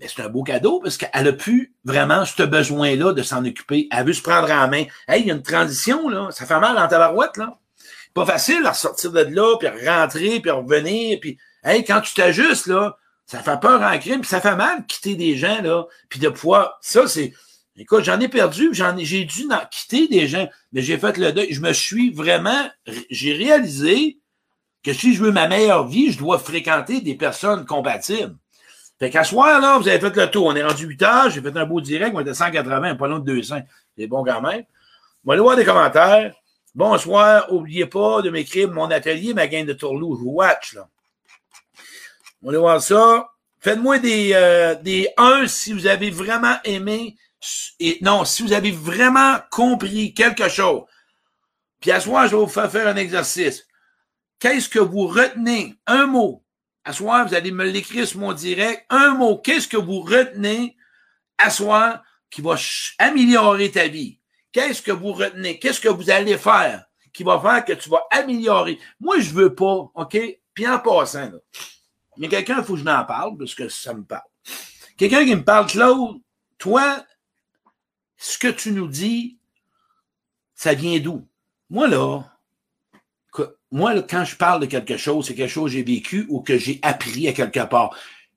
Mais 0.00 0.08
c'est 0.08 0.22
un 0.22 0.30
beau 0.30 0.42
cadeau 0.42 0.80
parce 0.80 0.96
qu'elle 0.96 1.28
a 1.28 1.32
pu 1.32 1.74
vraiment 1.84 2.24
ce 2.24 2.42
besoin-là 2.42 3.12
de 3.12 3.22
s'en 3.22 3.44
occuper. 3.44 3.86
Elle 3.92 4.06
veut 4.06 4.14
se 4.14 4.22
prendre 4.22 4.50
en 4.50 4.66
main. 4.66 4.84
Hey, 5.06 5.20
il 5.20 5.26
y 5.26 5.30
a 5.30 5.34
une 5.34 5.42
transition, 5.42 6.08
là. 6.08 6.30
Ça 6.30 6.46
fait 6.46 6.58
mal 6.58 6.74
dans 6.74 6.88
ta 6.88 6.98
barouette, 6.98 7.36
là. 7.36 7.58
Pas 8.14 8.24
facile 8.24 8.64
à 8.64 8.70
ressortir 8.70 9.12
de 9.12 9.20
là, 9.20 9.56
puis 9.58 9.68
rentrer, 9.86 10.40
puis 10.40 10.50
revenir, 10.50 11.20
puis... 11.20 11.38
Hey, 11.62 11.84
quand 11.84 12.00
tu 12.00 12.14
t'ajustes, 12.14 12.66
là, 12.66 12.96
ça 13.26 13.40
fait 13.40 13.60
peur 13.60 13.82
en 13.82 13.98
crime, 13.98 14.22
puis 14.22 14.30
ça 14.30 14.40
fait 14.40 14.56
mal 14.56 14.80
de 14.80 14.86
quitter 14.86 15.16
des 15.16 15.36
gens, 15.36 15.60
là. 15.60 15.84
Puis 16.08 16.18
de 16.18 16.30
pouvoir... 16.30 16.78
Ça, 16.80 17.06
c'est 17.06 17.34
Écoute, 17.80 18.04
j'en 18.04 18.20
ai 18.20 18.28
perdu, 18.28 18.74
j'ai 18.98 19.24
dû 19.24 19.48
quitter 19.70 20.06
des 20.06 20.28
gens, 20.28 20.46
mais 20.70 20.82
j'ai 20.82 20.98
fait 20.98 21.16
le 21.16 21.32
deuil. 21.32 21.50
Je 21.50 21.62
me 21.62 21.72
suis 21.72 22.10
vraiment, 22.12 22.68
j'ai 23.08 23.32
réalisé 23.32 24.18
que 24.84 24.92
si 24.92 25.14
je 25.14 25.22
veux 25.22 25.32
ma 25.32 25.48
meilleure 25.48 25.88
vie, 25.88 26.12
je 26.12 26.18
dois 26.18 26.38
fréquenter 26.38 27.00
des 27.00 27.14
personnes 27.14 27.64
compatibles. 27.64 28.36
Fait 28.98 29.08
qu'à 29.08 29.24
soir, 29.24 29.62
là, 29.62 29.78
vous 29.78 29.88
avez 29.88 29.98
fait 29.98 30.14
le 30.14 30.30
tour. 30.30 30.44
On 30.44 30.54
est 30.54 30.62
rendu 30.62 30.88
8 30.88 31.02
heures, 31.02 31.30
j'ai 31.30 31.40
fait 31.40 31.56
un 31.56 31.64
beau 31.64 31.80
direct, 31.80 32.12
on 32.14 32.20
était 32.20 32.34
180, 32.34 32.96
pas 32.96 33.08
loin 33.08 33.18
de 33.18 33.24
200. 33.24 33.62
C'est 33.96 34.06
bon 34.06 34.22
quand 34.24 34.42
même. 34.42 34.64
On 35.24 35.34
va 35.34 35.40
voir 35.40 35.56
des 35.56 35.64
commentaires. 35.64 36.34
Bonsoir, 36.74 37.50
oubliez 37.50 37.86
pas 37.86 38.20
de 38.20 38.28
m'écrire 38.28 38.70
mon 38.70 38.90
atelier, 38.90 39.32
ma 39.32 39.46
gaine 39.46 39.64
de 39.64 39.72
tourlou. 39.72 40.18
Je 40.18 40.24
watch, 40.24 40.74
là. 40.74 40.86
On 42.42 42.52
va 42.52 42.58
voir 42.58 42.82
ça. 42.82 43.30
Faites-moi 43.58 44.00
des, 44.00 44.32
euh, 44.34 44.74
des 44.74 45.08
1 45.16 45.46
si 45.46 45.72
vous 45.72 45.86
avez 45.86 46.10
vraiment 46.10 46.56
aimé 46.64 47.16
et 47.78 47.98
non, 48.02 48.24
si 48.24 48.42
vous 48.42 48.52
avez 48.52 48.70
vraiment 48.70 49.38
compris 49.50 50.12
quelque 50.12 50.48
chose, 50.48 50.82
puis 51.80 51.90
à 51.90 51.98
je 51.98 52.10
vais 52.10 52.36
vous 52.36 52.46
faire 52.46 52.70
faire 52.70 52.88
un 52.88 52.96
exercice. 52.96 53.66
Qu'est-ce 54.38 54.68
que 54.68 54.78
vous 54.78 55.06
retenez? 55.06 55.76
Un 55.86 56.06
mot. 56.06 56.44
À 56.84 56.92
soir, 56.92 57.26
vous 57.26 57.34
allez 57.34 57.52
me 57.52 57.64
l'écrire 57.64 58.06
sur 58.06 58.20
mon 58.20 58.32
direct. 58.32 58.84
Un 58.90 59.14
mot. 59.14 59.38
Qu'est-ce 59.38 59.68
que 59.68 59.76
vous 59.76 60.00
retenez 60.00 60.76
à 61.38 61.50
soir 61.50 62.02
qui 62.30 62.42
va 62.42 62.56
améliorer 62.98 63.70
ta 63.70 63.88
vie? 63.88 64.18
Qu'est-ce 64.52 64.82
que 64.82 64.92
vous 64.92 65.12
retenez? 65.12 65.58
Qu'est-ce 65.58 65.80
que 65.80 65.88
vous 65.88 66.10
allez 66.10 66.36
faire 66.38 66.84
qui 67.12 67.22
va 67.22 67.40
faire 67.40 67.64
que 67.64 67.72
tu 67.72 67.88
vas 67.88 68.02
améliorer? 68.10 68.78
Moi, 68.98 69.20
je 69.20 69.30
veux 69.30 69.54
pas, 69.54 69.90
OK? 69.94 70.18
Puis 70.54 70.66
en 70.66 70.78
passant, 70.78 71.30
là, 71.30 72.26
a 72.26 72.28
quelqu'un, 72.28 72.58
il 72.58 72.64
faut 72.64 72.74
que 72.74 72.80
je 72.80 72.84
m'en 72.84 73.04
parle 73.04 73.36
parce 73.38 73.54
que 73.54 73.68
ça 73.68 73.94
me 73.94 74.04
parle. 74.04 74.22
Quelqu'un 74.96 75.24
qui 75.24 75.34
me 75.34 75.44
parle, 75.44 75.66
Claude, 75.66 76.20
toi, 76.58 77.04
ce 78.20 78.36
que 78.36 78.48
tu 78.48 78.72
nous 78.72 78.86
dis, 78.86 79.38
ça 80.54 80.74
vient 80.74 81.00
d'où? 81.00 81.26
Moi, 81.70 81.88
là, 81.88 82.22
moi, 83.70 84.02
quand 84.02 84.24
je 84.24 84.36
parle 84.36 84.60
de 84.60 84.66
quelque 84.66 84.96
chose, 84.96 85.26
c'est 85.26 85.34
quelque 85.34 85.50
chose 85.50 85.70
que 85.70 85.78
j'ai 85.78 85.82
vécu 85.82 86.26
ou 86.28 86.40
que 86.40 86.58
j'ai 86.58 86.80
appris 86.82 87.28
à 87.28 87.32
quelque 87.32 87.64
part. 87.66 87.96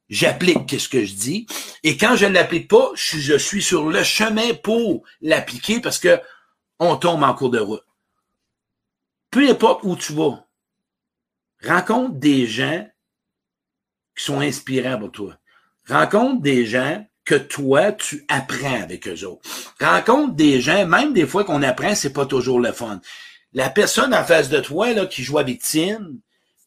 J'applique 0.09 0.79
ce 0.79 0.87
que 0.87 1.03
je 1.03 1.13
dis. 1.15 1.47
Et 1.81 1.97
quand 1.97 2.15
je 2.15 2.25
ne 2.25 2.33
l'applique 2.33 2.69
pas, 2.69 2.91
je, 2.93 3.37
suis 3.37 3.63
sur 3.63 3.89
le 3.89 4.03
chemin 4.03 4.53
pour 4.53 5.03
l'appliquer 5.21 5.81
parce 5.81 5.97
que 5.97 6.21
on 6.79 6.95
tombe 6.95 7.23
en 7.23 7.33
cours 7.33 7.49
de 7.49 7.59
route. 7.59 7.83
Peu 9.31 9.49
importe 9.49 9.81
où 9.83 9.95
tu 9.95 10.13
vas, 10.13 10.45
rencontre 11.63 12.15
des 12.15 12.45
gens 12.45 12.87
qui 14.15 14.23
sont 14.23 14.39
inspirants 14.39 14.99
pour 14.99 15.11
toi. 15.11 15.37
Rencontre 15.89 16.41
des 16.41 16.65
gens 16.65 17.03
que 17.25 17.35
toi, 17.35 17.91
tu 17.91 18.25
apprends 18.27 18.81
avec 18.81 19.07
eux 19.07 19.25
autres. 19.25 19.49
Rencontre 19.79 20.33
des 20.33 20.61
gens, 20.61 20.85
même 20.85 21.13
des 21.13 21.25
fois 21.25 21.43
qu'on 21.43 21.63
apprend, 21.63 21.95
c'est 21.95 22.13
pas 22.13 22.25
toujours 22.25 22.59
le 22.59 22.71
fun. 22.71 22.99
La 23.53 23.69
personne 23.69 24.13
en 24.13 24.23
face 24.23 24.49
de 24.49 24.59
toi, 24.59 24.93
là, 24.93 25.05
qui 25.05 25.23
joue 25.23 25.37
à 25.37 25.43
victime, 25.43 26.19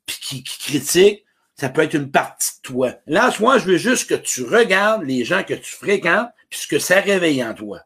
puis 0.07 0.16
qui, 0.21 0.45
critique, 0.45 1.25
ça 1.57 1.69
peut 1.69 1.83
être 1.83 1.95
une 1.95 2.11
partie 2.11 2.57
de 2.59 2.62
toi. 2.62 2.95
Là, 3.07 3.33
moi, 3.40 3.59
je 3.59 3.64
veux 3.64 3.77
juste 3.77 4.09
que 4.09 4.14
tu 4.14 4.45
regardes 4.45 5.03
les 5.03 5.25
gens 5.25 5.42
que 5.42 5.55
tu 5.55 5.75
fréquentes, 5.75 6.29
puis 6.49 6.61
ce 6.61 6.66
que 6.66 6.79
ça 6.79 7.01
réveille 7.01 7.42
en 7.42 7.55
toi. 7.55 7.81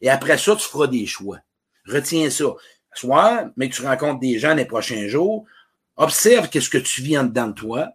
Et 0.00 0.08
après 0.08 0.38
ça, 0.38 0.56
tu 0.56 0.66
feras 0.66 0.86
des 0.86 1.06
choix. 1.06 1.38
Retiens 1.86 2.30
ça. 2.30 2.46
Soit, 2.94 3.50
mais 3.56 3.68
que 3.68 3.74
tu 3.74 3.82
rencontres 3.82 4.20
des 4.20 4.38
gens 4.38 4.54
les 4.54 4.64
prochains 4.64 5.06
jours, 5.06 5.44
observe 5.96 6.48
qu'est-ce 6.48 6.70
que 6.70 6.78
tu 6.78 7.02
vis 7.02 7.18
en 7.18 7.24
dedans 7.24 7.48
de 7.48 7.52
toi, 7.52 7.90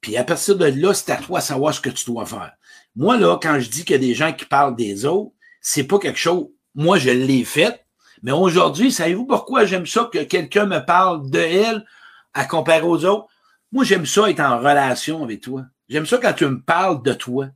puis 0.00 0.16
à 0.16 0.24
partir 0.24 0.56
de 0.56 0.66
là, 0.66 0.92
c'est 0.92 1.10
à 1.10 1.16
toi 1.16 1.40
de 1.40 1.44
savoir 1.44 1.74
ce 1.74 1.80
que 1.80 1.90
tu 1.90 2.04
dois 2.04 2.26
faire. 2.26 2.52
Moi, 2.96 3.16
là, 3.18 3.38
quand 3.42 3.58
je 3.58 3.68
dis 3.68 3.84
qu'il 3.84 3.92
y 3.92 3.96
a 3.96 3.98
des 3.98 4.14
gens 4.14 4.32
qui 4.32 4.44
parlent 4.44 4.76
des 4.76 5.04
autres, 5.04 5.32
c'est 5.60 5.84
pas 5.84 5.98
quelque 5.98 6.18
chose. 6.18 6.46
Moi, 6.74 6.98
je 6.98 7.10
l'ai 7.10 7.44
fait. 7.44 7.84
Mais 8.22 8.32
aujourd'hui, 8.32 8.92
savez-vous 8.92 9.26
pourquoi 9.26 9.66
j'aime 9.66 9.86
ça 9.86 10.08
que 10.12 10.22
quelqu'un 10.22 10.66
me 10.66 10.78
parle 10.78 11.28
de 11.30 11.38
elle 11.38 11.84
à 12.32 12.44
comparer 12.44 12.82
aux 12.82 13.04
autres? 13.04 13.26
Moi, 13.72 13.84
j'aime 13.84 14.06
ça 14.06 14.30
être 14.30 14.40
en 14.40 14.58
relation 14.58 15.22
avec 15.22 15.40
toi. 15.40 15.64
J'aime 15.88 16.06
ça 16.06 16.18
quand 16.18 16.32
tu 16.32 16.46
me 16.46 16.60
parles 16.60 17.02
de 17.02 17.12
toi, 17.12 17.48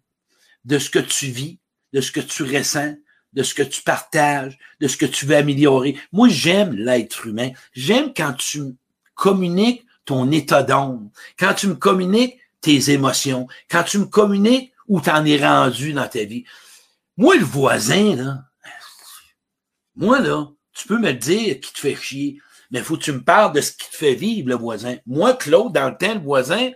de 0.65 0.79
ce 0.79 0.91
que 0.91 0.99
tu 0.99 1.27
vis, 1.27 1.59
de 1.93 2.01
ce 2.01 2.13
que 2.13 2.21
tu 2.21 2.43
ressens, 2.43 2.97
de 3.33 3.43
ce 3.43 3.55
que 3.55 3.63
tu 3.63 3.83
partages, 3.83 4.59
de 4.81 4.89
ce 4.89 4.97
que 4.97 5.07
tu 5.07 5.27
veux 5.27 5.37
améliorer. 5.37 5.97
Moi, 6.13 6.29
j'aime 6.29 6.75
l'être 6.75 7.27
humain. 7.27 7.51
J'aime 7.73 8.13
quand 8.15 8.33
tu 8.33 8.77
communiques 9.15 9.87
ton 10.05 10.31
état 10.31 10.63
d'âme, 10.63 11.11
quand 11.39 11.55
tu 11.55 11.69
me 11.69 11.75
communiques 11.75 12.39
tes 12.61 12.91
émotions, 12.91 13.47
quand 13.71 13.85
tu 13.85 13.99
me 13.99 14.07
communiques 14.07 14.73
où 14.89 15.01
tu 15.01 15.11
en 15.11 15.25
es 15.25 15.37
rendu 15.37 15.93
dans 15.93 16.09
ta 16.09 16.25
vie. 16.25 16.45
Moi, 17.17 17.37
le 17.37 17.45
voisin, 17.45 18.17
là, 18.17 18.45
moi, 19.97 20.21
là, 20.21 20.49
tu 20.73 20.87
peux 20.87 20.99
me 20.99 21.13
dire 21.13 21.61
qui 21.61 21.73
te 21.73 21.81
fait 21.81 21.97
chier, 21.97 22.39
mais 22.71 22.83
faut 22.83 22.97
que 22.97 23.03
tu 23.03 23.13
me 23.13 23.23
parles 23.23 23.53
de 23.53 23.61
ce 23.61 23.73
qui 23.73 23.91
te 23.91 23.97
fait 23.97 24.15
vivre, 24.15 24.49
le 24.49 24.55
voisin. 24.55 24.97
Moi, 25.07 25.35
Claude, 25.35 25.73
dans 25.73 25.89
le 25.91 25.97
temps, 25.97 26.15
le 26.15 26.21
voisin, 26.21 26.71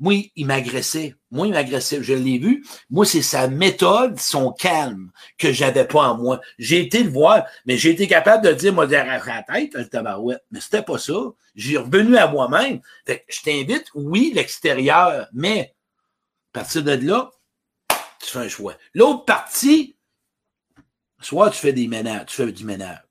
moi, 0.00 0.14
il 0.34 0.46
m'agressait. 0.46 1.14
Moi, 1.30 1.46
il 1.46 1.52
m'agressait. 1.52 2.02
Je 2.02 2.14
l'ai 2.14 2.38
vu. 2.38 2.64
Moi, 2.90 3.06
c'est 3.06 3.22
sa 3.22 3.46
méthode, 3.46 4.18
son 4.18 4.52
calme 4.52 5.10
que 5.38 5.52
j'avais 5.52 5.86
pas 5.86 6.08
en 6.08 6.16
moi. 6.16 6.40
J'ai 6.58 6.80
été 6.80 7.04
le 7.04 7.10
voir, 7.10 7.44
mais 7.64 7.76
j'ai 7.76 7.90
été 7.90 8.08
capable 8.08 8.44
de 8.44 8.52
dire, 8.52 8.72
moi, 8.72 8.84
à 8.92 9.04
la 9.04 9.42
tête, 9.42 9.74
le 9.74 9.88
tabarouette. 9.88 10.44
Mais 10.50 10.60
c'était 10.60 10.82
pas 10.82 10.98
ça. 10.98 11.14
J'ai 11.54 11.78
revenu 11.78 12.16
à 12.16 12.26
moi-même. 12.26 12.80
je 13.06 13.42
t'invite, 13.42 13.86
oui, 13.94 14.32
l'extérieur, 14.34 15.28
mais 15.32 15.74
à 16.52 16.60
partir 16.60 16.82
de 16.82 16.92
là, 16.92 17.30
tu 18.24 18.32
fais 18.32 18.38
un 18.40 18.48
choix. 18.48 18.76
L'autre 18.94 19.24
partie, 19.24 19.96
soit 21.20 21.50
tu 21.50 21.58
fais 21.58 21.72
des 21.72 21.88
ménages, 21.88 22.26
tu 22.26 22.36
fais 22.36 22.52
du 22.52 22.64
ménage. 22.64 23.02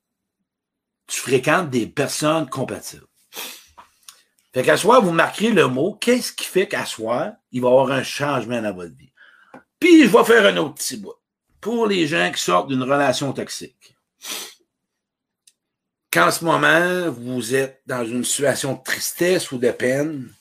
Tu 1.08 1.20
fréquentes 1.20 1.70
des 1.70 1.88
personnes 1.88 2.50
compatibles. 2.50 3.08
Fait 4.54 4.64
qu'à 4.64 4.78
soir, 4.78 5.02
vous 5.02 5.12
marquerez 5.12 5.50
le 5.50 5.68
mot. 5.68 5.96
Qu'est-ce 6.00 6.32
qui 6.32 6.46
fait 6.46 6.68
qu'à 6.68 6.86
soir, 6.86 7.34
il 7.52 7.62
va 7.62 7.70
y 7.70 7.72
avoir 7.72 7.92
un 7.92 8.04
changement 8.04 8.62
dans 8.62 8.74
votre 8.74 8.96
vie? 8.96 9.12
Puis, 9.80 10.04
je 10.04 10.10
vais 10.10 10.24
faire 10.24 10.46
un 10.46 10.58
autre 10.58 10.76
petit 10.76 10.98
bout. 10.98 11.16
Pour 11.60 11.88
les 11.88 12.08
gens 12.08 12.32
qui 12.32 12.42
sortent 12.42 12.70
d'une 12.70 12.84
relation 12.84 13.34
toxique. 13.34 13.96
Qu'en 16.12 16.30
ce 16.30 16.46
moment, 16.46 17.10
vous 17.10 17.56
êtes 17.56 17.82
dans 17.88 18.06
une 18.06 18.24
situation 18.24 18.74
de 18.74 18.84
tristesse 18.84 19.52
ou 19.52 19.58
de 19.58 19.72
peine, 19.72 20.32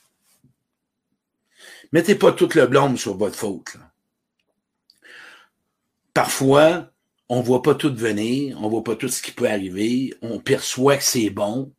mettez 1.90 2.14
pas 2.14 2.32
tout 2.32 2.50
le 2.54 2.66
blâme 2.66 2.98
sur 2.98 3.16
votre 3.16 3.36
faute. 3.36 3.76
Parfois, 6.14 6.90
on 7.28 7.40
voit 7.40 7.62
pas 7.62 7.74
tout 7.74 7.94
venir, 7.94 8.58
on 8.60 8.68
voit 8.68 8.84
pas 8.84 8.96
tout 8.96 9.08
ce 9.08 9.22
qui 9.22 9.32
peut 9.32 9.48
arriver, 9.48 10.14
on 10.22 10.38
perçoit 10.38 10.96
que 10.96 11.04
c'est 11.04 11.30
bon, 11.30 11.72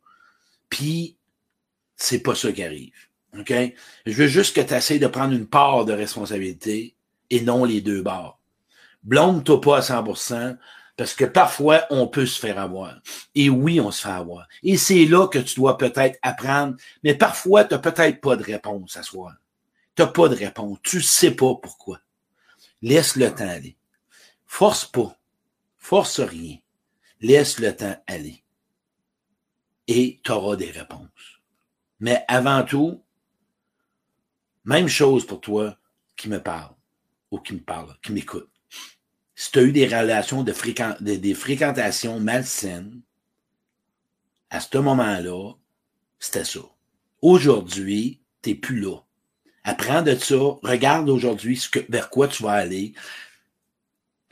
puis 0.68 1.16
c'est 1.96 2.22
pas 2.22 2.34
ça 2.34 2.52
qui 2.52 2.62
arrive. 2.62 2.94
OK? 3.38 3.52
Je 4.06 4.12
veux 4.12 4.26
juste 4.26 4.56
que 4.56 4.60
tu 4.60 4.74
essaies 4.74 4.98
de 4.98 5.06
prendre 5.06 5.32
une 5.32 5.46
part 5.46 5.84
de 5.84 5.92
responsabilité 5.92 6.94
et 7.30 7.40
non 7.40 7.64
les 7.64 7.80
deux 7.80 8.02
barres. 8.02 8.38
Blâme-toi 9.02 9.60
pas 9.60 9.78
à 9.78 9.80
100%, 9.80 10.56
parce 10.96 11.14
que 11.14 11.24
parfois, 11.24 11.86
on 11.90 12.06
peut 12.06 12.26
se 12.26 12.38
faire 12.38 12.58
avoir. 12.58 13.00
Et 13.34 13.50
oui, 13.50 13.80
on 13.80 13.90
se 13.90 14.02
fait 14.02 14.12
avoir. 14.12 14.46
Et 14.62 14.76
c'est 14.76 15.04
là 15.06 15.26
que 15.26 15.40
tu 15.40 15.56
dois 15.56 15.76
peut-être 15.76 16.18
apprendre, 16.22 16.76
mais 17.02 17.14
parfois, 17.14 17.64
tu 17.64 17.74
n'as 17.74 17.80
peut-être 17.80 18.20
pas 18.20 18.36
de 18.36 18.44
réponse 18.44 18.96
à 18.96 19.02
soi. 19.02 19.32
Tu 19.96 20.02
n'as 20.02 20.08
pas 20.08 20.28
de 20.28 20.36
réponse. 20.36 20.78
Tu 20.82 21.00
sais 21.00 21.32
pas 21.32 21.54
pourquoi. 21.60 22.00
Laisse 22.80 23.16
le 23.16 23.32
temps 23.34 23.48
aller. 23.48 23.76
Force 24.56 24.84
pas. 24.84 25.18
Force 25.78 26.20
rien. 26.20 26.58
Laisse 27.20 27.58
le 27.58 27.74
temps 27.74 28.00
aller. 28.06 28.44
Et 29.88 30.20
tu 30.22 30.30
auras 30.30 30.54
des 30.54 30.70
réponses. 30.70 31.40
Mais 31.98 32.24
avant 32.28 32.62
tout, 32.62 33.02
même 34.64 34.86
chose 34.86 35.26
pour 35.26 35.40
toi 35.40 35.76
qui 36.14 36.28
me 36.28 36.40
parle, 36.40 36.72
ou 37.32 37.40
qui 37.40 37.54
me 37.54 37.64
parle, 37.64 37.98
qui 38.00 38.12
m'écoute. 38.12 38.48
Si 39.34 39.50
tu 39.50 39.58
as 39.58 39.62
eu 39.62 39.72
des 39.72 39.88
relations 39.88 40.44
de 40.44 40.52
des 41.16 41.34
fréquentations 41.34 42.20
malsaines, 42.20 43.02
à 44.50 44.60
ce 44.60 44.78
moment-là, 44.78 45.54
c'était 46.20 46.44
ça. 46.44 46.60
Aujourd'hui, 47.22 48.20
tu 48.40 48.50
n'es 48.50 48.54
plus 48.54 48.78
là. 48.78 48.98
Apprends 49.64 50.02
de 50.02 50.14
ça, 50.14 50.36
regarde 50.62 51.08
aujourd'hui 51.08 51.60
vers 51.88 52.08
quoi 52.08 52.28
tu 52.28 52.44
vas 52.44 52.52
aller, 52.52 52.94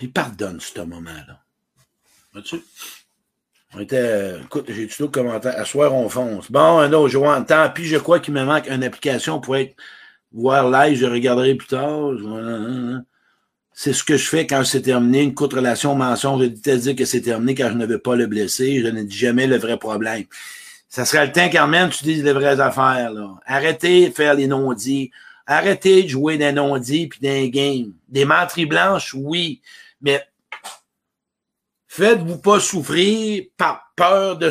puis 0.02 0.08
pardonne 0.08 0.58
ce 0.58 0.80
moment-là. 0.80 1.38
Vois-tu? 2.32 2.56
On 3.72 3.78
était, 3.78 4.40
écoute, 4.42 4.64
j'ai 4.68 4.88
tout 4.88 5.04
le 5.04 5.08
commentaire. 5.08 5.56
À 5.56 5.64
soir, 5.64 5.94
on 5.94 6.08
fonce. 6.08 6.50
Bon, 6.50 6.80
un 6.80 6.92
autre, 6.92 7.08
Joanne. 7.08 7.46
Tant 7.46 7.70
pis, 7.70 7.84
je 7.84 7.98
crois 7.98 8.18
qu'il 8.18 8.34
me 8.34 8.42
manque 8.42 8.66
une 8.68 8.82
application 8.82 9.40
pour 9.40 9.54
être, 9.54 9.76
voir 10.32 10.68
live, 10.68 10.98
je 10.98 11.06
regarderai 11.06 11.54
plus 11.54 11.68
tard. 11.68 12.10
C'est 13.72 13.92
ce 13.92 14.02
que 14.02 14.16
je 14.16 14.26
fais 14.26 14.44
quand 14.44 14.64
c'est 14.64 14.82
terminé. 14.82 15.22
Une 15.22 15.34
courte 15.34 15.52
relation, 15.52 15.94
mensonge. 15.94 16.42
Je 16.42 16.46
dis 16.48 16.78
dire 16.78 16.96
que 16.96 17.04
c'est 17.04 17.20
terminé 17.20 17.54
quand 17.54 17.68
je 17.68 17.74
ne 17.74 17.86
veux 17.86 18.00
pas 18.00 18.16
le 18.16 18.26
blesser. 18.26 18.80
Je 18.80 18.88
ne 18.88 19.04
dis 19.04 19.16
jamais 19.16 19.46
le 19.46 19.56
vrai 19.56 19.76
problème. 19.76 20.24
Ça 20.88 21.04
serait 21.04 21.26
le 21.26 21.32
temps, 21.32 21.48
Carmen, 21.48 21.90
tu 21.90 22.02
dises 22.02 22.24
les 22.24 22.32
vraies 22.32 22.58
affaires. 22.58 23.12
Arrêtez 23.46 24.08
de 24.08 24.12
faire 24.12 24.34
les 24.34 24.48
non-dits. 24.48 25.12
Arrêtez 25.46 26.02
de 26.02 26.08
jouer 26.08 26.38
des 26.38 26.50
non-dits 26.50 27.06
puis 27.06 27.20
des 27.20 27.50
games. 27.50 27.92
Des 28.08 28.24
menteries 28.24 28.66
blanches, 28.66 29.14
oui. 29.14 29.60
Mais 30.02 30.22
faites-vous 31.88 32.38
pas 32.38 32.60
souffrir 32.60 33.44
par 33.56 33.92
peur 33.96 34.36
de 34.36 34.50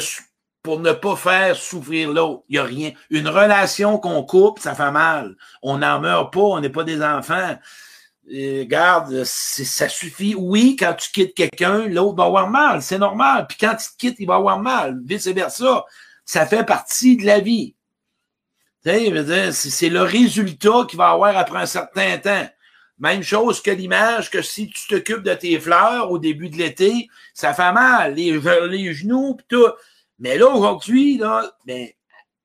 pour 0.64 0.80
ne 0.80 0.92
pas 0.92 1.16
faire 1.16 1.56
souffrir 1.56 2.12
l'autre. 2.12 2.44
Il 2.50 2.54
n'y 2.54 2.60
a 2.60 2.64
rien. 2.64 2.92
Une 3.10 3.28
relation 3.28 3.98
qu'on 3.98 4.24
coupe, 4.24 4.60
ça 4.60 4.76
fait 4.76 4.92
mal. 4.92 5.36
On 5.62 5.80
n'en 5.80 6.00
meurt 6.00 6.32
pas, 6.32 6.40
on 6.40 6.60
n'est 6.60 6.70
pas 6.70 6.84
des 6.84 7.02
enfants. 7.02 7.58
Et, 8.28 8.68
garde, 8.68 9.24
ça 9.24 9.90
suffit. 9.90 10.36
Oui, 10.36 10.76
quand 10.80 10.94
tu 10.94 11.12
quittes 11.12 11.34
quelqu'un, 11.34 11.88
l'autre 11.88 12.16
va 12.16 12.26
avoir 12.26 12.50
mal. 12.50 12.82
C'est 12.82 13.00
normal. 13.00 13.48
Puis 13.48 13.58
quand 13.60 13.76
tu 13.76 13.90
te 13.92 13.98
quittes, 13.98 14.18
il 14.20 14.28
va 14.28 14.36
avoir 14.36 14.60
mal. 14.60 15.00
Vice-versa. 15.04 15.86
Ça 16.26 16.46
fait 16.46 16.64
partie 16.64 17.18
de 17.18 17.26
la 17.26 17.40
vie. 17.40 17.76
C'est 18.84 19.90
le 19.90 20.02
résultat 20.02 20.86
qu'il 20.88 20.98
va 20.98 21.10
avoir 21.10 21.38
après 21.38 21.60
un 21.60 21.66
certain 21.66 22.18
temps. 22.18 22.48
Même 23.02 23.24
chose 23.24 23.64
que 23.64 23.72
l'image 23.72 24.30
que 24.30 24.44
si 24.44 24.70
tu 24.70 24.88
t'occupes 24.88 25.24
de 25.24 25.34
tes 25.34 25.60
fleurs 25.60 26.12
au 26.12 26.20
début 26.20 26.50
de 26.50 26.58
l'été, 26.58 27.10
ça 27.34 27.52
fait 27.52 27.72
mal, 27.74 28.14
les, 28.14 28.40
les 28.70 28.94
genoux 28.94 29.34
pis 29.34 29.46
tout. 29.50 29.72
Mais 30.20 30.38
là, 30.38 30.48
aujourd'hui, 30.48 31.18
là, 31.18 31.52
ben, 31.66 31.90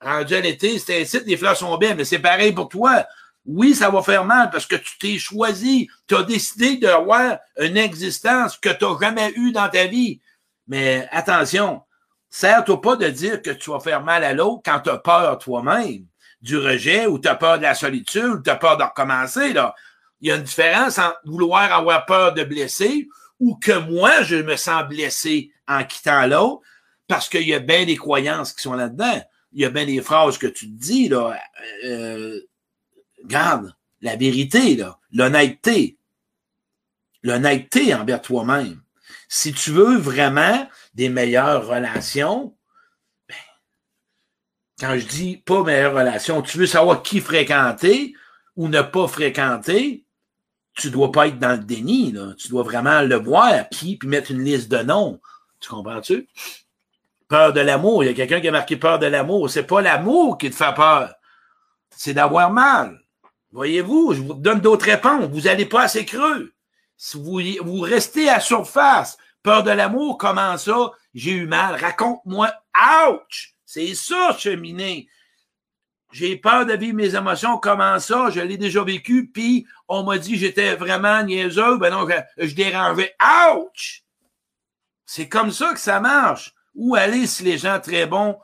rendu 0.01 0.35
à 0.35 0.41
l'été, 0.41 0.79
c'est 0.79 1.03
ainsi, 1.03 1.21
les 1.27 1.37
fleurs 1.37 1.59
sont 1.59 1.77
belles, 1.77 1.99
mais 1.99 2.07
c'est 2.07 2.21
pareil 2.21 2.53
pour 2.53 2.71
toi. 2.71 3.05
Oui, 3.45 3.75
ça 3.75 3.91
va 3.91 4.01
faire 4.01 4.25
mal 4.25 4.49
parce 4.49 4.65
que 4.65 4.77
tu 4.77 4.97
t'es 4.99 5.19
choisi, 5.19 5.91
tu 6.09 6.17
as 6.17 6.23
décidé 6.23 6.79
d'avoir 6.79 7.37
une 7.61 7.77
existence 7.77 8.57
que 8.57 8.71
tu 8.71 8.87
n'as 8.87 8.99
jamais 8.99 9.33
eue 9.37 9.53
dans 9.53 9.69
ta 9.69 9.85
vie. 9.85 10.23
Mais 10.69 11.07
attention, 11.13 11.83
sers-toi 12.31 12.81
pas 12.81 12.97
de 12.97 13.11
dire 13.11 13.43
que 13.43 13.51
tu 13.51 13.71
vas 13.71 13.81
faire 13.81 14.03
mal 14.03 14.25
à 14.25 14.33
l'autre 14.33 14.63
quand 14.65 14.81
tu 14.81 14.89
as 14.89 14.97
peur 14.97 15.39
toi-même 15.39 16.07
du 16.41 16.57
rejet 16.57 17.07
ou 17.07 17.19
tu 17.19 17.29
as 17.29 17.35
peur 17.35 17.59
de 17.59 17.65
la 17.65 17.75
solitude 17.75 18.25
ou 18.25 18.43
tu 18.43 18.49
as 18.49 18.57
peur 18.57 18.79
de 18.79 18.85
recommencer. 18.85 19.53
Là 19.53 19.75
il 20.21 20.29
y 20.29 20.33
a 20.33 20.37
une 20.37 20.43
différence 20.43 20.99
entre 20.99 21.21
vouloir 21.25 21.73
avoir 21.73 22.07
peur 22.07 22.35
de 22.35 22.43
blesser 22.45 23.09
ou 23.39 23.57
que 23.57 23.73
moi, 23.73 24.23
je 24.23 24.37
me 24.37 24.57
sens 24.57 24.89
blessé 24.89 25.53
en 25.69 25.85
quittant 25.85 26.27
l'autre 26.27 26.63
parce 27.07 27.29
qu'il 27.29 27.47
y 27.47 27.55
a 27.55 27.59
bien 27.59 27.85
des 27.85 27.97
croyances 27.97 28.53
qui 28.53 28.63
sont 28.63 28.75
là-dedans. 28.75 29.23
Il 29.53 29.63
y 29.63 29.65
a 29.65 29.71
bien 29.71 29.87
des 29.87 30.01
phrases 30.01 30.39
que 30.39 30.47
tu 30.47 30.67
te 30.67 30.81
dis, 30.81 31.09
là. 31.09 31.39
Euh, 31.85 32.41
garde, 33.25 33.75
la 34.01 34.17
vérité, 34.17 34.77
là, 34.77 34.99
l'honnêteté. 35.13 35.99
L'honnêteté 37.23 37.95
envers 37.95 38.23
toi-même. 38.23 38.81
Si 39.29 39.53
tu 39.53 39.71
veux 39.71 39.97
vraiment 39.97 40.69
des 40.95 41.09
meilleures 41.09 41.67
relations, 41.67 42.57
ben, 43.29 43.35
quand 44.79 44.99
je 44.99 45.07
dis 45.07 45.37
pas 45.39 45.63
meilleures 45.63 45.95
relations, 45.95 46.43
tu 46.43 46.59
veux 46.59 46.67
savoir 46.67 47.03
qui 47.03 47.21
fréquenter 47.21 48.15
ou 48.55 48.69
ne 48.69 48.83
pas 48.83 49.09
fréquenter, 49.09 50.06
tu 50.77 50.91
dois 50.91 51.11
pas 51.11 51.29
être 51.29 51.39
dans 51.39 51.53
le 51.53 51.65
déni, 51.65 52.13
là. 52.13 52.35
Tu 52.39 52.49
dois 52.49 52.63
vraiment 52.63 53.01
le 53.01 53.17
voir, 53.17 53.69
qui, 53.71 53.97
puis 53.97 54.09
mettre 54.09 54.31
une 54.31 54.45
liste 54.45 54.71
de 54.71 54.79
noms. 54.79 55.21
Tu 55.59 55.71
comprends-tu? 55.71 56.29
Peur 57.29 57.53
de 57.53 57.61
l'amour. 57.61 58.05
Il 58.05 58.09
y 58.09 58.11
a 58.11 58.15
quelqu'un 58.15 58.41
qui 58.41 58.49
a 58.49 58.53
marqué 58.53 58.77
peur 58.77 58.99
de 58.99 59.07
l'amour. 59.07 59.51
C'est 59.51 59.67
pas 59.67 59.81
l'amour 59.81 60.39
qui 60.39 60.51
te 60.51 60.55
fait 60.55 60.75
peur. 60.75 61.15
C'est 61.91 62.15
d'avoir 62.15 62.53
mal. 62.53 63.01
Voyez-vous, 63.53 64.13
je 64.13 64.21
vous 64.21 64.35
donne 64.35 64.61
d'autres 64.61 64.85
réponses. 64.85 65.31
Vous 65.31 65.43
n'allez 65.43 65.65
pas 65.65 65.83
assez 65.83 66.05
creux. 66.05 66.53
Si 66.99 67.17
vous, 67.17 67.41
vous 67.65 67.81
restez 67.81 68.29
à 68.29 68.41
surface, 68.41 69.17
peur 69.43 69.63
de 69.63 69.71
l'amour, 69.71 70.19
comment 70.19 70.59
ça? 70.59 70.93
J'ai 71.15 71.33
eu 71.33 71.47
mal. 71.47 71.75
Raconte-moi. 71.81 72.53
Ouch! 73.09 73.55
C'est 73.65 73.95
ça, 73.95 74.37
cheminer. 74.39 75.09
J'ai 76.17 76.39
peur 76.39 76.65
de 76.65 76.73
vivre 76.73 76.97
mes 76.97 77.15
émotions. 77.15 77.59
Comment 77.59 77.99
ça? 77.99 78.31
Je 78.31 78.41
l'ai 78.41 78.57
déjà 78.57 78.83
vécu. 78.83 79.29
Puis, 79.29 79.67
on 79.87 80.03
m'a 80.03 80.17
dit 80.17 80.39
j'étais 80.39 80.75
vraiment 80.75 81.23
niaiseux. 81.23 81.77
Ben 81.77 81.91
non, 81.91 82.09
je, 82.39 82.55
dérangeais. 82.55 83.15
Ouch! 83.55 84.03
C'est 85.05 85.29
comme 85.29 85.51
ça 85.51 85.75
que 85.75 85.79
ça 85.79 86.01
marche. 86.01 86.55
Où 86.75 86.95
aller 86.95 87.27
si 87.27 87.43
les 87.43 87.59
gens 87.59 87.81
très 87.81 88.07
bons, 88.07 88.39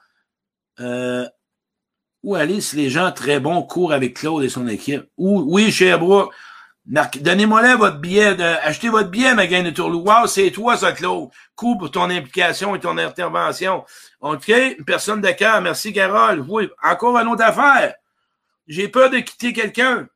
euh, 0.81 1.27
où 2.23 2.35
aller 2.35 2.61
si 2.61 2.77
les 2.77 2.91
gens 2.91 3.11
très 3.11 3.41
bons 3.41 3.63
courent 3.63 3.95
avec 3.95 4.19
Claude 4.19 4.45
et 4.45 4.51
son 4.51 4.69
équipe? 4.69 5.07
Où, 5.17 5.41
oui, 5.47 5.73
Sherbrooke. 5.73 6.35
Donnez-moi 6.85 7.63
là 7.63 7.77
votre 7.77 7.99
billet, 7.99 8.35
de, 8.35 8.43
achetez 8.43 8.89
votre 8.89 9.09
billet, 9.09 9.35
Magain 9.35 9.63
de 9.63 9.71
Tourlou. 9.71 10.01
Wow, 10.01 10.27
c'est 10.27 10.51
toi, 10.51 10.77
ça, 10.77 10.93
Claude. 10.93 11.31
Coup 11.55 11.79
pour 11.79 11.91
ton 11.91 12.11
implication 12.11 12.75
et 12.75 12.81
ton 12.81 12.99
intervention. 12.99 13.85
OK? 14.21 14.53
Personne 14.85 15.21
de 15.21 15.31
cœur. 15.31 15.61
Merci, 15.61 15.93
Carole. 15.93 16.45
Oui, 16.49 16.69
encore 16.83 17.17
une 17.19 17.29
autre 17.29 17.45
affaire. 17.45 17.95
J'ai 18.67 18.89
peur 18.89 19.11
de 19.11 19.19
quitter 19.19 19.53
quelqu'un. 19.53 20.09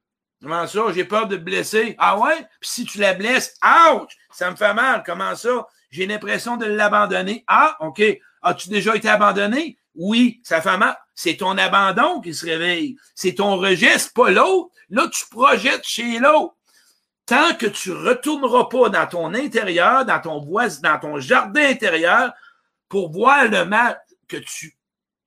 Comment 0.42 0.66
ça? 0.66 0.80
J'ai 0.92 1.04
peur 1.04 1.28
de 1.28 1.36
te 1.36 1.42
blesser. 1.42 1.94
Ah 1.98 2.18
ouais? 2.18 2.46
Puis 2.60 2.70
si 2.70 2.84
tu 2.84 2.98
la 2.98 3.14
blesses, 3.14 3.54
ouch! 3.64 4.10
Ça 4.30 4.50
me 4.50 4.56
fait 4.56 4.74
mal. 4.74 5.02
Comment 5.06 5.34
ça? 5.34 5.66
J'ai 5.90 6.06
l'impression 6.06 6.56
de 6.56 6.66
l'abandonner. 6.66 7.44
Ah, 7.46 7.76
OK. 7.80 8.02
As-tu 8.42 8.68
déjà 8.68 8.94
été 8.96 9.08
abandonné? 9.08 9.78
Oui, 9.94 10.40
ça 10.42 10.60
fait 10.60 10.76
mal. 10.76 10.96
C'est 11.14 11.36
ton 11.36 11.56
abandon 11.56 12.20
qui 12.20 12.34
se 12.34 12.44
réveille. 12.44 12.96
C'est 13.14 13.36
ton 13.36 13.56
rejet, 13.56 13.98
c'est 13.98 14.12
pas 14.12 14.30
l'autre. 14.30 14.70
Là, 14.90 15.08
tu 15.08 15.24
projettes 15.30 15.84
chez 15.84 16.18
l'autre 16.18 16.55
tant 17.26 17.54
que 17.54 17.66
tu 17.66 17.92
retourneras 17.92 18.64
pas 18.64 18.88
dans 18.88 19.06
ton 19.06 19.34
intérieur, 19.34 20.04
dans 20.04 20.20
ton 20.20 20.40
voisin, 20.40 20.80
dans 20.82 20.98
ton 20.98 21.20
jardin 21.20 21.68
intérieur, 21.68 22.32
pour 22.88 23.10
voir 23.10 23.46
le 23.46 23.64
mal 23.64 24.00
que 24.28 24.36
tu 24.36 24.76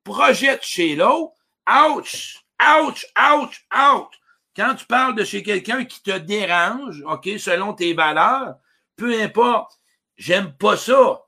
projettes 0.04 0.64
chez 0.64 0.96
l'autre, 0.96 1.34
ouch, 1.68 2.44
ouch, 2.62 3.06
ouch, 3.18 3.68
ouch. 3.74 4.20
Quand 4.56 4.76
tu 4.76 4.86
parles 4.86 5.16
de 5.16 5.24
chez 5.24 5.44
quelqu'un 5.44 5.86
qui 5.86 6.02
te 6.02 6.18
dérange, 6.18 7.04
OK, 7.06 7.30
selon 7.38 7.74
tes 7.74 7.94
valeurs, 7.94 8.56
peu 8.96 9.22
importe, 9.22 9.80
j'aime 10.18 10.52
pas 10.54 10.78
ça. 10.78 11.22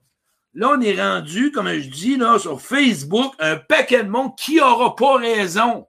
Là, 0.54 0.74
on 0.76 0.82
est 0.82 1.02
rendu, 1.02 1.52
comme 1.52 1.72
je 1.72 1.88
dis, 1.88 2.18
là, 2.18 2.38
sur 2.38 2.62
Facebook, 2.62 3.34
un 3.40 3.56
paquet 3.56 4.04
de 4.04 4.10
monde 4.10 4.36
qui 4.38 4.60
aura 4.60 4.96
pas 4.96 5.18
raison. 5.18 5.88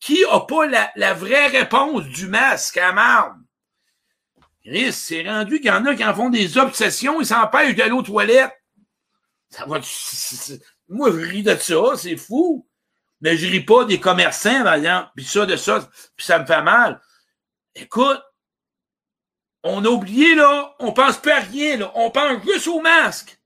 Qui 0.00 0.24
a 0.24 0.40
pas 0.40 0.66
la, 0.96 1.14
vraie 1.14 1.48
réponse 1.48 2.04
du 2.04 2.26
masque 2.26 2.78
à 2.78 2.92
marde? 4.64 4.90
c'est 4.92 5.28
rendu 5.28 5.56
qu'il 5.58 5.66
y 5.66 5.70
en 5.70 5.86
a 5.86 5.94
qui 5.94 6.04
en 6.04 6.14
font 6.14 6.30
des 6.30 6.58
obsessions, 6.58 7.20
ils 7.20 7.26
s'empêchent 7.26 7.76
d'aller 7.76 7.92
aux 7.92 8.02
toilettes. 8.02 8.52
Ça 9.50 9.66
va, 9.66 9.80
moi, 10.88 11.10
je 11.10 11.16
ris 11.16 11.42
de 11.42 11.56
ça, 11.56 11.96
c'est 11.96 12.16
fou. 12.16 12.66
Mais 13.20 13.36
je 13.36 13.46
ris 13.46 13.64
pas 13.64 13.84
des 13.84 14.00
commerçants, 14.00 14.62
par 14.62 14.74
exemple, 14.74 15.10
puis 15.14 15.24
ça, 15.24 15.44
de 15.44 15.56
ça, 15.56 15.88
puis 16.16 16.26
ça 16.26 16.38
me 16.38 16.46
fait 16.46 16.62
mal. 16.62 17.00
Écoute, 17.74 18.22
on 19.62 19.84
a 19.84 19.88
oublié, 19.88 20.34
là, 20.34 20.74
on 20.78 20.92
pense 20.92 21.18
pas 21.18 21.36
à 21.36 21.40
rien, 21.40 21.76
là, 21.76 21.92
on 21.94 22.10
pense 22.10 22.42
juste 22.44 22.66
au 22.66 22.80
masque. 22.80 23.38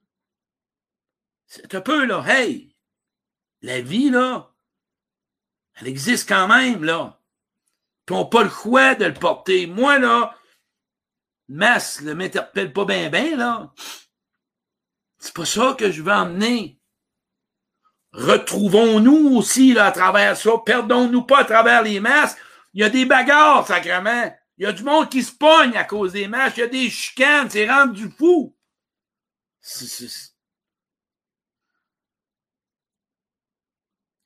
C'est 1.47 1.75
un 1.75 1.81
peu, 1.81 2.05
là, 2.05 2.25
hey, 2.27 2.75
la 3.63 3.81
vie, 3.81 4.11
là, 4.11 4.53
elle 5.77 5.89
existe 5.89 6.29
quand 6.29 6.49
même, 6.49 6.85
là. 6.85 7.21
Puis 8.07 8.15
on 8.15 8.27
pas 8.27 8.45
le 8.45 8.51
choix 8.51 8.95
de 8.95 9.07
le 9.07 9.15
porter. 9.15 9.67
Moi, 9.67 9.99
là, 9.99 10.37
masque 11.49 12.03
ne 12.03 12.15
m'interpelle 12.15 12.73
pas 12.73 12.85
bien, 12.85 13.11
bien, 13.11 13.37
là. 13.37 13.73
C'est 15.19 15.35
pas 15.35 15.47
ça 15.47 15.75
que 15.79 15.91
je 15.91 16.03
veux 16.03 16.13
emmener. 16.13 16.79
Retrouvons-nous 18.13 19.37
aussi, 19.37 19.73
là, 19.73 19.87
à 19.87 19.93
travers 19.93 20.37
ça. 20.37 20.53
Perdons-nous 20.65 21.23
pas 21.23 21.41
à 21.41 21.45
travers 21.45 21.83
les 21.83 21.99
masques. 21.99 22.39
Il 22.73 22.81
y 22.81 22.85
a 22.85 22.91
des 22.91 23.07
bagarres, 23.07 23.67
sacrément. 23.67 24.33
Il 24.57 24.65
y 24.65 24.67
a 24.67 24.73
du 24.73 24.85
monde 24.85 25.09
qui 25.11 25.23
se 25.23 25.33
pogne 25.33 25.77
à 25.77 25.85
cause 25.85 26.13
des 26.13 26.29
masques. 26.29 26.59
Il 26.59 26.61
y 26.61 26.65
a 26.65 26.69
des 26.69 26.91
chicanes. 26.91 27.51
C'est 27.51 27.69
rendu 27.69 28.11
fou. 28.11 28.57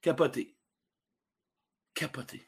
Capoté. 0.02 0.56
Capoté. 1.94 2.47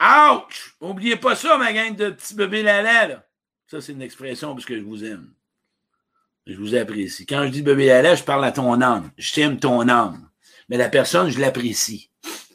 Ouch! 0.00 0.76
Oubliez 0.80 1.16
pas 1.16 1.34
ça, 1.34 1.56
ma 1.58 1.72
gang 1.72 1.94
de 1.96 2.10
petits 2.10 2.34
bébés 2.34 2.62
lala, 2.62 3.08
là. 3.08 3.24
Ça, 3.66 3.80
c'est 3.80 3.92
une 3.92 4.02
expression 4.02 4.54
parce 4.54 4.64
que 4.64 4.76
je 4.76 4.82
vous 4.82 5.04
aime. 5.04 5.32
Je 6.46 6.56
vous 6.56 6.74
apprécie. 6.74 7.26
Quand 7.26 7.44
je 7.44 7.50
dis 7.50 7.62
bébé 7.62 7.86
lala, 7.86 8.14
je 8.14 8.22
parle 8.22 8.44
à 8.44 8.52
ton 8.52 8.80
âme. 8.80 9.10
Je 9.18 9.32
t'aime 9.32 9.58
ton 9.58 9.88
âme. 9.88 10.30
Mais 10.68 10.76
la 10.76 10.88
personne, 10.88 11.28
je 11.28 11.40
l'apprécie. 11.40 12.10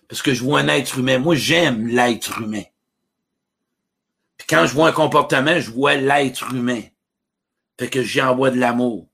Parce 0.07 0.21
que 0.21 0.33
je 0.33 0.43
vois 0.43 0.61
un 0.61 0.67
être 0.67 0.97
humain. 0.97 1.19
Moi, 1.19 1.35
j'aime 1.35 1.87
l'être 1.87 2.39
humain. 2.39 2.63
Puis 4.37 4.47
quand 4.47 4.65
je 4.65 4.73
vois 4.73 4.89
un 4.89 4.93
comportement, 4.93 5.59
je 5.59 5.71
vois 5.71 5.95
l'être 5.95 6.53
humain. 6.53 6.81
Fait 7.79 7.89
que 7.89 8.01
j'y 8.03 8.21
envoie 8.21 8.51
de 8.51 8.59
l'amour. 8.59 9.07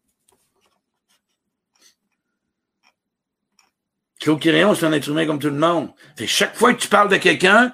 Claude 4.20 4.40
Quirion, 4.40 4.76
c'est 4.76 4.86
un 4.86 4.92
être 4.92 5.08
humain 5.08 5.26
comme 5.26 5.40
tout 5.40 5.50
le 5.50 5.56
monde. 5.56 5.92
Fait 6.18 6.26
que 6.26 6.32
chaque 6.32 6.56
fois 6.56 6.74
que 6.74 6.82
tu 6.82 6.90
parles 6.90 7.10
de 7.10 7.18
quelqu'un, 7.18 7.74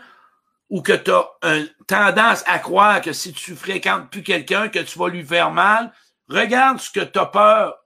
ou 0.75 0.81
que 0.81 0.91
tu 0.91 1.09
as 1.09 1.55
une 1.55 1.69
tendance 1.87 2.43
à 2.47 2.59
croire 2.59 2.99
que 2.99 3.13
si 3.13 3.31
tu 3.31 3.55
fréquentes 3.55 4.09
plus 4.09 4.23
quelqu'un, 4.23 4.67
que 4.67 4.79
tu 4.79 4.99
vas 4.99 5.07
lui 5.07 5.23
faire 5.23 5.49
mal, 5.49 5.93
regarde 6.27 6.81
ce 6.81 6.91
que 6.91 6.99
tu 6.99 7.17
as 7.17 7.27
peur 7.27 7.77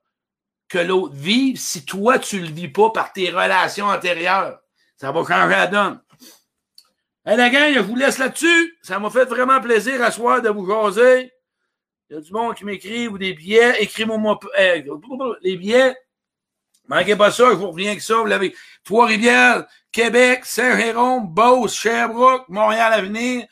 que 0.67 0.79
l'autre 0.79 1.13
vive 1.13 1.57
si 1.57 1.85
toi, 1.85 2.17
tu 2.17 2.39
le 2.39 2.47
vis 2.47 2.67
pas 2.67 2.89
par 2.89 3.13
tes 3.13 3.29
relations 3.29 3.85
antérieures. 3.85 4.59
Ça 4.97 5.11
va 5.11 5.19
changer 5.19 5.55
la 5.55 5.67
donne. 5.67 6.01
Hey, 7.27 7.37
la 7.37 7.51
gang, 7.51 7.75
je 7.75 7.79
vous 7.79 7.95
laisse 7.95 8.17
là-dessus. 8.17 8.79
Ça 8.81 8.97
m'a 8.97 9.11
fait 9.11 9.25
vraiment 9.25 9.61
plaisir 9.61 10.01
à 10.01 10.09
soir 10.09 10.41
de 10.41 10.49
vous 10.49 10.67
jaser. 10.67 11.31
Il 12.09 12.15
y 12.15 12.17
a 12.17 12.21
du 12.21 12.31
monde 12.33 12.55
qui 12.55 12.65
m'écrit 12.65 13.07
ou 13.07 13.19
des 13.19 13.35
billets. 13.35 13.83
Écris-moi 13.83 14.39
euh, 14.57 14.81
les 15.43 15.57
billets. 15.57 15.95
Manquez 16.89 17.15
pas 17.15 17.31
ça, 17.31 17.45
je 17.51 17.55
vous 17.55 17.69
reviens 17.69 17.91
avec 17.91 18.01
ça. 18.01 18.15
Vous 18.15 18.25
l'avez. 18.25 18.55
Trois-Rivières, 18.83 19.65
Québec, 19.91 20.43
Saint-Jérôme, 20.43 21.27
Beauce, 21.27 21.75
Sherbrooke, 21.75 22.49
Montréal-Avenir. 22.49 23.45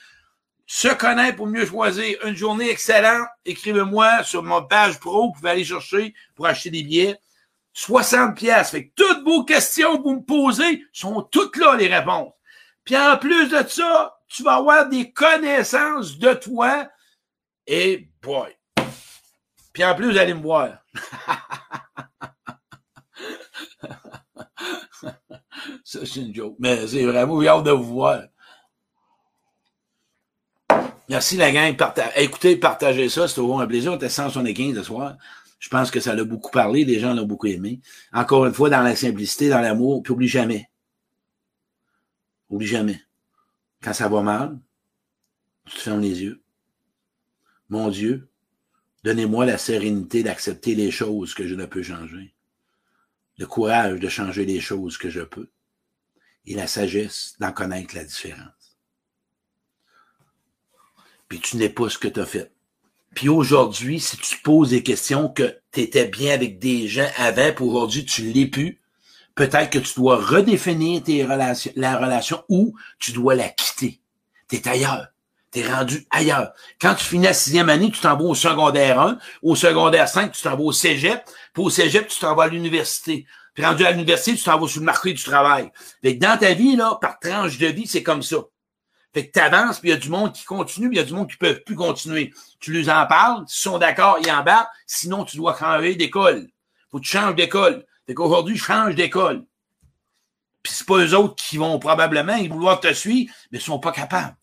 Se 0.65 0.87
connaître 0.87 1.37
pour 1.37 1.45
mieux 1.47 1.65
choisir. 1.65 2.17
Une 2.25 2.35
journée 2.35 2.69
excellente. 2.69 3.27
Écrivez-moi 3.45 4.23
sur 4.23 4.41
mon 4.41 4.63
page 4.63 4.99
pro. 4.99 5.27
Vous 5.27 5.33
pouvez 5.33 5.51
aller 5.51 5.63
chercher 5.63 6.15
pour 6.35 6.47
acheter 6.47 6.71
des 6.71 6.83
billets. 6.83 7.15
60 7.73 8.35
pièces. 8.35 8.71
Fait 8.71 8.87
que 8.87 8.93
toutes 8.95 9.23
vos 9.23 9.43
questions 9.45 9.97
que 9.97 10.03
vous 10.03 10.15
me 10.15 10.25
posez 10.25 10.83
sont 10.91 11.21
toutes 11.21 11.57
là, 11.57 11.75
les 11.75 11.93
réponses. 11.93 12.33
Puis 12.83 12.97
en 12.97 13.17
plus 13.17 13.49
de 13.49 13.67
ça, 13.67 14.17
tu 14.27 14.41
vas 14.41 14.55
avoir 14.55 14.89
des 14.89 15.11
connaissances 15.11 16.17
de 16.17 16.33
toi. 16.33 16.87
Et 17.67 18.09
boy. 18.23 18.57
Puis 19.73 19.85
en 19.85 19.93
plus, 19.93 20.11
vous 20.11 20.17
allez 20.17 20.33
me 20.33 20.41
voir. 20.41 20.79
Ça, 25.83 25.99
c'est 26.05 26.21
une 26.21 26.33
joke. 26.33 26.55
Mais 26.59 26.87
c'est 26.87 27.05
vraiment 27.05 27.41
hâte 27.41 27.63
de 27.63 27.71
vous 27.71 27.83
voir. 27.83 28.23
Merci 31.09 31.37
la 31.37 31.51
gang. 31.51 31.75
Écoutez, 32.15 32.57
partagez 32.57 33.09
ça. 33.09 33.27
C'était 33.27 33.41
un 33.41 33.67
plaisir. 33.67 33.93
On 33.93 33.95
était 33.95 34.09
175 34.09 34.75
ce 34.75 34.83
soir. 34.83 35.17
Je 35.59 35.69
pense 35.69 35.89
que 35.89 35.99
ça 35.99 36.13
l'a 36.13 36.23
beaucoup 36.23 36.51
parlé. 36.51 36.83
Les 36.83 36.99
gens 36.99 37.13
l'ont 37.13 37.25
beaucoup 37.25 37.47
aimé. 37.47 37.79
Encore 38.13 38.45
une 38.45 38.53
fois, 38.53 38.69
dans 38.69 38.81
la 38.81 38.95
simplicité, 38.95 39.49
dans 39.49 39.61
l'amour. 39.61 40.03
Puis 40.03 40.13
oublie 40.13 40.27
jamais. 40.27 40.69
Oublie 42.49 42.67
jamais. 42.67 43.01
Quand 43.81 43.93
ça 43.93 44.09
va 44.09 44.21
mal, 44.21 44.59
tu 45.65 45.75
te 45.75 45.81
fermes 45.81 46.01
les 46.01 46.23
yeux. 46.23 46.41
Mon 47.69 47.89
Dieu, 47.89 48.29
donnez-moi 49.03 49.45
la 49.45 49.57
sérénité 49.57 50.23
d'accepter 50.23 50.75
les 50.75 50.91
choses 50.91 51.33
que 51.33 51.47
je 51.47 51.55
ne 51.55 51.65
peux 51.65 51.83
changer. 51.83 52.33
Le 53.37 53.45
courage 53.45 53.99
de 53.99 54.09
changer 54.09 54.45
les 54.45 54.59
choses 54.59 54.97
que 54.97 55.09
je 55.09 55.21
peux 55.21 55.49
et 56.45 56.55
la 56.55 56.67
sagesse 56.67 57.35
d'en 57.39 57.51
connaître 57.51 57.95
la 57.95 58.03
différence. 58.03 58.79
Puis 61.27 61.39
tu 61.39 61.57
n'es 61.57 61.69
pas 61.69 61.89
ce 61.89 61.97
que 61.97 62.07
tu 62.07 62.19
as 62.19 62.25
fait. 62.25 62.51
Puis 63.13 63.29
aujourd'hui, 63.29 63.99
si 63.99 64.17
tu 64.17 64.37
poses 64.37 64.69
des 64.69 64.83
questions 64.83 65.29
que 65.29 65.59
tu 65.71 65.81
étais 65.81 66.07
bien 66.07 66.33
avec 66.33 66.59
des 66.59 66.87
gens 66.87 67.09
avant, 67.17 67.53
pour 67.53 67.73
aujourd'hui 67.73 68.05
tu 68.05 68.21
l'es 68.21 68.47
plus, 68.47 68.79
peut-être 69.35 69.69
que 69.69 69.79
tu 69.79 69.93
dois 69.95 70.17
redéfinir 70.17 71.03
tes 71.03 71.25
relations, 71.25 71.71
la 71.75 71.97
relation 71.97 72.43
ou 72.49 72.75
tu 72.99 73.11
dois 73.11 73.35
la 73.35 73.49
quitter. 73.49 73.99
Tu 74.49 74.57
es 74.57 74.67
ailleurs. 74.67 75.07
Rendu 75.63 76.05
ailleurs. 76.09 76.51
Quand 76.79 76.95
tu 76.95 77.03
finis 77.03 77.25
la 77.25 77.33
sixième 77.33 77.69
année, 77.69 77.91
tu 77.91 77.99
t'en 77.99 78.17
vas 78.17 78.23
au 78.23 78.35
secondaire 78.35 78.99
1, 78.99 79.17
au 79.43 79.55
secondaire 79.55 80.07
5, 80.07 80.31
tu 80.31 80.41
t'en 80.41 80.55
vas 80.55 80.63
au 80.63 80.71
cégep, 80.71 81.23
puis 81.53 81.63
au 81.63 81.69
cégep, 81.69 82.07
tu 82.07 82.19
t'en 82.19 82.35
vas 82.35 82.43
à 82.43 82.47
l'université. 82.47 83.25
Puis 83.53 83.65
rendu 83.65 83.85
à 83.85 83.91
l'université, 83.91 84.35
tu 84.35 84.43
t'en 84.43 84.59
vas 84.59 84.67
sur 84.67 84.81
le 84.81 84.85
marché 84.85 85.13
du 85.13 85.23
travail. 85.23 85.71
Fait 86.03 86.17
que 86.17 86.23
dans 86.23 86.37
ta 86.37 86.53
vie, 86.53 86.75
là, 86.75 86.97
par 87.01 87.19
tranche 87.19 87.57
de 87.57 87.67
vie, 87.67 87.87
c'est 87.87 88.03
comme 88.03 88.21
ça. 88.21 88.37
Fait 89.13 89.27
que 89.27 89.31
tu 89.31 89.39
avances, 89.39 89.79
puis 89.79 89.89
il 89.89 89.93
y 89.93 89.95
a 89.95 89.99
du 89.99 90.09
monde 90.09 90.33
qui 90.33 90.43
continue, 90.43 90.89
puis 90.89 90.97
il 90.97 90.99
y 90.99 91.03
a 91.03 91.05
du 91.05 91.13
monde 91.13 91.27
qui 91.27 91.37
ne 91.41 91.47
peuvent 91.47 91.63
plus 91.63 91.75
continuer. 91.75 92.33
Tu 92.59 92.71
leur 92.71 92.95
en 92.95 93.07
parles, 93.07 93.45
s'ils 93.47 93.71
sont 93.71 93.77
d'accord, 93.77 94.19
ils 94.21 94.31
embarquent, 94.31 94.69
sinon 94.85 95.23
tu 95.23 95.37
dois 95.37 95.57
changer 95.57 95.95
d'école. 95.95 96.47
Faut 96.91 96.99
que 96.99 97.03
tu 97.03 97.11
changes 97.11 97.35
d'école. 97.35 97.85
Fait 98.05 98.13
qu'aujourd'hui, 98.13 98.57
change 98.57 98.95
d'école. 98.95 99.43
Puis 100.61 100.73
c'est 100.73 100.85
pas 100.85 100.97
eux 100.97 101.15
autres 101.15 101.35
qui 101.35 101.57
vont 101.57 101.79
probablement 101.79 102.35
ils 102.35 102.51
vouloir 102.51 102.79
te 102.79 102.93
suivre, 102.93 103.33
mais 103.51 103.57
ils 103.57 103.61
sont 103.61 103.79
pas 103.79 103.91
capables. 103.91 104.35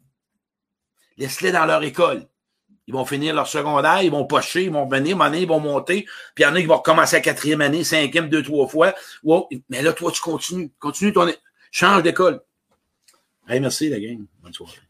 Laisse-les 1.17 1.53
dans 1.53 1.67
leur 1.67 1.83
école. 1.83 2.27
Ils 2.87 2.93
vont 2.93 3.05
finir 3.05 3.35
leur 3.35 3.49
secondaire, 3.49 4.03
ils 4.03 4.11
vont 4.11 4.27
pocher, 4.27 4.65
ils 4.65 4.71
vont 4.71 4.87
venir, 4.87 5.21
année, 5.23 5.43
ils 5.43 5.49
vont 5.49 5.61
monter. 5.61 6.05
Puis 6.35 6.43
il 6.45 6.47
y 6.47 6.47
en 6.47 6.55
a 6.55 6.61
qui 6.61 6.67
vont 6.67 6.77
recommencer 6.77 7.17
à 7.17 7.21
quatrième 7.21 7.63
année, 7.63 7.83
cinquième, 7.83 8.29
deux, 8.29 8.43
trois 8.43 8.69
fois. 8.69 8.95
mais 9.71 9.83
là, 9.83 9.93
toi, 9.93 10.13
tu 10.13 10.21
continues. 10.21 10.71
Continue 10.79 11.13
ton... 11.13 11.33
Change 11.71 12.03
d'école. 12.03 12.41
Hey, 13.49 13.61
merci, 13.61 13.89
la 13.89 13.99
gang. 13.99 14.25
Bonne 14.43 14.53
soirée. 14.53 14.84